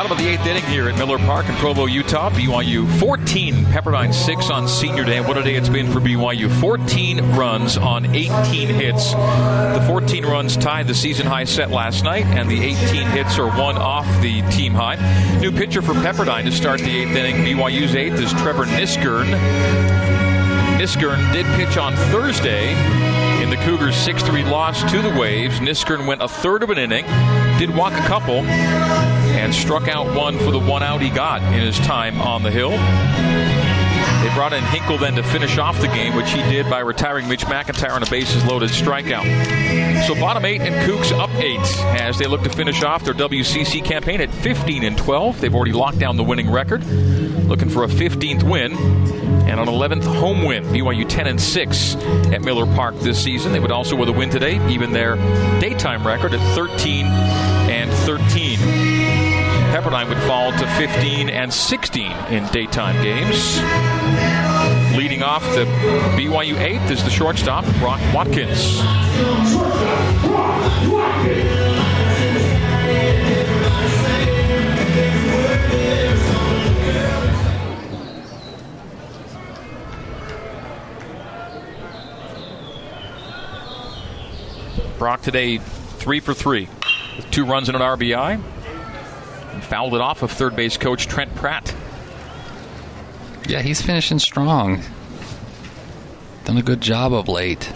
Bottom 0.00 0.16
of 0.16 0.24
the 0.24 0.30
eighth 0.30 0.46
inning 0.46 0.64
here 0.64 0.88
at 0.88 0.96
Miller 0.96 1.18
Park 1.18 1.46
in 1.50 1.54
Provo, 1.56 1.84
Utah. 1.84 2.30
BYU 2.30 2.88
14, 3.00 3.66
Pepperdine 3.66 4.14
6 4.14 4.48
on 4.48 4.66
senior 4.66 5.04
day. 5.04 5.20
What 5.20 5.36
a 5.36 5.42
day 5.42 5.56
it's 5.56 5.68
been 5.68 5.92
for 5.92 6.00
BYU. 6.00 6.50
14 6.58 7.32
runs 7.32 7.76
on 7.76 8.06
18 8.06 8.68
hits. 8.68 9.12
The 9.12 9.84
14 9.86 10.24
runs 10.24 10.56
tied 10.56 10.86
the 10.86 10.94
season 10.94 11.26
high 11.26 11.44
set 11.44 11.70
last 11.70 12.02
night, 12.02 12.24
and 12.24 12.50
the 12.50 12.62
18 12.62 13.08
hits 13.08 13.38
are 13.38 13.48
one 13.48 13.76
off 13.76 14.06
the 14.22 14.40
team 14.50 14.72
high. 14.72 14.96
New 15.38 15.52
pitcher 15.52 15.82
for 15.82 15.92
Pepperdine 15.92 16.44
to 16.44 16.50
start 16.50 16.80
the 16.80 17.02
eighth 17.02 17.14
inning. 17.14 17.36
BYU's 17.44 17.94
eighth 17.94 18.18
is 18.18 18.32
Trevor 18.32 18.64
Niskern. 18.64 19.26
Niskern 20.78 21.30
did 21.34 21.44
pitch 21.56 21.76
on 21.76 21.94
Thursday 22.10 22.72
in 23.42 23.50
the 23.50 23.56
Cougars' 23.66 23.96
6 23.96 24.22
3 24.22 24.44
loss 24.44 24.80
to 24.90 25.02
the 25.02 25.10
Waves. 25.10 25.60
Niskern 25.60 26.06
went 26.06 26.22
a 26.22 26.28
third 26.28 26.62
of 26.62 26.70
an 26.70 26.78
inning, 26.78 27.04
did 27.58 27.68
walk 27.76 27.92
a 27.92 28.06
couple, 28.06 28.40
and 29.40 29.54
struck 29.54 29.88
out 29.88 30.14
one 30.14 30.38
for 30.38 30.50
the 30.50 30.58
one 30.58 30.82
out 30.82 31.00
he 31.00 31.08
got 31.08 31.42
in 31.42 31.60
his 31.60 31.78
time 31.78 32.20
on 32.20 32.42
the 32.42 32.50
hill. 32.50 32.70
They 32.70 34.34
brought 34.34 34.52
in 34.52 34.62
Hinkle 34.64 34.98
then 34.98 35.14
to 35.14 35.22
finish 35.22 35.56
off 35.56 35.80
the 35.80 35.88
game, 35.88 36.14
which 36.14 36.30
he 36.30 36.42
did 36.42 36.68
by 36.68 36.80
retiring 36.80 37.26
Mitch 37.26 37.46
McIntyre 37.46 37.92
on 37.92 38.02
a 38.02 38.10
bases 38.10 38.44
loaded 38.44 38.68
strikeout. 38.68 40.06
So 40.06 40.14
bottom 40.14 40.44
eight 40.44 40.60
and 40.60 40.74
Cougs 40.86 41.10
up 41.10 41.30
eight 41.36 41.58
as 41.98 42.18
they 42.18 42.26
look 42.26 42.42
to 42.42 42.50
finish 42.50 42.82
off 42.82 43.02
their 43.02 43.14
WCC 43.14 43.82
campaign 43.82 44.20
at 44.20 44.30
15 44.30 44.84
and 44.84 44.98
12. 44.98 45.40
They've 45.40 45.54
already 45.54 45.72
locked 45.72 45.98
down 45.98 46.18
the 46.18 46.22
winning 46.22 46.50
record, 46.50 46.84
looking 46.84 47.70
for 47.70 47.84
a 47.84 47.88
15th 47.88 48.42
win 48.42 48.74
and 49.48 49.58
an 49.58 49.66
11th 49.66 50.04
home 50.04 50.44
win. 50.44 50.64
BYU 50.64 51.08
10 51.08 51.26
and 51.26 51.40
6 51.40 51.94
at 51.96 52.42
Miller 52.42 52.66
Park 52.74 52.96
this 52.98 53.22
season. 53.22 53.52
They 53.52 53.60
would 53.60 53.72
also 53.72 53.96
with 53.96 54.10
a 54.10 54.12
win 54.12 54.28
today, 54.28 54.64
even 54.70 54.92
their 54.92 55.16
daytime 55.60 56.06
record 56.06 56.34
at 56.34 56.54
13 56.54 57.06
and 57.06 57.90
13. 57.90 58.58
Pepperdine 59.70 60.08
would 60.08 60.18
fall 60.22 60.50
to 60.50 60.66
15 60.66 61.30
and 61.30 61.54
16 61.54 62.10
in 62.30 62.44
daytime 62.48 63.00
games. 63.04 63.56
Leading 64.96 65.22
off 65.22 65.44
the 65.54 65.64
BYU 66.16 66.56
8th 66.56 66.90
is 66.90 67.04
the 67.04 67.10
shortstop, 67.10 67.64
Brock 67.78 68.00
Watkins. 68.12 68.80
Brock 84.98 85.22
today 85.22 85.58
three 85.58 86.18
for 86.18 86.34
three 86.34 86.68
with 87.16 87.30
two 87.30 87.44
runs 87.44 87.68
and 87.68 87.76
an 87.76 87.82
RBI. 87.82 88.59
And 89.52 89.62
fouled 89.64 89.94
it 89.94 90.00
off 90.00 90.22
of 90.22 90.30
third 90.30 90.54
base 90.56 90.76
coach 90.76 91.06
Trent 91.06 91.34
Pratt. 91.34 91.74
Yeah, 93.48 93.62
he's 93.62 93.82
finishing 93.82 94.18
strong. 94.18 94.82
Done 96.44 96.56
a 96.56 96.62
good 96.62 96.80
job 96.80 97.12
of 97.12 97.28
late. 97.28 97.72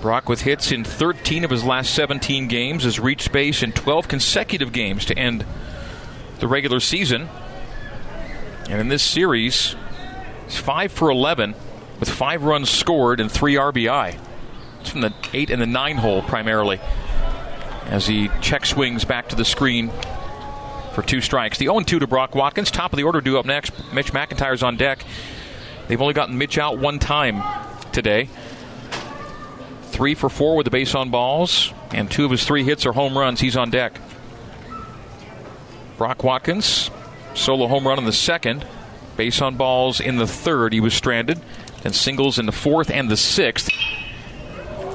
Brock 0.00 0.28
with 0.28 0.42
hits 0.42 0.70
in 0.70 0.84
13 0.84 1.44
of 1.44 1.50
his 1.50 1.64
last 1.64 1.94
17 1.94 2.46
games 2.48 2.84
has 2.84 3.00
reached 3.00 3.32
base 3.32 3.62
in 3.62 3.72
12 3.72 4.06
consecutive 4.06 4.72
games 4.72 5.06
to 5.06 5.18
end 5.18 5.46
the 6.40 6.48
regular 6.48 6.80
season. 6.80 7.28
And 8.68 8.80
in 8.80 8.88
this 8.88 9.02
series, 9.02 9.76
he's 10.44 10.58
5 10.58 10.92
for 10.92 11.10
11 11.10 11.54
with 12.00 12.10
5 12.10 12.42
runs 12.42 12.68
scored 12.68 13.20
and 13.20 13.30
3 13.30 13.54
RBI. 13.54 14.18
It's 14.80 14.90
from 14.90 15.00
the 15.00 15.14
eight 15.32 15.48
and 15.48 15.62
the 15.62 15.66
nine 15.66 15.96
hole 15.96 16.20
primarily. 16.20 16.80
As 17.86 18.06
he 18.06 18.30
check 18.40 18.66
swings 18.66 19.04
back 19.04 19.28
to 19.28 19.36
the 19.36 19.44
screen 19.44 19.92
for 20.94 21.02
two 21.02 21.20
strikes. 21.20 21.58
The 21.58 21.66
0 21.66 21.80
2 21.80 21.98
to 21.98 22.06
Brock 22.06 22.34
Watkins. 22.34 22.70
Top 22.70 22.92
of 22.92 22.96
the 22.96 23.02
order 23.02 23.20
due 23.20 23.38
up 23.38 23.46
next. 23.46 23.72
Mitch 23.92 24.12
McIntyre's 24.12 24.62
on 24.62 24.76
deck. 24.76 25.04
They've 25.88 26.00
only 26.00 26.14
gotten 26.14 26.38
Mitch 26.38 26.56
out 26.56 26.78
one 26.78 26.98
time 26.98 27.42
today. 27.92 28.28
Three 29.90 30.14
for 30.14 30.28
four 30.28 30.56
with 30.56 30.64
the 30.64 30.70
base 30.70 30.94
on 30.94 31.10
balls, 31.10 31.72
and 31.92 32.10
two 32.10 32.24
of 32.24 32.30
his 32.30 32.44
three 32.44 32.64
hits 32.64 32.86
are 32.86 32.92
home 32.92 33.16
runs. 33.16 33.40
He's 33.40 33.56
on 33.56 33.70
deck. 33.70 34.00
Brock 35.98 36.24
Watkins, 36.24 36.90
solo 37.34 37.68
home 37.68 37.86
run 37.86 37.98
in 37.98 38.04
the 38.04 38.12
second. 38.12 38.66
Base 39.16 39.40
on 39.40 39.56
balls 39.56 40.00
in 40.00 40.16
the 40.16 40.26
third. 40.26 40.72
He 40.72 40.80
was 40.80 40.94
stranded. 40.94 41.40
And 41.84 41.94
singles 41.94 42.38
in 42.38 42.46
the 42.46 42.52
fourth 42.52 42.90
and 42.90 43.10
the 43.10 43.16
sixth 43.16 43.68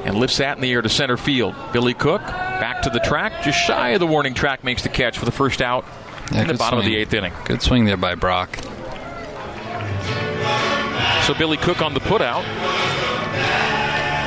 and 0.03 0.17
lifts 0.17 0.37
that 0.37 0.57
in 0.57 0.61
the 0.61 0.71
air 0.71 0.81
to 0.81 0.89
center 0.89 1.17
field. 1.17 1.53
Billy 1.71 1.93
Cook 1.93 2.21
back 2.59 2.81
to 2.83 2.89
the 2.89 2.99
track, 2.99 3.43
just 3.43 3.57
shy 3.59 3.89
of 3.89 3.99
the 3.99 4.07
warning 4.07 4.33
track, 4.33 4.63
makes 4.63 4.83
the 4.83 4.89
catch 4.89 5.17
for 5.17 5.25
the 5.25 5.31
first 5.31 5.61
out 5.61 5.85
yeah, 6.31 6.41
in 6.41 6.47
the 6.47 6.53
bottom 6.53 6.79
swing. 6.79 6.87
of 6.87 6.91
the 6.91 6.97
eighth 6.97 7.13
inning. 7.13 7.33
Good 7.45 7.61
swing 7.61 7.85
there 7.85 7.97
by 7.97 8.15
Brock. 8.15 8.57
So 11.25 11.33
Billy 11.35 11.57
Cook 11.57 11.81
on 11.81 11.93
the 11.93 11.99
putout. 11.99 12.43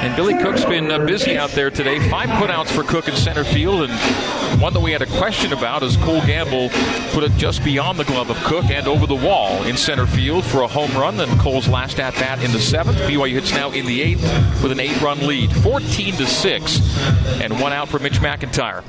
And 0.02 0.16
Billy 0.16 0.34
Cook's 0.34 0.64
been 0.64 0.90
uh, 0.90 0.98
busy 1.06 1.38
out 1.38 1.50
there 1.50 1.70
today. 1.70 2.00
Five 2.10 2.28
putouts 2.30 2.72
for 2.72 2.82
Cook 2.82 3.06
in 3.06 3.14
center 3.14 3.44
field, 3.44 3.88
and 3.88 4.60
one 4.60 4.72
that 4.72 4.80
we 4.80 4.90
had 4.90 5.00
a 5.00 5.06
question 5.06 5.52
about 5.52 5.84
is 5.84 5.96
Cole 5.98 6.20
Gamble 6.22 6.70
put 7.12 7.22
it 7.22 7.30
just 7.36 7.62
beyond 7.62 8.00
the 8.00 8.04
glove 8.04 8.28
of 8.28 8.36
Cook 8.38 8.64
and 8.64 8.88
over 8.88 9.06
the 9.06 9.14
wall 9.14 9.62
in 9.62 9.76
center 9.76 10.04
field 10.04 10.44
for 10.44 10.62
a 10.62 10.66
home 10.66 10.90
run. 10.94 11.18
Then 11.18 11.38
Cole's 11.38 11.68
last 11.68 12.00
at 12.00 12.14
bat 12.14 12.42
in 12.42 12.50
the 12.50 12.58
seventh. 12.58 12.98
BYU 12.98 13.34
hits 13.34 13.52
now 13.52 13.70
in 13.70 13.86
the 13.86 14.02
eighth 14.02 14.22
with 14.60 14.72
an 14.72 14.80
eight-run 14.80 15.24
lead, 15.24 15.52
14 15.52 16.14
to 16.16 16.26
six, 16.26 16.80
and 17.40 17.60
one 17.60 17.72
out 17.72 17.88
for 17.88 18.00
Mitch 18.00 18.18
McIntyre. 18.18 18.82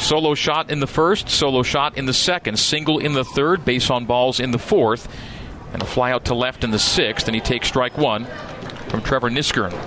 Solo 0.00 0.34
shot 0.34 0.70
in 0.70 0.80
the 0.80 0.86
first, 0.86 1.28
solo 1.28 1.62
shot 1.62 1.98
in 1.98 2.06
the 2.06 2.14
second, 2.14 2.58
single 2.58 2.98
in 2.98 3.12
the 3.12 3.24
third, 3.24 3.66
base 3.66 3.90
on 3.90 4.06
balls 4.06 4.40
in 4.40 4.50
the 4.50 4.58
fourth, 4.58 5.14
and 5.74 5.82
a 5.82 5.86
fly 5.86 6.10
out 6.10 6.24
to 6.24 6.34
left 6.34 6.64
in 6.64 6.70
the 6.70 6.78
sixth, 6.78 7.28
and 7.28 7.34
he 7.34 7.40
takes 7.42 7.68
strike 7.68 7.98
one 7.98 8.26
from 8.88 9.02
Trevor 9.02 9.28
Niskern. 9.28 9.78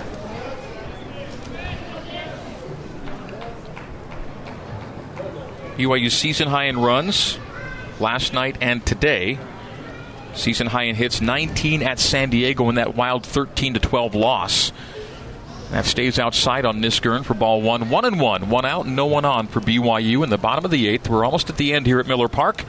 BYU 5.78 6.10
season 6.10 6.48
high 6.48 6.64
in 6.64 6.80
runs 6.80 7.38
last 8.00 8.32
night 8.32 8.58
and 8.60 8.84
today. 8.84 9.38
Season 10.34 10.66
high 10.66 10.84
in 10.84 10.96
hits 10.96 11.20
19 11.20 11.84
at 11.84 12.00
San 12.00 12.30
Diego 12.30 12.68
in 12.68 12.74
that 12.74 12.96
wild 12.96 13.24
13 13.24 13.74
to 13.74 13.80
12 13.80 14.16
loss. 14.16 14.72
That 15.70 15.84
stays 15.84 16.18
outside 16.18 16.64
on 16.64 16.80
Niskern 16.80 17.24
for 17.24 17.34
ball 17.34 17.62
one. 17.62 17.90
One 17.90 18.04
and 18.04 18.18
one. 18.18 18.50
One 18.50 18.64
out, 18.64 18.86
and 18.86 18.96
no 18.96 19.06
one 19.06 19.24
on 19.24 19.46
for 19.46 19.60
BYU 19.60 20.24
in 20.24 20.30
the 20.30 20.38
bottom 20.38 20.64
of 20.64 20.72
the 20.72 20.88
eighth. 20.88 21.08
We're 21.08 21.24
almost 21.24 21.48
at 21.48 21.58
the 21.58 21.72
end 21.72 21.86
here 21.86 22.00
at 22.00 22.06
Miller 22.06 22.28
Park. 22.28 22.64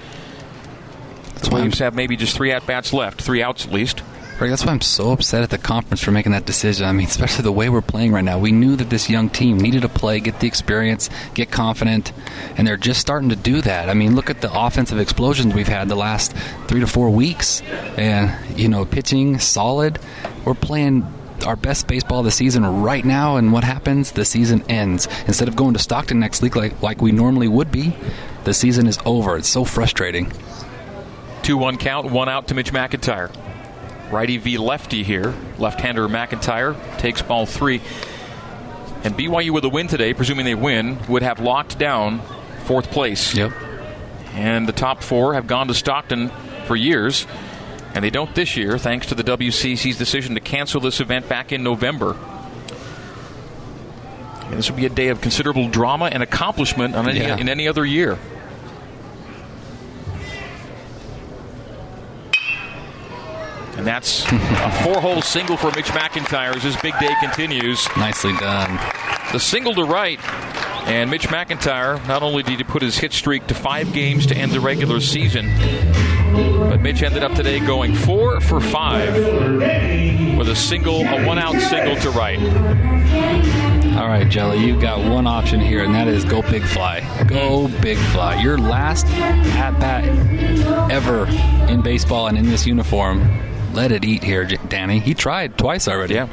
The 1.42 1.50
Williams 1.50 1.80
have 1.80 1.96
maybe 1.96 2.16
just 2.16 2.36
three 2.36 2.52
at 2.52 2.68
bats 2.68 2.94
left, 2.94 3.22
three 3.22 3.42
outs 3.42 3.66
at 3.66 3.72
least. 3.72 4.04
That's 4.48 4.66
why 4.66 4.72
I'm 4.72 4.80
so 4.80 5.12
upset 5.12 5.44
at 5.44 5.50
the 5.50 5.58
conference 5.58 6.02
for 6.02 6.12
making 6.12 6.32
that 6.32 6.46
decision. 6.46 6.86
I 6.86 6.94
mean, 6.94 7.08
especially 7.08 7.44
the 7.44 7.52
way 7.52 7.68
we're 7.68 7.82
playing 7.82 8.14
right 8.14 8.24
now. 8.24 8.40
We 8.40 8.54
knew 8.54 8.78
that 8.78 8.90
this 8.90 9.10
young 9.10 9.30
team 9.30 9.58
needed 9.58 9.82
to 9.82 9.90
play, 9.90 10.22
get 10.22 10.40
the 10.40 10.48
experience, 10.48 11.10
get 11.34 11.52
confident, 11.52 12.14
and 12.56 12.66
they're 12.66 12.78
just 12.78 13.02
starting 13.02 13.30
to 13.30 13.36
do 13.36 13.62
that. 13.62 13.90
I 13.90 13.94
mean, 13.94 14.16
look 14.16 14.30
at 14.30 14.40
the 14.40 14.52
offensive 14.54 14.98
explosions 14.98 15.54
we've 15.54 15.68
had 15.68 15.90
the 15.90 15.96
last 15.96 16.32
three 16.68 16.80
to 16.80 16.88
four 16.88 17.10
weeks. 17.10 17.62
And, 17.98 18.34
you 18.58 18.70
know, 18.70 18.86
pitching 18.86 19.40
solid. 19.40 20.00
We're 20.46 20.54
playing 20.54 21.06
our 21.46 21.56
best 21.56 21.88
baseball 21.88 22.24
the 22.24 22.32
season 22.32 22.66
right 22.82 23.04
now, 23.04 23.36
and 23.36 23.52
what 23.52 23.64
happens? 23.64 24.12
The 24.12 24.26
season 24.26 24.64
ends. 24.70 25.08
Instead 25.28 25.48
of 25.48 25.56
going 25.56 25.74
to 25.74 25.80
Stockton 25.80 26.20
next 26.20 26.42
week 26.42 26.56
like, 26.56 26.82
like 26.82 27.02
we 27.02 27.12
normally 27.12 27.48
would 27.48 27.72
be, 27.72 27.96
the 28.46 28.54
season 28.54 28.88
is 28.88 29.00
over. 29.06 29.38
It's 29.38 29.50
so 29.50 29.66
frustrating. 29.66 30.32
2 31.44 31.58
1 31.58 31.78
count, 31.78 32.12
one 32.12 32.30
out 32.30 32.48
to 32.48 32.56
Mitch 32.56 32.72
McIntyre. 32.72 33.32
Righty 34.12 34.38
v 34.38 34.58
lefty 34.58 35.04
here. 35.04 35.34
Left 35.58 35.80
hander 35.80 36.08
McIntyre 36.08 36.76
takes 37.00 37.22
ball 37.22 37.46
three. 37.46 37.82
And 39.04 39.16
BYU 39.16 39.52
with 39.52 39.64
a 39.64 39.70
win 39.70 39.88
today, 39.88 40.14
presuming 40.14 40.46
they 40.46 40.56
win, 40.56 40.98
would 41.08 41.24
have 41.24 41.40
locked 41.40 41.78
down 41.78 42.22
fourth 42.66 42.92
place. 42.92 43.34
Yep. 43.34 43.54
And 44.34 44.68
the 44.68 44.74
top 44.74 45.04
four 45.04 45.36
have 45.36 45.48
gone 45.48 45.68
to 45.68 45.74
Stockton 45.74 46.32
for 46.66 46.76
years, 46.76 47.26
and 47.94 48.04
they 48.04 48.10
don't 48.10 48.34
this 48.36 48.58
year, 48.58 48.78
thanks 48.78 49.08
to 49.08 49.16
the 49.16 49.24
WCC's 49.24 49.98
decision 49.98 50.36
to 50.36 50.42
cancel 50.42 50.82
this 50.82 51.00
event 51.00 51.28
back 51.30 51.52
in 51.52 51.64
November. 51.64 52.16
And 54.44 54.58
this 54.58 54.70
will 54.70 54.78
be 54.78 54.86
a 54.86 54.90
day 54.90 55.08
of 55.10 55.22
considerable 55.22 55.68
drama 55.68 56.06
and 56.06 56.22
accomplishment 56.22 56.96
any, 56.96 57.20
yeah. 57.20 57.38
in 57.38 57.50
any 57.50 57.68
other 57.68 57.86
year. 57.86 58.18
And 63.80 63.88
that's 63.88 64.26
a 64.26 64.84
four 64.84 65.00
hole 65.00 65.22
single 65.22 65.56
for 65.56 65.68
Mitch 65.68 65.86
McIntyre 65.86 66.54
as 66.54 66.64
his 66.64 66.76
big 66.82 67.00
day 67.00 67.14
continues. 67.22 67.88
Nicely 67.96 68.34
done. 68.34 68.78
The 69.32 69.40
single 69.40 69.74
to 69.76 69.86
right. 69.86 70.20
And 70.86 71.10
Mitch 71.10 71.30
McIntyre, 71.30 72.06
not 72.06 72.22
only 72.22 72.44
did 72.44 72.58
he 72.58 72.64
put 72.66 72.82
his 72.82 72.98
hit 72.98 73.14
streak 73.14 73.48
to 73.48 73.54
five 73.54 73.94
games 73.94 74.26
to 74.28 74.38
end 74.38 74.52
the 74.52 74.60
regular 74.60 75.00
season, 75.00 75.46
but 76.70 76.82
Mitch 76.82 77.04
ended 77.04 77.24
up 77.24 77.36
today 77.36 77.62
going 77.62 77.96
four 77.96 78.42
for 78.42 78.60
five 78.60 79.14
with 79.16 80.50
a 80.50 80.56
single, 80.58 81.00
a 81.00 81.26
one 81.26 81.40
out 81.40 81.56
single 81.56 81.96
to 82.02 82.10
right. 82.10 82.38
All 83.98 84.08
right, 84.10 84.28
Jelly, 84.28 84.66
you've 84.66 84.82
got 84.82 85.10
one 85.10 85.26
option 85.26 85.62
here, 85.62 85.86
and 85.86 85.96
that 85.96 86.10
is 86.10 86.26
go 86.26 86.42
big 86.42 86.64
fly. 86.64 87.00
Go 87.28 87.70
big 87.82 87.98
fly. 87.98 88.42
Your 88.42 88.58
last 88.58 89.06
at 89.08 89.80
bat 89.80 90.04
ever 90.92 91.28
in 91.72 91.82
baseball 91.82 92.28
and 92.28 92.38
in 92.38 92.50
this 92.50 92.66
uniform. 92.66 93.49
Let 93.74 93.92
it 93.92 94.04
eat 94.04 94.24
here, 94.24 94.46
Danny. 94.46 95.00
He 95.00 95.14
tried 95.14 95.58
twice 95.58 95.88
already. 95.88 96.16
Yeah. 96.16 96.28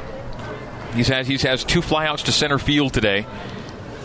He's 0.93 1.07
had 1.07 1.27
he's 1.27 1.43
has 1.43 1.63
two 1.63 1.81
flyouts 1.81 2.23
to 2.25 2.31
center 2.31 2.57
field 2.57 2.93
today 2.93 3.25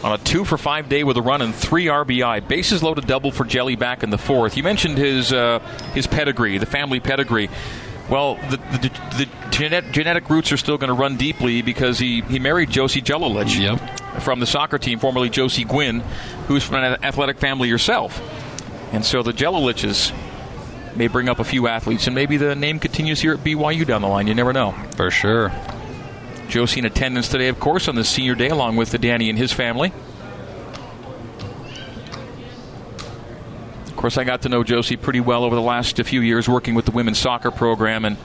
on 0.03 0.13
a 0.13 0.19
two 0.19 0.45
for 0.45 0.59
five 0.59 0.89
day 0.89 1.05
with 1.05 1.17
a 1.17 1.23
run 1.23 1.43
and 1.43 1.55
three 1.55 1.87
RBI. 1.87 2.47
Bases 2.47 2.83
loaded 2.83 3.07
double 3.07 3.31
for 3.31 3.45
Jelly 3.45 3.77
back 3.77 4.03
in 4.03 4.11
the 4.11 4.19
fourth. 4.19 4.57
You 4.57 4.63
mentioned 4.63 4.99
his 4.99 5.33
uh, 5.33 5.61
his 5.95 6.07
pedigree, 6.07 6.59
the 6.59 6.67
family 6.67 7.01
pedigree. 7.01 7.49
Well, 8.11 8.35
the, 8.51 8.57
the, 8.57 8.91
the 9.17 9.29
genet- 9.51 9.93
genetic 9.93 10.29
roots 10.29 10.53
are 10.53 10.57
still 10.57 10.77
going 10.77 10.89
to 10.89 10.95
run 10.95 11.17
deeply 11.17 11.63
because 11.63 11.99
he, 11.99 12.21
he 12.23 12.39
married 12.39 12.69
Josie 12.69 13.01
Jelilich 13.01 13.59
yep. 13.59 13.81
from 14.21 14.41
the 14.41 14.47
soccer 14.47 14.77
team, 14.77 14.99
formerly 14.99 15.31
Josie 15.31 15.65
Gwynn, 15.65 16.01
who's 16.47 16.65
from 16.65 16.83
an 16.83 17.03
athletic 17.05 17.39
family 17.39 17.69
yourself. 17.69 18.21
And 18.93 19.05
so 19.05 19.23
the 19.23 19.33
Jeliliches 19.33 20.13
may 20.97 21.07
bring 21.07 21.29
up 21.29 21.39
a 21.39 21.45
few 21.45 21.67
athletes, 21.69 22.07
and 22.07 22.15
maybe 22.15 22.37
the 22.37 22.55
name 22.55 22.79
continues 22.79 23.21
here 23.21 23.35
at 23.35 23.41
BYU 23.41 23.87
down 23.87 24.03
the 24.03 24.09
line. 24.09 24.27
You 24.27 24.35
never 24.35 24.53
know. 24.53 24.73
For 24.97 25.11
sure. 25.11 25.53
Josie 26.49 26.81
in 26.81 26.87
attendance 26.87 27.29
today, 27.29 27.49
of 27.49 27.59
course, 27.59 27.89
on 27.89 27.95
the 27.95 28.05
senior 28.05 28.35
day, 28.35 28.49
along 28.49 28.77
with 28.77 28.91
the 28.91 28.99
Danny 28.99 29.31
and 29.31 29.39
his 29.39 29.53
family. 29.53 29.93
Of 33.87 33.97
course, 33.97 34.19
I 34.19 34.25
got 34.25 34.43
to 34.43 34.49
know 34.49 34.63
Josie 34.65 34.97
pretty 34.97 35.21
well 35.21 35.45
over 35.45 35.55
the 35.55 35.63
last 35.63 35.97
few 36.03 36.21
years 36.21 36.49
working 36.49 36.75
with 36.75 36.85
the 36.85 36.91
women's 36.91 37.19
soccer 37.19 37.51
program, 37.51 38.05
and 38.05 38.17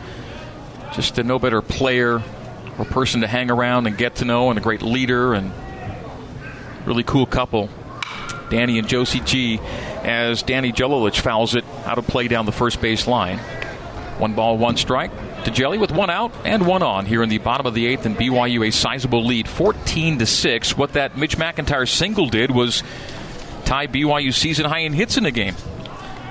just 0.93 1.17
a 1.19 1.23
no 1.23 1.39
better 1.39 1.61
player 1.61 2.21
or 2.77 2.85
person 2.85 3.21
to 3.21 3.27
hang 3.27 3.49
around 3.49 3.87
and 3.87 3.97
get 3.97 4.15
to 4.15 4.25
know, 4.25 4.49
and 4.49 4.59
a 4.59 4.61
great 4.61 4.81
leader, 4.81 5.33
and 5.33 5.51
really 6.85 7.03
cool 7.03 7.25
couple. 7.25 7.69
Danny 8.49 8.79
and 8.79 8.87
Josie 8.87 9.19
G, 9.19 9.59
as 10.07 10.41
Danny 10.41 10.71
Jelilich 10.71 11.19
fouls 11.19 11.53
it 11.55 11.65
out 11.85 11.97
of 11.97 12.07
play 12.07 12.27
down 12.27 12.45
the 12.45 12.51
first 12.51 12.81
base 12.81 13.07
line. 13.07 13.37
One 14.17 14.33
ball, 14.33 14.57
one 14.57 14.77
strike 14.77 15.11
to 15.43 15.51
Jelly 15.51 15.77
with 15.77 15.91
one 15.91 16.09
out 16.09 16.31
and 16.43 16.65
one 16.65 16.81
on 16.81 17.05
here 17.05 17.21
in 17.21 17.29
the 17.29 17.37
bottom 17.37 17.65
of 17.65 17.73
the 17.73 17.85
eighth, 17.85 18.05
and 18.05 18.17
BYU 18.17 18.67
a 18.67 18.71
sizable 18.71 19.25
lead, 19.25 19.47
14 19.47 20.19
to 20.19 20.25
six. 20.25 20.75
What 20.75 20.93
that 20.93 21.17
Mitch 21.17 21.37
McIntyre 21.37 21.87
single 21.87 22.27
did 22.27 22.51
was 22.51 22.83
tie 23.65 23.87
BYU 23.87 24.33
season 24.33 24.65
high 24.65 24.79
in 24.79 24.93
hits 24.93 25.17
in 25.17 25.23
the 25.23 25.31
game. 25.31 25.55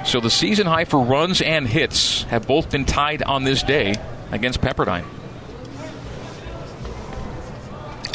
So 0.04 0.20
the 0.20 0.30
season 0.30 0.66
high 0.66 0.84
for 0.84 1.00
runs 1.00 1.40
and 1.40 1.66
hits 1.66 2.22
have 2.24 2.46
both 2.46 2.70
been 2.70 2.84
tied 2.84 3.22
on 3.22 3.44
this 3.44 3.62
day 3.62 3.94
against 4.30 4.60
Pepperdine. 4.60 5.04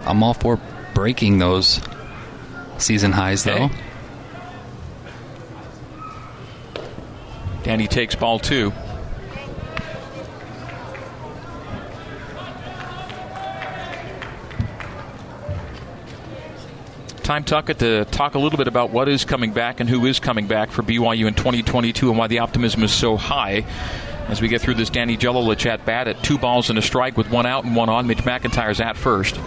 I'm 0.03 0.23
all 0.23 0.33
for 0.33 0.59
breaking 0.93 1.37
those 1.37 1.79
season 2.77 3.11
highs, 3.11 3.43
though. 3.43 3.69
Danny 7.63 7.87
takes 7.87 8.15
ball 8.15 8.39
two. 8.39 8.73
time, 17.31 17.45
Tuckett, 17.45 17.79
to 17.79 18.03
talk 18.11 18.35
a 18.35 18.39
little 18.39 18.57
bit 18.57 18.67
about 18.67 18.89
what 18.89 19.07
is 19.07 19.23
coming 19.23 19.53
back 19.53 19.79
and 19.79 19.89
who 19.89 20.05
is 20.05 20.19
coming 20.19 20.47
back 20.47 20.69
for 20.69 20.83
BYU 20.83 21.27
in 21.27 21.33
2022 21.33 22.09
and 22.09 22.17
why 22.17 22.27
the 22.27 22.39
optimism 22.39 22.83
is 22.83 22.91
so 22.91 23.15
high 23.15 23.63
as 24.27 24.41
we 24.41 24.49
get 24.49 24.59
through 24.59 24.73
this 24.73 24.89
Danny 24.89 25.15
Jelilich 25.15 25.65
at 25.65 25.85
bat 25.85 26.09
at 26.09 26.21
two 26.23 26.37
balls 26.37 26.69
and 26.69 26.77
a 26.77 26.81
strike 26.81 27.15
with 27.15 27.29
one 27.29 27.45
out 27.45 27.63
and 27.63 27.73
one 27.73 27.87
on. 27.87 28.05
Mitch 28.05 28.17
McIntyre's 28.17 28.81
at 28.81 28.97
first. 28.97 29.39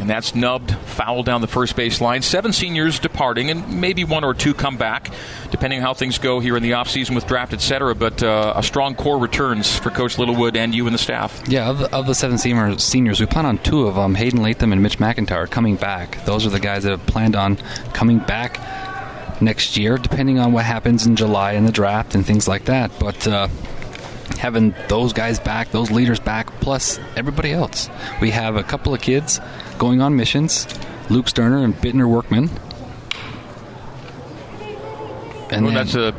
And 0.00 0.08
that's 0.08 0.34
nubbed, 0.34 0.74
foul 0.74 1.22
down 1.22 1.42
the 1.42 1.46
first 1.46 1.76
base 1.76 2.00
line. 2.00 2.22
Seven 2.22 2.52
seniors 2.52 2.98
departing, 2.98 3.50
and 3.50 3.80
maybe 3.80 4.02
one 4.02 4.24
or 4.24 4.32
two 4.32 4.54
come 4.54 4.78
back, 4.78 5.10
depending 5.50 5.80
on 5.80 5.84
how 5.84 5.92
things 5.92 6.18
go 6.18 6.40
here 6.40 6.56
in 6.56 6.62
the 6.62 6.70
offseason 6.70 7.14
with 7.14 7.26
draft, 7.26 7.52
etc. 7.52 7.94
But 7.94 8.22
uh, 8.22 8.54
a 8.56 8.62
strong 8.62 8.94
core 8.94 9.18
returns 9.18 9.78
for 9.78 9.90
Coach 9.90 10.18
Littlewood 10.18 10.56
and 10.56 10.74
you 10.74 10.86
and 10.86 10.94
the 10.94 10.98
staff. 10.98 11.42
Yeah, 11.46 11.68
of 11.68 11.78
the, 11.80 11.94
of 11.94 12.06
the 12.06 12.14
seven 12.14 12.38
seniors, 12.38 12.82
seniors, 12.82 13.20
we 13.20 13.26
plan 13.26 13.44
on 13.44 13.58
two 13.58 13.86
of 13.86 13.94
them, 13.94 14.14
Hayden 14.14 14.42
Latham 14.42 14.72
and 14.72 14.82
Mitch 14.82 14.98
McIntyre, 14.98 15.48
coming 15.48 15.76
back. 15.76 16.24
Those 16.24 16.46
are 16.46 16.50
the 16.50 16.60
guys 16.60 16.84
that 16.84 16.90
have 16.90 17.06
planned 17.06 17.36
on 17.36 17.56
coming 17.92 18.20
back 18.20 18.58
next 19.42 19.76
year, 19.76 19.98
depending 19.98 20.38
on 20.38 20.52
what 20.52 20.64
happens 20.64 21.06
in 21.06 21.16
July 21.16 21.52
in 21.52 21.66
the 21.66 21.72
draft 21.72 22.14
and 22.14 22.24
things 22.24 22.48
like 22.48 22.66
that. 22.66 22.90
But 22.98 23.26
uh, 23.26 23.48
having 24.38 24.74
those 24.88 25.12
guys 25.12 25.38
back, 25.38 25.70
those 25.70 25.90
leaders 25.90 26.20
back, 26.20 26.48
plus 26.60 26.98
everybody 27.16 27.52
else. 27.52 27.88
We 28.20 28.30
have 28.30 28.56
a 28.56 28.62
couple 28.62 28.94
of 28.94 29.00
kids 29.00 29.40
going 29.78 30.00
on 30.00 30.16
missions 30.16 30.66
Luke 31.10 31.28
Sterner 31.28 31.64
and 31.64 31.74
Bittner 31.74 32.08
Workman. 32.08 32.48
And 35.50 35.66
well, 35.66 35.74
that's 35.74 35.96
a 35.96 36.14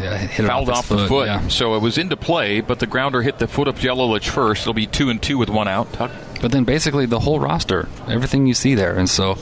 yeah, 0.00 0.16
hit 0.16 0.46
fouled 0.46 0.70
off, 0.70 0.78
off 0.78 0.88
the 0.88 0.98
foot. 0.98 1.08
foot. 1.08 1.26
Yeah. 1.26 1.48
So 1.48 1.74
it 1.74 1.82
was 1.82 1.98
into 1.98 2.16
play, 2.16 2.60
but 2.60 2.78
the 2.78 2.86
grounder 2.86 3.22
hit 3.22 3.38
the 3.38 3.48
foot 3.48 3.68
of 3.68 3.76
Jelilich 3.76 4.28
first. 4.28 4.62
It'll 4.62 4.72
be 4.72 4.86
two 4.86 5.10
and 5.10 5.20
two 5.20 5.36
with 5.36 5.50
one 5.50 5.68
out. 5.68 5.92
Tuck. 5.92 6.10
But 6.40 6.52
then 6.52 6.64
basically 6.64 7.06
the 7.06 7.18
whole 7.18 7.40
roster, 7.40 7.88
everything 8.08 8.46
you 8.46 8.54
see 8.54 8.74
there, 8.74 8.96
and 8.96 9.10
so 9.10 9.36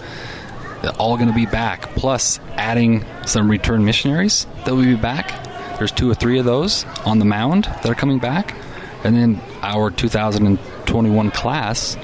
they're 0.83 0.91
all 0.93 1.17
going 1.17 1.29
to 1.29 1.35
be 1.35 1.47
back. 1.47 1.83
Plus 1.95 2.41
adding 2.55 3.05
some 3.27 3.51
return 3.51 3.85
missionaries 3.85 4.47
that 4.65 4.75
will 4.75 4.83
be 4.83 4.97
back. 4.97 5.48
There's 5.79 5.93
two 5.93 6.11
or 6.11 6.15
three 6.15 6.39
of 6.39 6.45
those 6.45 6.85
on 7.07 7.19
the 7.19 7.25
mound 7.25 7.65
that 7.65 7.87
are 7.87 7.95
coming 7.95 8.19
back, 8.19 8.55
and 9.05 9.17
then 9.17 9.41
our 9.63 9.91
2021 9.91 11.31
class, 11.31 11.97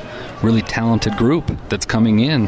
really 0.42 0.62
talented 0.62 1.16
group 1.16 1.50
that's 1.68 1.86
coming 1.86 2.20
in 2.20 2.46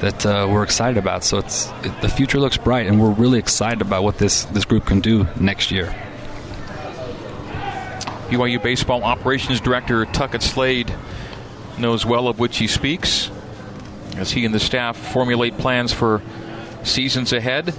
that 0.00 0.24
uh, 0.26 0.46
we're 0.50 0.62
excited 0.62 0.98
about. 0.98 1.24
So 1.24 1.38
it's 1.38 1.70
it, 1.82 2.00
the 2.00 2.08
future 2.08 2.38
looks 2.38 2.56
bright, 2.56 2.86
and 2.86 3.00
we're 3.00 3.10
really 3.10 3.38
excited 3.38 3.80
about 3.82 4.02
what 4.02 4.18
this 4.18 4.44
this 4.46 4.64
group 4.64 4.86
can 4.86 5.00
do 5.00 5.26
next 5.38 5.70
year. 5.70 5.94
BYU 8.28 8.62
baseball 8.62 9.02
operations 9.02 9.60
director 9.60 10.04
Tuckett 10.06 10.42
Slade 10.42 10.94
knows 11.78 12.06
well 12.06 12.28
of 12.28 12.38
which 12.38 12.58
he 12.58 12.66
speaks 12.66 13.30
as 14.16 14.30
he 14.30 14.44
and 14.44 14.54
the 14.54 14.60
staff 14.60 14.96
formulate 14.96 15.56
plans 15.58 15.92
for 15.92 16.22
seasons 16.84 17.32
ahead. 17.32 17.74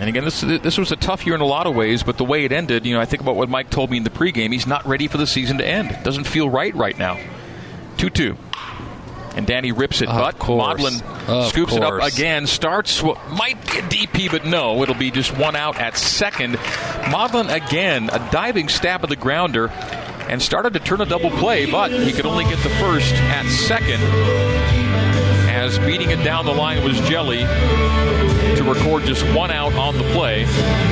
And 0.00 0.08
again, 0.08 0.24
this 0.24 0.40
this 0.40 0.78
was 0.78 0.92
a 0.92 0.96
tough 0.96 1.26
year 1.26 1.34
in 1.34 1.42
a 1.42 1.46
lot 1.46 1.66
of 1.66 1.74
ways, 1.76 2.02
but 2.02 2.16
the 2.16 2.24
way 2.24 2.46
it 2.46 2.52
ended, 2.52 2.86
you 2.86 2.94
know, 2.94 3.00
I 3.00 3.04
think 3.04 3.20
about 3.20 3.36
what 3.36 3.50
Mike 3.50 3.68
told 3.68 3.90
me 3.90 3.98
in 3.98 4.02
the 4.02 4.10
pregame. 4.10 4.50
He's 4.50 4.66
not 4.66 4.86
ready 4.86 5.08
for 5.08 5.18
the 5.18 5.26
season 5.26 5.58
to 5.58 5.66
end. 5.66 5.90
It 5.90 6.02
doesn't 6.02 6.24
feel 6.24 6.48
right 6.48 6.74
right 6.74 6.98
now. 6.98 7.18
Two-two. 7.98 8.36
And 9.36 9.46
Danny 9.46 9.72
rips 9.72 10.00
it, 10.00 10.08
of 10.08 10.18
but 10.18 10.38
course. 10.38 10.80
Modlin 10.80 11.28
of 11.28 11.48
scoops 11.50 11.72
course. 11.72 12.02
it 12.02 12.02
up 12.02 12.12
again. 12.14 12.46
Starts 12.46 13.02
what 13.02 13.18
might 13.30 13.60
be 13.70 13.78
a 13.78 13.82
DP, 13.82 14.30
but 14.30 14.46
no, 14.46 14.82
it'll 14.82 14.94
be 14.94 15.10
just 15.10 15.36
one 15.36 15.54
out 15.54 15.78
at 15.78 15.96
second. 15.98 16.54
Modlin 17.12 17.52
again, 17.54 18.08
a 18.10 18.30
diving 18.32 18.68
stab 18.70 19.04
of 19.04 19.10
the 19.10 19.16
grounder, 19.16 19.68
and 19.68 20.40
started 20.40 20.72
to 20.72 20.80
turn 20.80 21.00
a 21.00 21.06
double 21.06 21.30
play, 21.30 21.70
but 21.70 21.92
he 21.92 22.10
could 22.12 22.26
only 22.26 22.44
get 22.44 22.62
the 22.62 22.70
first 22.70 23.14
at 23.14 23.46
second. 23.46 24.00
As 25.60 25.78
beating 25.80 26.10
it 26.10 26.24
down 26.24 26.46
the 26.46 26.54
line 26.54 26.82
was 26.82 26.98
Jelly 27.02 27.40
to 27.40 28.64
record 28.66 29.04
just 29.04 29.22
one 29.34 29.50
out 29.50 29.74
on 29.74 29.98
the 29.98 30.04
play. 30.04 30.44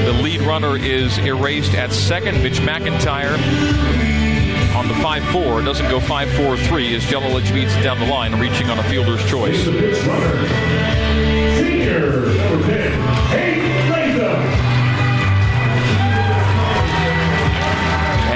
The 0.05 0.13
lead 0.23 0.43
runner 0.43 0.77
is 0.77 1.17
erased 1.17 1.73
at 1.73 1.91
second. 1.91 2.43
Mitch 2.43 2.59
McIntyre 2.61 3.33
on 4.77 4.87
the 4.87 4.95
5 4.97 5.25
4. 5.31 5.63
Doesn't 5.63 5.89
go 5.89 5.99
5 6.01 6.31
4 6.33 6.57
3 6.59 6.95
as 6.95 7.03
Jelilich 7.05 7.51
beats 7.55 7.75
it 7.77 7.83
down 7.83 7.99
the 7.99 8.05
line, 8.05 8.39
reaching 8.39 8.69
on 8.69 8.79
a 8.79 8.83
fielder's 8.83 9.25
choice. 9.25 9.67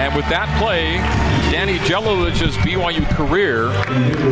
And 0.01 0.16
with 0.16 0.27
that 0.31 0.49
play, 0.59 0.97
Danny 1.53 1.79
Jelilich's 1.81 2.57
BYU 2.57 3.07
career 3.15 3.67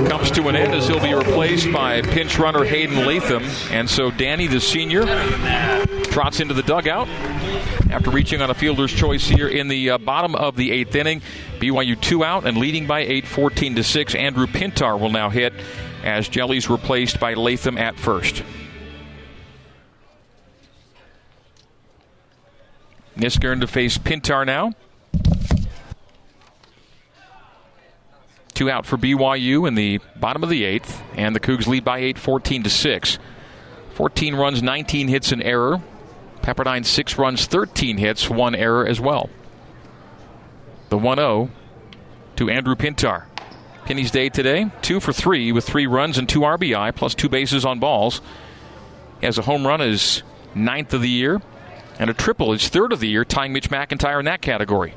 comes 0.09 0.30
to 0.30 0.48
an 0.48 0.56
end 0.56 0.74
as 0.74 0.88
he'll 0.88 1.02
be 1.02 1.12
replaced 1.12 1.70
by 1.70 2.00
pinch 2.00 2.38
runner 2.38 2.64
Hayden 2.64 3.04
Latham. 3.04 3.42
And 3.70 3.90
so 3.90 4.11
Danny, 4.11 4.46
the 4.46 4.58
senior, 4.58 5.04
trots 6.04 6.40
into 6.40 6.54
the 6.54 6.62
dugout 6.62 7.08
after 7.90 8.08
reaching 8.10 8.40
on 8.40 8.48
a 8.48 8.54
fielder's 8.54 8.90
choice 8.90 9.29
here 9.29 9.48
in 9.48 9.68
the 9.68 9.90
uh, 9.90 9.98
bottom 9.98 10.35
of 10.35 10.56
the 10.56 10.73
eighth 10.73 10.94
inning. 10.94 11.21
BYU 11.58 12.00
two 12.00 12.25
out 12.25 12.46
and 12.46 12.56
leading 12.56 12.87
by 12.87 13.00
eight, 13.00 13.27
14 13.27 13.75
to 13.75 13.85
6. 13.85 14.14
Andrew 14.14 14.46
Pintar 14.46 14.98
will 14.98 15.10
now 15.10 15.29
hit 15.29 15.52
as 16.02 16.27
Jelly's 16.27 16.71
replaced 16.71 17.21
by 17.21 17.35
Latham 17.35 17.77
at 17.77 17.98
first. 17.98 18.42
Niskanen 23.14 23.60
to 23.60 23.66
face 23.66 23.98
Pintar 23.98 24.46
now. 24.46 24.73
Two 28.61 28.69
out 28.69 28.85
for 28.85 28.98
BYU 28.98 29.67
in 29.67 29.75
the 29.75 30.00
bottom 30.17 30.42
of 30.42 30.50
the 30.50 30.67
eighth, 30.67 31.02
and 31.15 31.35
the 31.35 31.40
Cougs 31.40 31.67
lead 31.67 31.83
by 31.83 32.00
eight, 32.00 32.19
14 32.19 32.65
to 32.65 32.69
6. 32.69 33.19
14 33.94 34.35
runs, 34.35 34.63
19 34.63 35.08
hits, 35.08 35.33
and 35.33 35.42
error. 35.42 35.81
Pepperdine, 36.42 36.85
six 36.85 37.17
runs, 37.17 37.46
13 37.46 37.96
hits, 37.96 38.29
one 38.29 38.54
error 38.54 38.87
as 38.87 39.00
well. 39.00 39.31
The 40.90 40.98
1 40.98 41.17
0 41.17 41.48
to 42.37 42.50
Andrew 42.50 42.75
Pintar. 42.75 43.25
Penny's 43.87 44.11
day 44.11 44.29
today, 44.29 44.71
two 44.83 45.00
for 45.00 45.15
three 45.15 45.52
with 45.52 45.65
three 45.65 45.87
runs 45.87 46.19
and 46.19 46.29
two 46.29 46.40
RBI, 46.40 46.94
plus 46.94 47.15
two 47.15 47.31
bases 47.31 47.65
on 47.65 47.79
balls. 47.81 48.21
He 49.21 49.25
has 49.25 49.38
a 49.38 49.42
home 49.42 49.67
run 49.67 49.81
his 49.81 50.23
ninth 50.54 50.92
of 50.92 51.00
the 51.00 51.08
year, 51.08 51.40
and 51.98 52.11
a 52.11 52.13
triple 52.13 52.52
his 52.52 52.69
third 52.69 52.92
of 52.92 53.00
the 53.00 53.08
year, 53.08 53.25
tying 53.25 53.54
Mitch 53.54 53.71
McIntyre 53.71 54.19
in 54.19 54.27
that 54.27 54.42
category. 54.42 54.92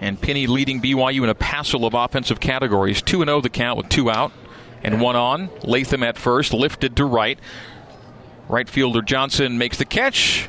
And 0.00 0.20
Penny 0.20 0.46
leading 0.46 0.80
BYU 0.80 1.24
in 1.24 1.28
a 1.28 1.34
passel 1.34 1.84
of 1.84 1.94
offensive 1.94 2.40
categories. 2.40 3.02
2 3.02 3.24
0 3.24 3.40
the 3.40 3.50
count 3.50 3.76
with 3.76 3.88
two 3.88 4.10
out 4.10 4.32
and 4.82 5.00
one 5.00 5.16
on. 5.16 5.50
Latham 5.64 6.02
at 6.02 6.16
first, 6.16 6.52
lifted 6.52 6.96
to 6.96 7.04
right. 7.04 7.38
Right 8.48 8.68
fielder 8.68 9.02
Johnson 9.02 9.58
makes 9.58 9.76
the 9.76 9.84
catch 9.84 10.48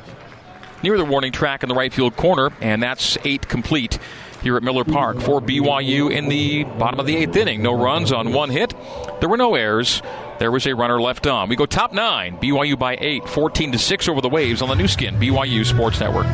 near 0.82 0.96
the 0.96 1.04
warning 1.04 1.32
track 1.32 1.62
in 1.62 1.68
the 1.68 1.74
right 1.74 1.92
field 1.92 2.16
corner, 2.16 2.50
and 2.60 2.82
that's 2.82 3.18
eight 3.24 3.48
complete 3.48 3.98
here 4.42 4.56
at 4.56 4.62
Miller 4.62 4.84
Park 4.84 5.20
for 5.20 5.40
BYU 5.40 6.10
in 6.10 6.28
the 6.28 6.64
bottom 6.64 6.98
of 6.98 7.06
the 7.06 7.16
eighth 7.16 7.36
inning. 7.36 7.62
No 7.62 7.74
runs 7.74 8.10
on 8.10 8.32
one 8.32 8.48
hit. 8.48 8.74
There 9.20 9.28
were 9.28 9.36
no 9.36 9.54
errors. 9.54 10.00
There 10.38 10.50
was 10.50 10.66
a 10.66 10.74
runner 10.74 11.00
left 11.00 11.26
on. 11.26 11.50
We 11.50 11.56
go 11.56 11.66
top 11.66 11.92
nine. 11.92 12.38
BYU 12.38 12.78
by 12.78 12.96
eight, 12.98 13.28
14 13.28 13.72
to 13.72 13.78
6 13.78 14.08
over 14.08 14.22
the 14.22 14.30
waves 14.30 14.62
on 14.62 14.68
the 14.68 14.74
Nu 14.74 14.88
Skin, 14.88 15.16
BYU 15.16 15.66
Sports 15.66 16.00
Network. 16.00 16.26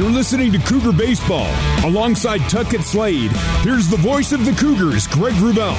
You're 0.00 0.10
listening 0.10 0.50
to 0.52 0.58
Cougar 0.58 0.92
Baseball. 0.92 1.46
Alongside 1.84 2.38
Tuckett 2.48 2.80
Slade, 2.80 3.30
here's 3.60 3.86
the 3.86 3.98
voice 3.98 4.32
of 4.32 4.46
the 4.46 4.52
Cougars, 4.52 5.06
Greg 5.06 5.34
Wrubell. 5.34 5.74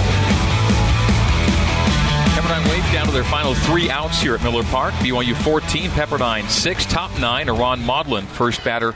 Pepperdine 2.36 2.70
Wave 2.70 2.94
down 2.94 3.08
to 3.08 3.12
their 3.12 3.24
final 3.24 3.56
three 3.56 3.90
outs 3.90 4.22
here 4.22 4.36
at 4.36 4.44
Miller 4.44 4.62
Park. 4.66 4.94
BYU 4.94 5.36
14, 5.38 5.90
Pepperdine 5.90 6.48
6. 6.48 6.86
Top 6.86 7.20
nine, 7.20 7.50
Aaron 7.50 7.84
Maudlin, 7.84 8.28
first 8.28 8.64
batter 8.64 8.94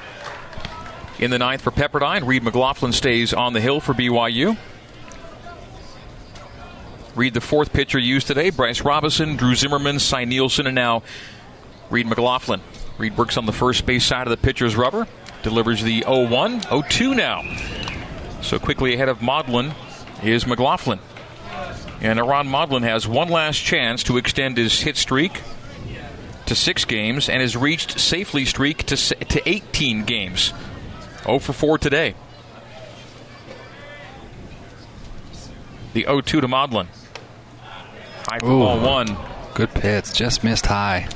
in 1.18 1.32
the 1.32 1.40
ninth 1.40 1.62
for 1.62 1.72
Pepperdine. 1.72 2.24
Reed 2.28 2.44
McLaughlin 2.44 2.94
stays 2.94 3.34
on 3.34 3.54
the 3.54 3.62
hill 3.62 3.80
for 3.80 3.96
BYU. 3.96 4.56
Reed, 7.16 7.34
the 7.34 7.42
fourth 7.42 7.74
pitcher 7.74 7.98
used 7.98 8.28
today. 8.28 8.52
Bryce 8.52 8.82
Robinson, 8.82 9.38
Drew 9.38 9.56
Zimmerman, 9.56 9.98
Cy 9.98 10.26
Nielsen, 10.26 10.68
and 10.68 10.76
now 10.76 11.02
Reed 11.90 12.06
McLaughlin. 12.06 12.62
Reed 12.98 13.18
works 13.18 13.38
on 13.38 13.46
the 13.46 13.52
first 13.52 13.86
base 13.86 14.06
side 14.06 14.28
of 14.28 14.32
the 14.32 14.38
pitcher's 14.38 14.76
rubber. 14.76 15.08
Delivers 15.44 15.84
the 15.84 16.02
0 16.02 16.28
1, 16.28 16.62
0 16.62 16.84
2 16.90 17.14
now. 17.14 17.44
So 18.42 18.60
quickly 18.60 18.94
ahead 18.94 19.10
of 19.10 19.22
Maudlin 19.22 19.74
is 20.24 20.48
McLaughlin. 20.48 21.00
And 22.02 22.20
Aaron 22.20 22.48
Maudlin 22.48 22.84
has 22.84 23.08
one 23.08 23.30
last 23.30 23.58
chance 23.58 24.04
to 24.04 24.18
extend 24.18 24.58
his 24.58 24.82
hit 24.82 24.98
streak 24.98 25.42
to 26.46 26.56
six 26.56 26.86
games 26.86 27.28
and 27.30 27.42
has 27.42 27.58
reached 27.58 28.00
safely 28.00 28.46
streak 28.46 28.84
to, 28.86 28.96
to 28.96 29.50
18 29.50 30.04
games. 30.06 30.54
0 31.24 31.40
for 31.40 31.54
4 31.54 31.78
today. 31.78 32.16
The 35.94 36.04
0 36.04 36.22
2 36.22 36.42
to 36.42 36.48
Maudlin. 36.48 36.88
High 38.28 38.40
for 38.40 38.46
ball 38.46 38.80
one. 38.80 39.18
Good 39.54 39.74
pitch. 39.74 40.14
Just 40.14 40.44
missed 40.44 40.66
high. 40.66 41.08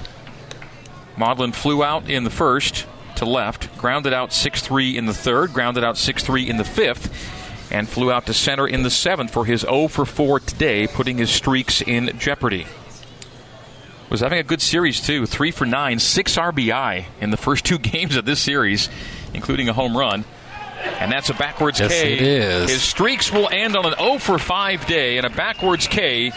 Maudlin 1.20 1.51
flew 1.51 1.84
out 1.84 2.09
in 2.09 2.24
the 2.24 2.30
first 2.30 2.88
to 3.17 3.26
left, 3.26 3.78
grounded 3.78 4.13
out 4.13 4.32
6 4.32 4.61
3 4.61 4.97
in 4.97 5.05
the 5.05 5.13
third, 5.13 5.51
grounded 5.51 5.84
out 5.84 5.97
6 5.97 6.24
3 6.24 6.49
in 6.49 6.55
the 6.55 6.63
fifth, 6.63 7.13
and 7.70 7.89
flew 7.89 8.09
out 8.09 8.26
to 8.28 8.34
center 8.34 8.65
in 8.65 8.84
the 8.84 8.89
seventh 8.89 9.34
for 9.34 9.43
his 9.43 9.61
0 9.61 9.89
for 9.89 10.05
4 10.05 10.39
today, 10.39 10.88
putting 10.88 11.17
his 11.17 11.30
streaks 11.30 11.82
in 11.82 12.17
jeopardy. 12.17 12.67
Was 14.09 14.22
having 14.22 14.39
a 14.39 14.43
good 14.43 14.61
series, 14.61 15.01
too. 15.01 15.26
3 15.26 15.51
for 15.51 15.65
9, 15.65 15.99
6 15.99 16.38
RBI 16.38 17.05
in 17.20 17.32
the 17.32 17.38
first 17.38 17.65
two 17.65 17.78
games 17.78 18.15
of 18.15 18.24
this 18.24 18.39
series, 18.39 18.88
including 19.34 19.67
a 19.67 19.74
home 19.74 19.97
run. 19.97 20.24
And 20.99 21.11
that's 21.11 21.30
a 21.30 21.34
backwards 21.34 21.82
yes, 21.82 21.91
K. 21.91 22.13
It 22.13 22.22
is. 22.22 22.72
His 22.72 22.82
streaks 22.82 23.30
will 23.30 23.49
end 23.51 23.76
on 23.76 23.86
an 23.86 23.95
0 23.99 24.20
for 24.20 24.39
5 24.39 24.86
day 24.88 25.17
and 25.17 25.26
a 25.26 25.30
backwards 25.30 25.86
K 25.88 26.32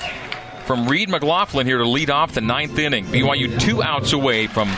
from 0.64 0.88
Reed 0.88 1.08
McLaughlin 1.08 1.66
here 1.66 1.78
to 1.78 1.88
lead 1.88 2.10
off 2.10 2.32
the 2.32 2.40
ninth 2.40 2.78
inning. 2.78 3.04
BYU 3.06 3.60
two 3.60 3.82
outs 3.82 4.12
away 4.12 4.46
from 4.46 4.70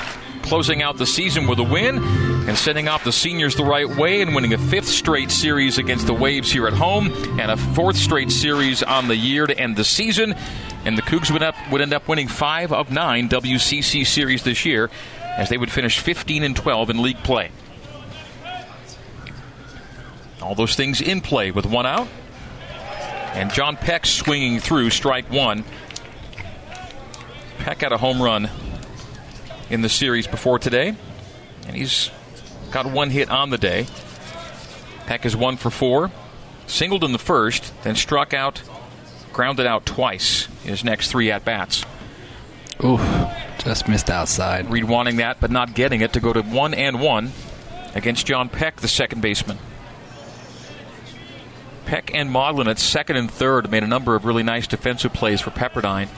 closing 0.43 0.83
out 0.83 0.99
the 0.99 1.07
season 1.07 1.47
with 1.47 1.59
a 1.59 1.65
win 1.65 1.99
and 2.47 2.57
sending 2.57 2.87
off 2.87 3.03
the 3.05 3.13
seniors 3.13 3.57
the 3.57 3.65
right 3.65 3.89
way 3.89 4.21
and 4.21 4.35
winning 4.35 4.53
a 4.53 4.59
fifth 4.59 4.89
straight 4.89 5.31
series 5.31 5.79
against 5.79 6.07
the 6.07 6.13
Waves 6.13 6.53
here 6.53 6.67
at 6.67 6.75
home 6.75 7.11
and 7.41 7.51
a 7.51 7.57
fourth 7.57 7.97
straight 7.97 8.31
series 8.31 8.83
on 8.83 9.09
the 9.09 9.17
year 9.17 9.47
to 9.47 9.59
end 9.59 9.77
the 9.77 9.85
season. 9.85 10.35
And 10.85 10.99
the 10.99 11.03
Cougs 11.03 11.31
would, 11.31 11.43
up, 11.43 11.55
would 11.71 11.81
end 11.81 11.95
up 11.95 12.07
winning 12.09 12.29
five 12.29 12.73
of 12.73 12.91
nine 12.91 13.29
WCC 13.29 14.07
series 14.07 14.43
this 14.43 14.67
year 14.67 14.91
as 15.23 15.49
they 15.49 15.57
would 15.57 15.73
finish 15.73 15.99
15 15.99 16.43
and 16.43 16.55
12 16.55 16.91
in 16.91 17.03
league 17.03 17.23
play. 17.25 17.51
All 20.43 20.55
those 20.55 20.77
things 20.77 21.01
in 21.01 21.23
play 21.23 21.51
with 21.51 21.65
one 21.65 21.87
out. 21.87 22.07
And 23.35 23.53
John 23.53 23.77
Peck 23.77 24.07
swinging 24.07 24.61
through 24.61 24.91
strike 24.91 25.31
one. 25.31 25.65
Peck 27.59 27.81
had 27.81 27.93
a 27.93 27.99
home 27.99 28.23
run 28.23 28.49
in 29.71 29.83
the 29.83 29.89
series 29.89 30.27
before 30.27 30.59
today, 30.59 30.95
and 31.67 31.77
he's 31.77 32.11
got 32.71 32.87
one 32.87 33.11
hit 33.11 33.31
on 33.31 33.51
the 33.51 33.59
day. 33.59 33.87
Peck 35.07 35.27
is 35.27 35.37
one 35.37 35.57
for 35.57 35.71
four, 35.71 36.11
singled 36.67 37.03
in 37.03 37.13
the 37.13 37.19
first, 37.19 37.73
then 37.83 37.97
struck 37.97 38.33
out, 38.33 38.63
grounded 39.33 39.67
out 39.67 39.85
twice 39.85 40.49
in 40.63 40.71
his 40.71 40.85
next 40.85 41.11
three 41.11 41.31
at 41.31 41.45
bats. 41.45 41.85
Ooh, 42.83 42.99
just 43.59 43.89
missed 43.89 44.11
outside. 44.11 44.71
Reed 44.71 44.85
wanting 44.85 45.17
that, 45.17 45.41
but 45.41 45.51
not 45.51 45.75
getting 45.75 46.01
it 46.03 46.13
to 46.13 46.21
go 46.21 46.33
to 46.33 46.43
one 46.43 46.73
and 46.73 47.01
one 47.01 47.33
against 47.95 48.27
John 48.27 48.49
Peck, 48.49 48.77
the 48.77 48.89
second 48.89 49.23
baseman. 49.23 49.59
Peck 51.87 52.15
and 52.15 52.31
Maudlin 52.31 52.69
at 52.69 52.79
second 52.79 53.17
and 53.17 53.31
third 53.31 53.71
made 53.71 53.83
a 53.83 53.87
number 53.87 54.15
of 54.15 54.25
really 54.25 54.43
nice 54.43 54.67
defensive 54.67 55.13
plays 55.13 55.41
for 55.41 55.51
Pepperdine 55.51 56.09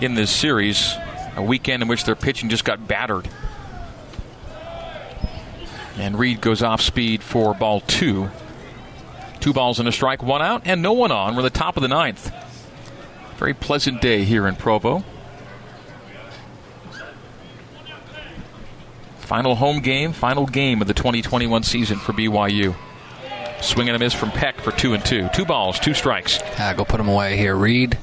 in 0.00 0.14
this 0.14 0.30
series. 0.30 0.94
A 1.36 1.42
weekend 1.42 1.82
in 1.82 1.88
which 1.88 2.04
their 2.04 2.14
pitching 2.14 2.48
just 2.48 2.64
got 2.64 2.86
battered. 2.86 3.28
And 5.96 6.18
Reed 6.18 6.40
goes 6.40 6.62
off 6.62 6.80
speed 6.80 7.22
for 7.22 7.54
ball 7.54 7.80
two. 7.80 8.30
Two 9.40 9.52
balls 9.52 9.78
and 9.78 9.88
a 9.88 9.92
strike, 9.92 10.22
one 10.22 10.42
out, 10.42 10.62
and 10.64 10.80
no 10.80 10.92
one 10.92 11.12
on. 11.12 11.36
We're 11.36 11.42
the 11.42 11.50
top 11.50 11.76
of 11.76 11.82
the 11.82 11.88
ninth. 11.88 12.32
Very 13.36 13.54
pleasant 13.54 14.00
day 14.00 14.24
here 14.24 14.46
in 14.46 14.56
Provo. 14.56 15.04
Final 19.18 19.54
home 19.56 19.80
game, 19.80 20.12
final 20.12 20.46
game 20.46 20.80
of 20.80 20.86
the 20.86 20.94
2021 20.94 21.62
season 21.62 21.98
for 21.98 22.12
BYU. 22.12 22.74
Swing 23.64 23.88
and 23.88 23.96
a 23.96 23.98
miss 23.98 24.12
from 24.12 24.30
Peck 24.30 24.60
for 24.60 24.70
two 24.72 24.92
and 24.92 25.04
two. 25.04 25.28
Two 25.32 25.46
balls, 25.46 25.80
two 25.80 25.94
strikes. 25.94 26.38
Ah, 26.58 26.74
go 26.76 26.84
put 26.84 27.00
him 27.00 27.08
away 27.08 27.36
here, 27.36 27.56
Reed. 27.56 27.98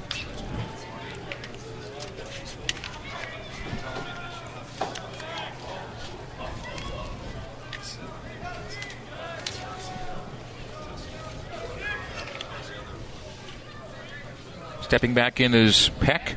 Stepping 14.81 15.13
back 15.13 15.39
in 15.39 15.53
is 15.53 15.89
Peck. 16.01 16.35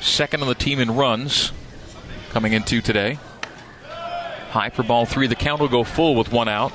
Second 0.00 0.42
on 0.42 0.48
the 0.48 0.54
team 0.54 0.78
in 0.78 0.94
runs 0.94 1.50
coming 2.30 2.52
into 2.52 2.80
today. 2.80 3.18
High 4.50 4.68
for 4.68 4.84
ball 4.84 5.06
three. 5.06 5.26
The 5.26 5.34
count 5.34 5.60
will 5.60 5.68
go 5.68 5.82
full 5.82 6.14
with 6.14 6.30
one 6.30 6.48
out. 6.48 6.72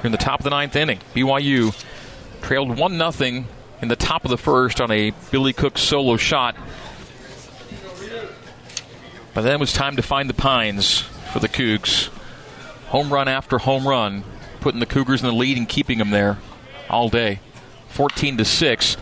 Here 0.00 0.06
in 0.06 0.12
the 0.12 0.18
top 0.18 0.40
of 0.40 0.44
the 0.44 0.50
ninth 0.50 0.76
inning. 0.76 0.98
BYU 1.14 1.78
trailed 2.40 2.78
1 2.78 3.12
0 3.12 3.44
in 3.82 3.88
the 3.88 3.96
top 3.96 4.24
of 4.24 4.30
the 4.30 4.38
first 4.38 4.80
on 4.80 4.90
a 4.90 5.12
Billy 5.30 5.52
Cook 5.52 5.76
solo 5.76 6.16
shot. 6.16 6.56
But 9.34 9.42
then 9.42 9.52
it 9.52 9.60
was 9.60 9.74
time 9.74 9.96
to 9.96 10.02
find 10.02 10.28
the 10.28 10.34
pines 10.34 11.02
for 11.32 11.38
the 11.38 11.48
Cougs. 11.48 12.08
Home 12.88 13.12
run 13.12 13.28
after 13.28 13.58
home 13.58 13.86
run, 13.86 14.24
putting 14.60 14.80
the 14.80 14.86
Cougars 14.86 15.22
in 15.22 15.28
the 15.28 15.34
lead 15.34 15.58
and 15.58 15.68
keeping 15.68 15.98
them 15.98 16.10
there 16.10 16.38
all 16.88 17.10
day. 17.10 17.40
14 17.90 18.38
to 18.38 18.44
6. 18.44 18.96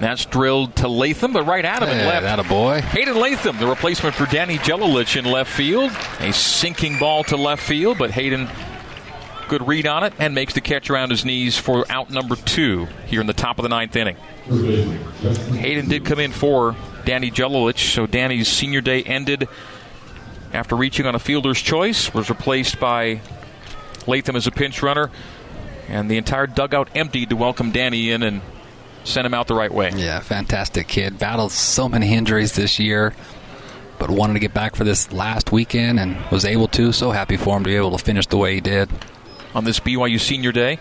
That's 0.00 0.24
drilled 0.24 0.76
to 0.76 0.88
Latham, 0.88 1.32
but 1.32 1.46
right 1.46 1.64
at 1.64 1.82
him 1.82 1.88
hey, 1.88 1.98
and 1.98 2.06
left. 2.06 2.22
That 2.22 2.38
a 2.38 2.44
boy. 2.44 2.80
Hayden 2.80 3.16
Latham, 3.16 3.58
the 3.58 3.66
replacement 3.66 4.14
for 4.14 4.26
Danny 4.26 4.58
Jelilich 4.58 5.16
in 5.16 5.24
left 5.24 5.52
field. 5.52 5.92
A 6.20 6.32
sinking 6.32 6.98
ball 6.98 7.24
to 7.24 7.36
left 7.36 7.62
field, 7.62 7.98
but 7.98 8.10
Hayden 8.10 8.48
good 9.48 9.66
read 9.66 9.86
on 9.86 10.04
it 10.04 10.12
and 10.18 10.34
makes 10.34 10.54
the 10.54 10.60
catch 10.60 10.90
around 10.90 11.10
his 11.10 11.24
knees 11.24 11.56
for 11.56 11.84
out 11.90 12.10
number 12.10 12.36
two 12.36 12.86
here 13.06 13.20
in 13.20 13.26
the 13.26 13.32
top 13.32 13.58
of 13.58 13.62
the 13.62 13.68
ninth 13.68 13.94
inning. 13.96 14.16
Hayden 14.46 15.88
did 15.88 16.04
come 16.04 16.18
in 16.18 16.32
for 16.32 16.76
Danny 17.04 17.30
Jelilich, 17.30 17.94
so 17.94 18.06
Danny's 18.06 18.48
senior 18.48 18.80
day 18.80 19.02
ended 19.02 19.48
after 20.52 20.76
reaching 20.76 21.06
on 21.06 21.14
a 21.14 21.18
fielder's 21.18 21.60
choice, 21.60 22.14
was 22.14 22.30
replaced 22.30 22.78
by 22.78 23.20
Latham 24.06 24.36
as 24.36 24.46
a 24.46 24.50
pinch 24.52 24.82
runner, 24.82 25.10
and 25.88 26.10
the 26.10 26.16
entire 26.16 26.46
dugout 26.46 26.88
emptied 26.94 27.30
to 27.30 27.36
welcome 27.36 27.72
Danny 27.72 28.10
in 28.10 28.22
and 28.22 28.40
send 29.02 29.26
him 29.26 29.34
out 29.34 29.48
the 29.48 29.54
right 29.54 29.72
way. 29.72 29.90
Yeah, 29.94 30.20
fantastic 30.20 30.88
kid. 30.88 31.18
Battled 31.18 31.52
so 31.52 31.88
many 31.88 32.14
injuries 32.14 32.54
this 32.54 32.78
year, 32.78 33.14
but 33.98 34.10
wanted 34.10 34.34
to 34.34 34.40
get 34.40 34.54
back 34.54 34.76
for 34.76 34.84
this 34.84 35.12
last 35.12 35.52
weekend 35.52 35.98
and 35.98 36.16
was 36.30 36.44
able 36.44 36.68
to. 36.68 36.92
So 36.92 37.10
happy 37.10 37.36
for 37.36 37.56
him 37.56 37.64
to 37.64 37.68
be 37.68 37.76
able 37.76 37.96
to 37.96 38.02
finish 38.02 38.26
the 38.26 38.38
way 38.38 38.54
he 38.54 38.60
did. 38.60 38.88
On 39.54 39.64
this 39.64 39.80
BYU 39.80 40.18
Senior 40.18 40.52
Day, 40.52 40.78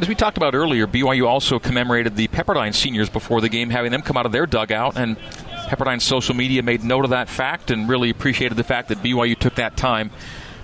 as 0.00 0.08
we 0.08 0.14
talked 0.14 0.36
about 0.36 0.54
earlier, 0.54 0.86
BYU 0.86 1.26
also 1.26 1.58
commemorated 1.58 2.16
the 2.16 2.28
Pepperdine 2.28 2.74
seniors 2.74 3.08
before 3.08 3.40
the 3.40 3.48
game, 3.48 3.70
having 3.70 3.90
them 3.90 4.02
come 4.02 4.16
out 4.16 4.26
of 4.26 4.32
their 4.32 4.46
dugout. 4.46 4.96
And 4.96 5.16
Pepperdine's 5.68 6.04
social 6.04 6.34
media 6.34 6.62
made 6.62 6.84
note 6.84 7.04
of 7.04 7.10
that 7.10 7.28
fact 7.28 7.70
and 7.70 7.88
really 7.88 8.10
appreciated 8.10 8.56
the 8.56 8.64
fact 8.64 8.88
that 8.88 8.98
BYU 8.98 9.36
took 9.36 9.56
that 9.56 9.76
time 9.76 10.10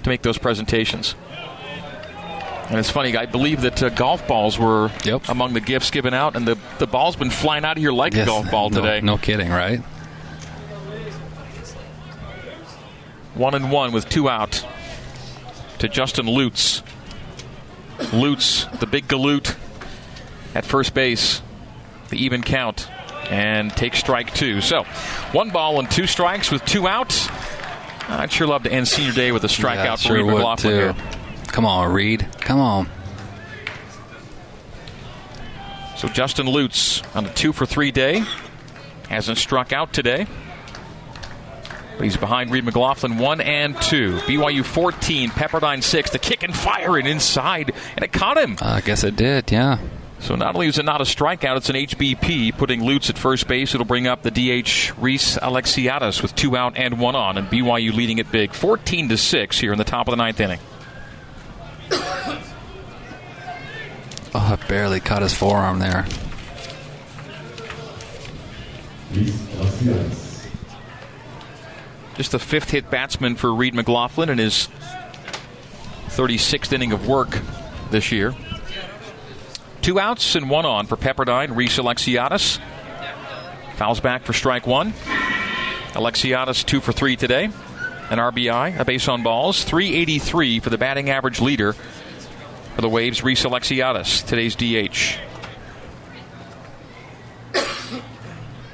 to 0.03 0.09
make 0.09 0.23
those 0.23 0.39
presentations. 0.39 1.15
And 2.71 2.79
it's 2.79 2.91
funny, 2.91 3.15
I 3.17 3.27
believe 3.27 3.61
that 3.63 3.83
uh, 3.83 3.91
golf 3.91 4.27
balls 4.27 4.59
were 4.59 4.91
yep. 5.05 5.29
among 5.29 5.53
the 5.53 5.61
gifts 5.61 5.91
given 5.91 6.15
out, 6.15 6.35
and 6.35 6.49
the, 6.49 6.57
the 6.79 6.87
ball's 6.87 7.15
been 7.15 7.31
flying 7.31 7.65
out 7.65 7.77
of 7.77 7.83
here 7.83 7.93
like 7.93 8.15
yes, 8.15 8.23
a 8.23 8.27
golf 8.27 8.51
ball 8.51 8.71
no, 8.71 8.81
today. 8.81 9.01
No 9.03 9.19
kidding, 9.19 9.51
right? 9.51 9.81
One 13.35 13.55
and 13.55 13.71
one 13.71 13.93
with 13.93 14.09
two 14.09 14.31
out 14.31 14.65
to 15.81 15.89
Justin 15.89 16.27
Lutz. 16.27 16.83
Lutz, 18.13 18.65
the 18.81 18.87
big 18.87 19.09
galoot 19.09 19.57
at 20.55 20.65
first 20.65 20.95
base, 20.95 21.43
the 22.11 22.17
even 22.17 22.43
count, 22.43 22.89
and 23.31 23.71
take 23.71 23.95
strike 23.95 24.35
two. 24.35 24.61
So, 24.61 24.85
one 25.33 25.51
ball 25.51 25.79
and 25.79 25.91
two 25.91 26.07
strikes 26.07 26.51
with 26.51 26.65
two 26.65 26.87
outs. 26.87 27.29
I'd 28.09 28.31
sure 28.31 28.47
love 28.47 28.65
to 28.65 28.73
end 28.73 28.87
senior 28.87 29.13
day 29.13 29.33
with 29.33 29.45
a 29.45 29.49
strikeout 29.49 29.85
yeah, 29.85 29.97
for 29.97 30.03
sure 30.03 30.17
Reed 30.17 30.27
McLaughlin 30.27 30.75
here. 30.75 30.97
Come 31.49 31.65
on, 31.65 31.93
Reed. 31.93 32.29
Come 32.41 32.61
on. 32.61 32.89
So 35.97 36.09
Justin 36.09 36.47
Lutz 36.47 37.03
on 37.15 37.25
a 37.25 37.33
two 37.33 37.53
for 37.53 37.65
three 37.65 37.91
day. 37.91 38.25
Hasn't 39.09 39.39
struck 39.39 39.73
out 39.73 39.93
today. 39.93 40.27
But 41.97 42.05
he's 42.05 42.17
behind 42.17 42.51
Reed 42.51 42.65
McLaughlin, 42.65 43.19
one 43.19 43.41
and 43.41 43.81
two. 43.81 44.17
BYU 44.21 44.65
14, 44.65 45.31
Pepperdine 45.31 45.83
six. 45.83 46.11
The 46.11 46.19
kick 46.19 46.43
and 46.43 46.55
fire 46.55 46.97
and 46.97 47.07
inside, 47.07 47.73
and 47.95 48.05
it 48.05 48.13
caught 48.13 48.37
him. 48.37 48.57
Uh, 48.61 48.75
I 48.75 48.81
guess 48.81 49.05
it 49.05 49.17
did, 49.17 49.53
yeah. 49.53 49.79
So 50.21 50.35
not 50.37 50.55
only 50.55 50.69
is 50.69 50.79
it 50.79 50.87
not 50.87 51.01
a 51.03 51.05
strikeout, 51.05 51.57
it's 51.59 51.69
an 51.69 51.77
HBP, 51.77 52.57
putting 52.57 52.83
Lutz 52.83 53.11
at 53.11 53.19
first 53.19 53.47
base. 53.47 53.75
It'll 53.75 53.85
bring 53.85 54.07
up 54.07 54.23
the 54.23 54.31
DH 54.31 54.93
Reese 54.99 55.37
Alexiadis 55.37 56.23
with 56.23 56.35
two 56.35 56.57
out 56.57 56.77
and 56.79 56.99
one 56.99 57.15
on, 57.15 57.37
and 57.37 57.47
BYU 57.49 57.93
leading 57.93 58.19
it 58.19 58.33
big, 58.33 58.55
14 58.55 59.11
to 59.11 59.19
six 59.19 59.59
here 59.59 59.73
in 59.73 59.79
the 59.79 59.85
top 59.85 60.09
of 60.09 60.13
the 60.13 60.17
ninth 60.17 60.41
inning. 60.41 60.61
Oh, 64.37 64.59
I 64.61 64.67
barely 64.67 64.99
caught 64.99 65.23
his 65.23 65.33
forearm 65.33 65.79
there. 65.79 66.05
Just 72.17 72.33
the 72.33 72.39
fifth 72.39 72.71
hit 72.71 72.91
batsman 72.91 73.35
for 73.35 73.53
Reed 73.53 73.75
McLaughlin 73.75 74.29
in 74.29 74.39
his 74.39 74.69
36th 76.09 76.73
inning 76.73 76.93
of 76.93 77.09
work 77.09 77.41
this 77.91 78.13
year. 78.13 78.35
Two 79.83 79.99
outs 79.99 80.37
and 80.37 80.49
one 80.49 80.65
on 80.65 80.87
for 80.87 80.97
Pepperdine. 80.97 81.57
Reese 81.57 81.79
Alexiadis 81.79 82.61
fouls 83.75 84.01
back 84.01 84.23
for 84.23 84.33
strike 84.33 84.67
one. 84.67 84.93
Alexiadis 85.93 86.65
two 86.65 86.81
for 86.81 86.93
three 86.93 87.17
today. 87.17 87.45
An 88.11 88.19
RBI, 88.19 88.79
a 88.79 88.85
base 88.85 89.09
on 89.09 89.23
balls. 89.23 89.65
383 89.65 90.61
for 90.61 90.71
the 90.71 90.79
batting 90.79 91.11
average 91.11 91.41
leader 91.41 91.73
for 91.73 92.81
the 92.81 92.89
Waves, 92.89 93.23
Reese 93.25 93.45
Alexiadis, 93.45 94.25
today's 94.27 94.55
DH. 94.55 95.19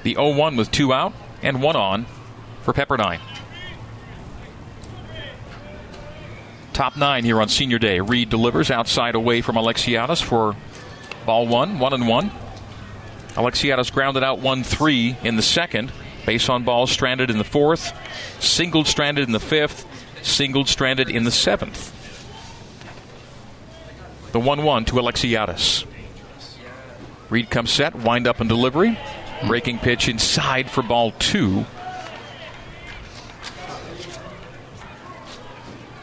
The 0.02 0.14
0 0.14 0.34
1 0.34 0.56
with 0.56 0.70
two 0.70 0.92
out 0.92 1.12
and 1.42 1.62
one 1.62 1.76
on 1.76 2.06
for 2.62 2.72
Pepperdine. 2.72 3.20
Top 6.80 6.96
nine 6.96 7.26
here 7.26 7.42
on 7.42 7.50
senior 7.50 7.78
day. 7.78 8.00
Reed 8.00 8.30
delivers 8.30 8.70
outside 8.70 9.14
away 9.14 9.42
from 9.42 9.56
Alexiadis 9.56 10.22
for 10.22 10.56
ball 11.26 11.46
one, 11.46 11.78
one 11.78 11.92
and 11.92 12.08
one. 12.08 12.30
Alexiadis 13.34 13.92
grounded 13.92 14.24
out 14.24 14.38
1 14.38 14.62
3 14.64 15.18
in 15.22 15.36
the 15.36 15.42
second. 15.42 15.92
Base 16.24 16.48
on 16.48 16.64
balls 16.64 16.90
stranded 16.90 17.28
in 17.28 17.36
the 17.36 17.44
fourth. 17.44 17.92
Singled 18.42 18.86
stranded 18.86 19.26
in 19.26 19.32
the 19.32 19.38
fifth. 19.38 19.84
Singled 20.22 20.68
stranded 20.68 21.10
in 21.10 21.24
the 21.24 21.30
seventh. 21.30 21.92
The 24.32 24.40
1 24.40 24.62
1 24.62 24.84
to 24.86 24.94
Alexiadis. 24.94 25.84
Reed 27.28 27.50
comes 27.50 27.70
set, 27.70 27.94
wind 27.94 28.26
up 28.26 28.40
and 28.40 28.48
delivery. 28.48 28.98
Breaking 29.46 29.78
pitch 29.78 30.08
inside 30.08 30.70
for 30.70 30.82
ball 30.82 31.12
two. 31.18 31.66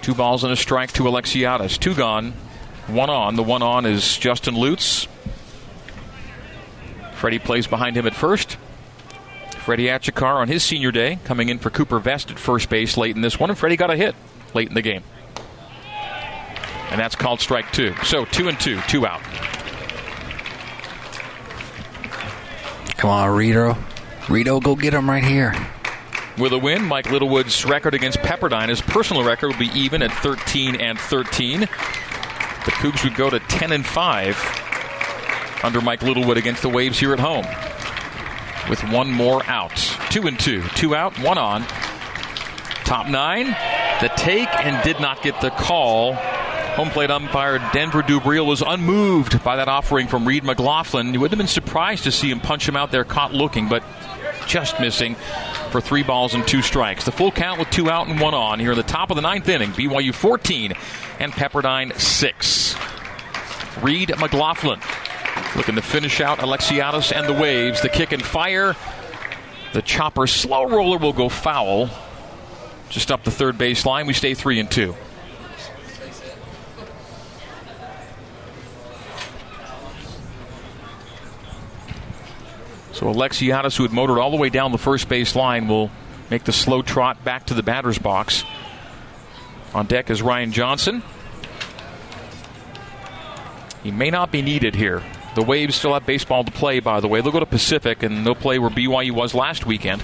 Two 0.08 0.16
balls 0.16 0.46
and 0.46 0.54
a 0.54 0.56
strike 0.56 0.94
to 0.94 1.04
Alexiadis. 1.04 1.78
Two 1.78 1.94
gone, 1.94 2.32
one 2.88 3.10
on. 3.10 3.36
The 3.36 3.44
one 3.44 3.62
on 3.62 3.86
is 3.86 4.18
Justin 4.18 4.56
Lutz. 4.56 5.06
Freddie 7.16 7.40
plays 7.40 7.68
behind 7.68 7.98
him 7.98 8.08
at 8.08 8.16
first. 8.16 8.56
Freddie 9.58 9.88
Achikar 9.88 10.36
on 10.36 10.48
his 10.48 10.64
senior 10.64 10.94
day, 10.94 11.20
coming 11.26 11.50
in 11.50 11.60
for 11.60 11.70
Cooper 11.70 12.00
Vest 12.00 12.32
at 12.32 12.40
first 12.40 12.70
base 12.70 12.96
late 12.96 13.18
in 13.18 13.22
this 13.22 13.38
one, 13.38 13.50
and 13.50 13.60
Freddie 13.60 13.76
got 13.76 13.90
a 13.90 13.98
hit 13.98 14.16
late 14.54 14.70
in 14.70 14.76
the 14.76 14.82
game. 14.82 15.04
And 16.90 16.98
that's 16.98 17.18
called 17.18 17.42
strike 17.42 17.74
two. 17.74 17.94
So 18.06 18.24
two 18.24 18.48
and 18.48 18.58
two, 18.58 18.80
two 18.88 19.06
out. 19.06 19.22
Come 22.96 23.10
on, 23.10 23.36
Rito. 23.36 23.76
Rito, 24.30 24.62
go 24.62 24.74
get 24.78 24.94
him 24.94 25.10
right 25.10 25.22
here. 25.22 25.54
With 26.38 26.54
a 26.54 26.58
win, 26.60 26.86
Mike 26.86 27.10
Littlewood's 27.10 27.66
record 27.66 27.96
against 27.96 28.20
Pepperdine, 28.20 28.70
his 28.70 28.80
personal 28.80 29.24
record 29.24 29.48
will 29.48 29.58
be 29.58 29.72
even 29.74 30.04
at 30.04 30.12
13 30.12 30.76
and 30.76 31.00
13. 31.00 31.62
The 31.62 31.68
Cougs 32.74 33.04
would 33.04 33.16
go 33.16 33.32
to 33.32 33.40
10 33.40 33.72
and 33.72 33.84
5 33.84 35.62
under 35.64 35.82
Mike 35.82 36.04
Littlewood 36.04 36.38
against 36.38 36.62
the 36.62 36.70
Waves 36.70 37.00
here 37.00 37.12
at 37.14 37.20
home. 37.20 37.46
With 38.70 38.84
one 38.92 39.12
more 39.12 39.44
out. 39.48 39.78
Two 40.12 40.28
and 40.28 40.40
two. 40.40 40.62
Two 40.76 40.94
out, 40.96 41.18
one 41.20 41.40
on. 41.40 41.64
Top 42.84 43.08
nine. 43.08 43.48
The 44.02 44.12
take 44.16 44.50
and 44.60 44.84
did 44.84 45.00
not 45.00 45.24
get 45.24 45.42
the 45.42 45.50
call. 45.50 46.14
Home 46.14 46.92
plate 46.92 47.10
umpire 47.10 47.58
Denver 47.74 48.04
Dubril 48.04 48.46
was 48.46 48.62
unmoved 48.62 49.44
by 49.44 49.56
that 49.56 49.68
offering 49.68 50.08
from 50.08 50.28
Reed 50.28 50.44
McLaughlin. 50.44 51.14
You 51.16 51.20
wouldn't 51.20 51.40
have 51.40 51.40
been 51.40 51.48
surprised 51.48 52.04
to 52.04 52.12
see 52.12 52.30
him 52.30 52.40
punch 52.40 52.68
him 52.68 52.76
out 52.76 52.92
there 52.92 53.04
caught 53.04 53.34
looking, 53.34 53.68
but 53.68 53.82
just 54.48 54.80
missing 54.80 55.16
for 55.72 55.82
three 55.82 56.04
balls 56.04 56.34
and 56.34 56.48
two 56.48 56.62
strikes. 56.62 57.06
The 57.06 57.12
full 57.12 57.32
count 57.32 57.60
with 57.60 57.70
two 57.70 57.90
out 57.90 58.08
and 58.08 58.20
one 58.20 58.34
on 58.34 58.60
here 58.60 58.72
in 58.72 58.78
the 58.78 58.84
top 58.84 59.10
of 59.12 59.16
the 59.16 59.22
ninth 59.22 59.48
inning. 59.50 59.72
BYU 59.72 60.14
14 60.14 60.74
and 61.20 61.32
Pepperdine 61.32 61.98
6. 62.00 62.76
Reed 63.84 64.10
McLaughlin 64.18 64.80
looking 65.56 65.76
to 65.76 65.82
finish 65.82 66.22
out 66.22 66.40
Alexiadis 66.40 67.16
and 67.16 67.28
the 67.28 67.34
Waves. 67.34 67.82
The 67.82 67.90
kick 67.90 68.12
and 68.12 68.24
fire. 68.24 68.76
The 69.74 69.82
chopper 69.82 70.28
slow 70.28 70.66
roller 70.66 70.98
will 70.98 71.14
go 71.14 71.30
foul. 71.30 71.90
Just 72.90 73.12
up 73.12 73.24
the 73.24 73.32
third 73.32 73.58
baseline. 73.58 74.08
We 74.08 74.14
stay 74.14 74.34
three 74.34 74.60
and 74.60 74.72
two. 74.72 74.96
So 82.98 83.06
Alexiadis, 83.06 83.78
who 83.78 83.84
had 83.84 83.94
motored 83.94 84.18
all 84.18 84.32
the 84.32 84.38
way 84.38 84.50
down 84.50 84.72
the 84.72 84.80
first 84.80 85.08
base 85.08 85.36
line, 85.36 85.68
will 85.68 85.92
make 86.32 86.46
the 86.46 86.52
slow 86.52 86.82
trot 86.82 87.24
back 87.24 87.46
to 87.46 87.54
the 87.54 87.62
batter's 87.62 88.00
box. 88.00 88.44
On 89.76 89.86
deck 89.86 90.10
is 90.10 90.24
Ryan 90.24 90.52
Johnson. 90.52 91.04
He 93.84 93.92
may 93.92 94.10
not 94.10 94.32
be 94.32 94.42
needed 94.42 94.74
here. 94.74 95.04
The 95.36 95.44
Waves 95.44 95.76
still 95.76 95.94
have 95.94 96.08
baseball 96.08 96.44
to 96.44 96.52
play, 96.52 96.80
by 96.80 97.00
the 97.00 97.08
way. 97.08 97.22
They'll 97.22 97.32
go 97.32 97.40
to 97.40 97.46
Pacific, 97.46 98.02
and 98.02 98.26
they'll 98.26 98.34
play 98.34 98.58
where 98.58 98.72
BYU 98.72 99.12
was 99.12 99.36
last 99.36 99.68
weekend. 99.68 100.02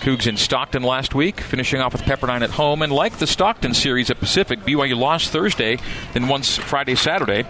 Cougs 0.00 0.26
in 0.26 0.36
Stockton 0.36 0.82
last 0.82 1.14
week, 1.14 1.40
finishing 1.40 1.80
off 1.80 1.94
with 1.94 2.02
Pepperdine 2.02 2.42
at 2.42 2.50
home. 2.50 2.82
And 2.82 2.92
like 2.92 3.16
the 3.16 3.26
Stockton 3.26 3.72
series 3.72 4.10
at 4.10 4.18
Pacific, 4.18 4.60
BYU 4.60 4.98
lost 4.98 5.30
Thursday, 5.30 5.78
then 6.12 6.28
won 6.28 6.42
Friday, 6.42 6.94
Saturday. 6.94 7.46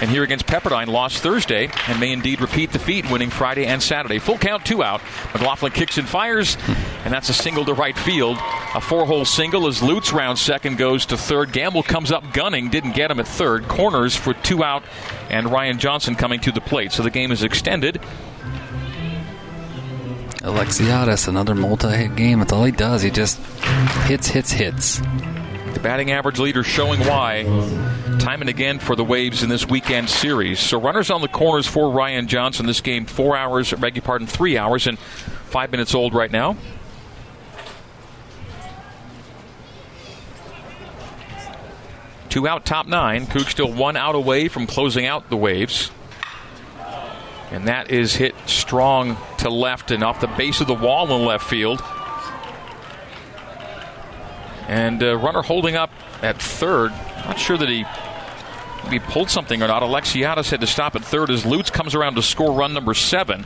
And 0.00 0.10
here 0.10 0.22
against 0.22 0.46
Pepperdine, 0.46 0.88
lost 0.88 1.22
Thursday 1.22 1.70
and 1.88 1.98
may 1.98 2.12
indeed 2.12 2.40
repeat 2.40 2.72
the 2.72 2.78
feat, 2.78 3.10
winning 3.10 3.30
Friday 3.30 3.64
and 3.66 3.82
Saturday. 3.82 4.18
Full 4.18 4.36
count, 4.36 4.64
two 4.66 4.82
out. 4.82 5.00
McLaughlin 5.32 5.72
kicks 5.72 5.96
and 5.96 6.06
fires, 6.06 6.58
and 7.04 7.12
that's 7.12 7.30
a 7.30 7.34
single 7.34 7.64
to 7.64 7.72
right 7.72 7.96
field. 7.96 8.36
A 8.74 8.80
four 8.80 9.06
hole 9.06 9.24
single 9.24 9.66
as 9.66 9.82
Lutz 9.82 10.12
round 10.12 10.38
second 10.38 10.76
goes 10.76 11.06
to 11.06 11.16
third. 11.16 11.52
Gamble 11.52 11.82
comes 11.82 12.12
up 12.12 12.32
gunning, 12.34 12.68
didn't 12.68 12.92
get 12.92 13.10
him 13.10 13.20
at 13.20 13.26
third. 13.26 13.68
Corners 13.68 14.14
for 14.14 14.34
two 14.34 14.62
out, 14.62 14.82
and 15.30 15.50
Ryan 15.50 15.78
Johnson 15.78 16.14
coming 16.14 16.40
to 16.40 16.52
the 16.52 16.60
plate. 16.60 16.92
So 16.92 17.02
the 17.02 17.10
game 17.10 17.32
is 17.32 17.42
extended. 17.42 18.00
Alexiadis, 20.42 21.26
another 21.26 21.54
multi 21.54 21.88
hit 21.88 22.16
game. 22.16 22.40
That's 22.40 22.52
all 22.52 22.64
he 22.64 22.70
does. 22.70 23.02
He 23.02 23.10
just 23.10 23.38
hits, 24.06 24.28
hits, 24.28 24.52
hits. 24.52 25.00
The 25.76 25.82
batting 25.82 26.10
average 26.10 26.38
leader 26.38 26.64
showing 26.64 27.00
why 27.00 27.42
time 28.18 28.40
and 28.40 28.48
again 28.48 28.78
for 28.78 28.96
the 28.96 29.04
Waves 29.04 29.42
in 29.42 29.50
this 29.50 29.68
weekend 29.68 30.08
series. 30.08 30.58
So 30.58 30.80
runners 30.80 31.10
on 31.10 31.20
the 31.20 31.28
corners 31.28 31.66
for 31.66 31.90
Ryan 31.90 32.28
Johnson. 32.28 32.64
This 32.64 32.80
game 32.80 33.04
four 33.04 33.36
hours, 33.36 33.74
beg 33.74 33.94
your 33.94 34.02
pardon, 34.02 34.26
three 34.26 34.56
hours 34.56 34.86
and 34.86 34.98
five 34.98 35.70
minutes 35.70 35.94
old 35.94 36.14
right 36.14 36.30
now. 36.30 36.56
Two 42.30 42.48
out, 42.48 42.64
top 42.64 42.86
nine. 42.86 43.26
Cougs 43.26 43.50
still 43.50 43.70
one 43.70 43.98
out 43.98 44.14
away 44.14 44.48
from 44.48 44.66
closing 44.66 45.04
out 45.04 45.28
the 45.28 45.36
Waves. 45.36 45.90
And 47.50 47.68
that 47.68 47.90
is 47.90 48.16
hit 48.16 48.34
strong 48.46 49.18
to 49.40 49.50
left 49.50 49.90
and 49.90 50.02
off 50.02 50.20
the 50.20 50.26
base 50.26 50.62
of 50.62 50.68
the 50.68 50.74
wall 50.74 51.14
in 51.14 51.26
left 51.26 51.44
field. 51.44 51.82
And 54.68 55.02
uh, 55.02 55.16
runner 55.16 55.42
holding 55.42 55.76
up 55.76 55.90
at 56.22 56.40
third. 56.40 56.90
Not 56.90 57.38
sure 57.38 57.56
that 57.56 57.68
he 57.68 57.84
he 58.90 58.98
pulled 58.98 59.30
something 59.30 59.62
or 59.62 59.68
not. 59.68 59.82
Alexiadis 59.82 60.50
had 60.50 60.60
to 60.60 60.66
stop 60.66 60.94
at 60.94 61.04
third 61.04 61.30
as 61.30 61.44
Lutz 61.44 61.70
comes 61.70 61.94
around 61.94 62.14
to 62.14 62.22
score 62.22 62.52
run 62.52 62.72
number 62.72 62.94
seven. 62.94 63.44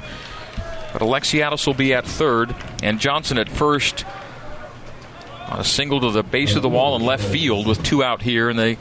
But 0.92 1.02
Alexiadis 1.02 1.66
will 1.66 1.74
be 1.74 1.94
at 1.94 2.04
third, 2.04 2.54
and 2.82 2.98
Johnson 2.98 3.38
at 3.38 3.48
first 3.48 4.04
on 5.46 5.60
a 5.60 5.64
single 5.64 6.00
to 6.00 6.10
the 6.10 6.22
base 6.22 6.56
of 6.56 6.62
the 6.62 6.68
wall 6.68 6.96
in 6.96 7.02
left 7.02 7.24
field 7.24 7.66
with 7.66 7.82
two 7.82 8.04
out 8.04 8.22
here 8.22 8.50
in 8.50 8.56
the 8.56 8.76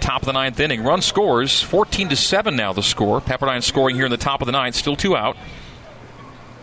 top 0.00 0.22
of 0.22 0.26
the 0.26 0.32
ninth 0.32 0.58
inning. 0.60 0.82
Run 0.82 1.00
scores 1.02 1.62
14 1.62 2.10
to 2.10 2.16
7 2.16 2.54
now 2.54 2.72
the 2.72 2.82
score. 2.82 3.20
Pepperdine 3.20 3.62
scoring 3.62 3.96
here 3.96 4.04
in 4.04 4.10
the 4.10 4.16
top 4.16 4.42
of 4.42 4.46
the 4.46 4.52
ninth, 4.52 4.74
still 4.74 4.96
two 4.96 5.16
out. 5.16 5.36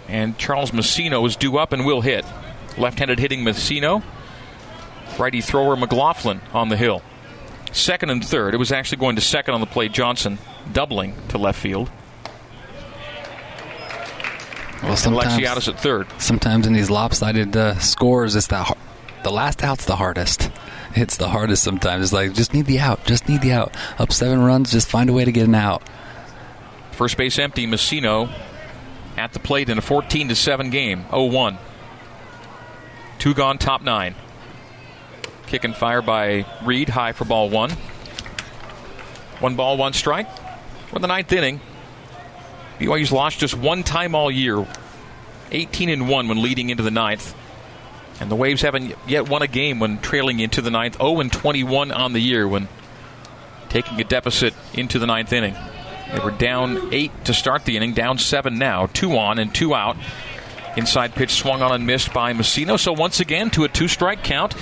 And 0.07 0.37
Charles 0.37 0.71
Messino 0.71 1.25
is 1.25 1.35
due 1.35 1.57
up 1.57 1.71
and 1.71 1.85
will 1.85 2.01
hit. 2.01 2.25
Left 2.77 2.99
handed 2.99 3.19
hitting 3.19 3.43
Messino. 3.43 4.03
Righty 5.19 5.41
thrower 5.41 5.75
McLaughlin 5.75 6.41
on 6.53 6.69
the 6.69 6.77
hill. 6.77 7.01
Second 7.71 8.09
and 8.09 8.25
third. 8.25 8.53
It 8.53 8.57
was 8.57 8.71
actually 8.71 8.97
going 8.97 9.15
to 9.15 9.21
second 9.21 9.53
on 9.53 9.61
the 9.61 9.67
play. 9.67 9.87
Johnson 9.87 10.37
doubling 10.71 11.15
to 11.29 11.37
left 11.37 11.59
field. 11.59 11.89
Well, 14.83 14.97
sometimes, 14.97 15.33
Alexiadis 15.33 15.67
at 15.67 15.79
third. 15.79 16.07
Sometimes 16.17 16.65
in 16.65 16.73
these 16.73 16.89
lopsided 16.89 17.55
uh, 17.55 17.77
scores, 17.79 18.35
it's 18.35 18.47
that 18.47 18.75
the 19.23 19.31
last 19.31 19.63
out's 19.63 19.85
the 19.85 19.95
hardest. 19.95 20.49
It's 20.95 21.17
the 21.17 21.29
hardest 21.29 21.63
sometimes. 21.63 22.03
It's 22.05 22.13
like 22.13 22.33
just 22.33 22.53
need 22.53 22.65
the 22.65 22.79
out, 22.79 23.05
just 23.05 23.29
need 23.29 23.41
the 23.41 23.53
out. 23.53 23.75
Up 23.99 24.11
seven 24.11 24.41
runs, 24.41 24.71
just 24.71 24.89
find 24.89 25.09
a 25.09 25.13
way 25.13 25.23
to 25.23 25.31
get 25.31 25.47
an 25.47 25.55
out. 25.55 25.83
First 26.91 27.15
base 27.15 27.39
empty. 27.39 27.67
Messino 27.67 28.29
at 29.17 29.33
the 29.33 29.39
plate 29.39 29.69
in 29.69 29.77
a 29.77 29.81
14 29.81 30.29
to 30.29 30.35
seven 30.35 30.69
game. 30.69 31.05
0-1. 31.05 31.57
Two 33.19 33.33
gone, 33.33 33.57
top 33.57 33.81
nine. 33.81 34.15
Kick 35.51 35.65
and 35.65 35.75
fire 35.75 36.01
by 36.01 36.45
Reed, 36.63 36.87
high 36.87 37.11
for 37.11 37.25
ball 37.25 37.49
one. 37.49 37.71
One 39.41 39.57
ball, 39.57 39.75
one 39.75 39.91
strike. 39.91 40.29
For 40.87 40.99
the 40.99 41.07
ninth 41.07 41.29
inning, 41.33 41.59
BYU's 42.79 43.11
lost 43.11 43.39
just 43.39 43.57
one 43.57 43.83
time 43.83 44.15
all 44.15 44.31
year, 44.31 44.65
18 45.51 45.89
and 45.89 46.07
one 46.07 46.29
when 46.29 46.41
leading 46.41 46.69
into 46.69 46.83
the 46.83 46.89
ninth. 46.89 47.35
And 48.21 48.31
the 48.31 48.35
Waves 48.37 48.61
haven't 48.61 48.95
yet 49.05 49.27
won 49.27 49.41
a 49.41 49.47
game 49.47 49.81
when 49.81 49.99
trailing 49.99 50.39
into 50.39 50.61
the 50.61 50.71
ninth. 50.71 50.95
0 50.99 51.19
and 51.19 51.33
21 51.33 51.91
on 51.91 52.13
the 52.13 52.21
year 52.21 52.47
when 52.47 52.69
taking 53.67 53.99
a 53.99 54.05
deficit 54.05 54.53
into 54.73 54.99
the 54.99 55.05
ninth 55.05 55.33
inning. 55.33 55.57
They 56.13 56.19
were 56.19 56.31
down 56.31 56.93
eight 56.93 57.25
to 57.25 57.33
start 57.33 57.65
the 57.65 57.75
inning, 57.75 57.93
down 57.93 58.19
seven 58.19 58.57
now. 58.57 58.85
Two 58.85 59.17
on 59.17 59.37
and 59.37 59.53
two 59.53 59.75
out. 59.75 59.97
Inside 60.77 61.13
pitch 61.13 61.31
swung 61.31 61.61
on 61.61 61.73
and 61.73 61.85
missed 61.85 62.13
by 62.13 62.31
Messino. 62.31 62.79
So 62.79 62.93
once 62.93 63.19
again, 63.19 63.49
to 63.49 63.65
a 63.65 63.67
two 63.67 63.89
strike 63.89 64.23
count 64.23 64.55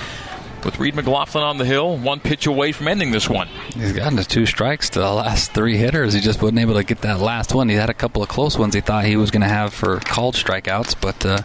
with 0.66 0.80
Reed 0.80 0.95
McLaughlin 0.95 1.43
on 1.43 1.57
the 1.57 1.66
hill, 1.66 1.97
one 1.97 2.20
pitch 2.20 2.45
away 2.45 2.72
from 2.72 2.88
ending 2.88 3.12
this 3.12 3.30
one. 3.30 3.47
He's 3.74 3.93
gotten 3.93 4.18
to 4.18 4.26
two 4.26 4.45
strikes 4.45 4.89
to 4.91 4.99
the 4.99 5.12
last 5.12 5.53
three 5.53 5.78
hitters. 5.78 6.14
He 6.14 6.20
just 6.20 6.41
wasn't 6.41 6.60
able 6.60 6.76
to 6.76 6.84
get 6.84 7.01
that 7.01 7.20
last 7.20 7.53
one. 7.53 7.70
He 7.70 7.76
had 7.76 7.89
a 7.89 7.93
couple 7.93 8.22
of 8.22 8.30
close 8.30 8.57
ones 8.57 8.74
he 8.74 8.82
thought 8.82 9.05
he 9.05 9.16
was 9.16 9.32
going 9.32 9.41
to 9.41 9.47
have 9.47 9.74
for 9.74 9.99
called 9.99 10.36
strikeouts, 10.36 10.95
but 10.99 11.26
uh, 11.26 11.39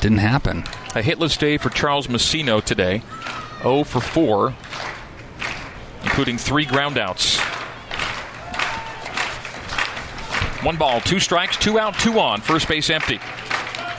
didn't 0.00 0.18
happen. 0.18 0.58
A 0.94 1.02
hitless 1.02 1.38
day 1.38 1.58
for 1.58 1.70
Charles 1.70 2.06
Messino 2.06 2.62
today. 2.62 3.02
0 3.62 3.84
for 3.84 4.00
4, 4.00 4.54
including 6.02 6.38
three 6.38 6.64
groundouts. 6.66 7.38
One 10.64 10.76
ball, 10.76 11.00
two 11.00 11.20
strikes, 11.20 11.56
two 11.56 11.78
out, 11.78 11.98
two 11.98 12.18
on. 12.18 12.40
First 12.40 12.68
base 12.68 12.90
empty. 12.90 13.18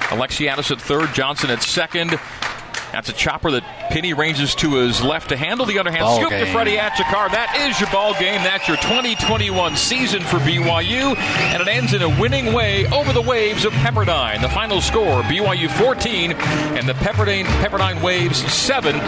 Alexiadis 0.09 0.71
at 0.71 0.81
third, 0.81 1.13
Johnson 1.13 1.49
at 1.49 1.63
second. 1.63 2.19
That's 2.91 3.09
a 3.09 3.13
chopper 3.13 3.51
that 3.51 3.63
Penny 3.89 4.13
ranges 4.13 4.53
to 4.55 4.75
his 4.75 5.01
left 5.01 5.29
to 5.29 5.37
handle. 5.37 5.65
The 5.65 5.79
underhand 5.79 6.03
Ball 6.03 6.17
scoop 6.17 6.29
game. 6.29 6.45
to 6.45 6.51
Freddie 6.51 6.77
Achikar. 6.77 7.31
That 7.31 7.55
is 7.69 7.79
your 7.79 7.89
ball 7.89 8.13
game. 8.13 8.41
That's 8.43 8.67
your 8.67 8.77
2021 8.77 9.75
season 9.75 10.21
for 10.21 10.37
BYU, 10.37 11.15
and 11.17 11.61
it 11.61 11.67
ends 11.67 11.93
in 11.93 12.01
a 12.01 12.09
winning 12.19 12.53
way 12.53 12.85
over 12.87 13.13
the 13.13 13.21
Waves 13.21 13.65
of 13.65 13.71
Pepperdine. 13.73 14.41
The 14.41 14.49
final 14.49 14.81
score: 14.81 15.21
BYU 15.23 15.69
14 15.69 16.33
and 16.33 16.87
the 16.87 16.93
Pepperdine 16.93 17.45
Pepperdine 17.61 18.01
Waves 18.01 18.39
7. 18.51 18.99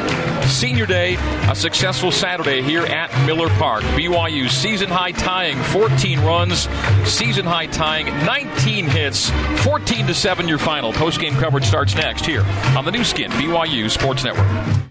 Senior 0.48 0.86
Day, 0.86 1.16
a 1.50 1.56
successful 1.56 2.12
Saturday 2.12 2.62
here 2.62 2.84
at 2.84 3.10
Miller 3.26 3.50
Park. 3.58 3.84
BYU 3.96 4.50
season 4.50 4.90
high 4.90 5.12
tying 5.12 5.58
14 5.58 6.20
runs, 6.22 6.68
season 7.06 7.46
high 7.46 7.68
tying 7.68 8.06
19 8.26 8.86
hits, 8.86 9.30
14 9.64 10.08
to 10.08 10.14
7 10.14 10.48
your 10.48 10.58
final. 10.58 10.94
Post 10.94 11.20
game 11.20 11.36
coverage 11.36 11.66
starts 11.66 11.96
next 11.96 12.26
here 12.26 12.44
on 12.78 12.86
the 12.86 12.92
Nu 12.92 13.04
Skin 13.04 13.32
BYU 13.32 13.73
Sports 13.90 14.24
Network. 14.24 14.84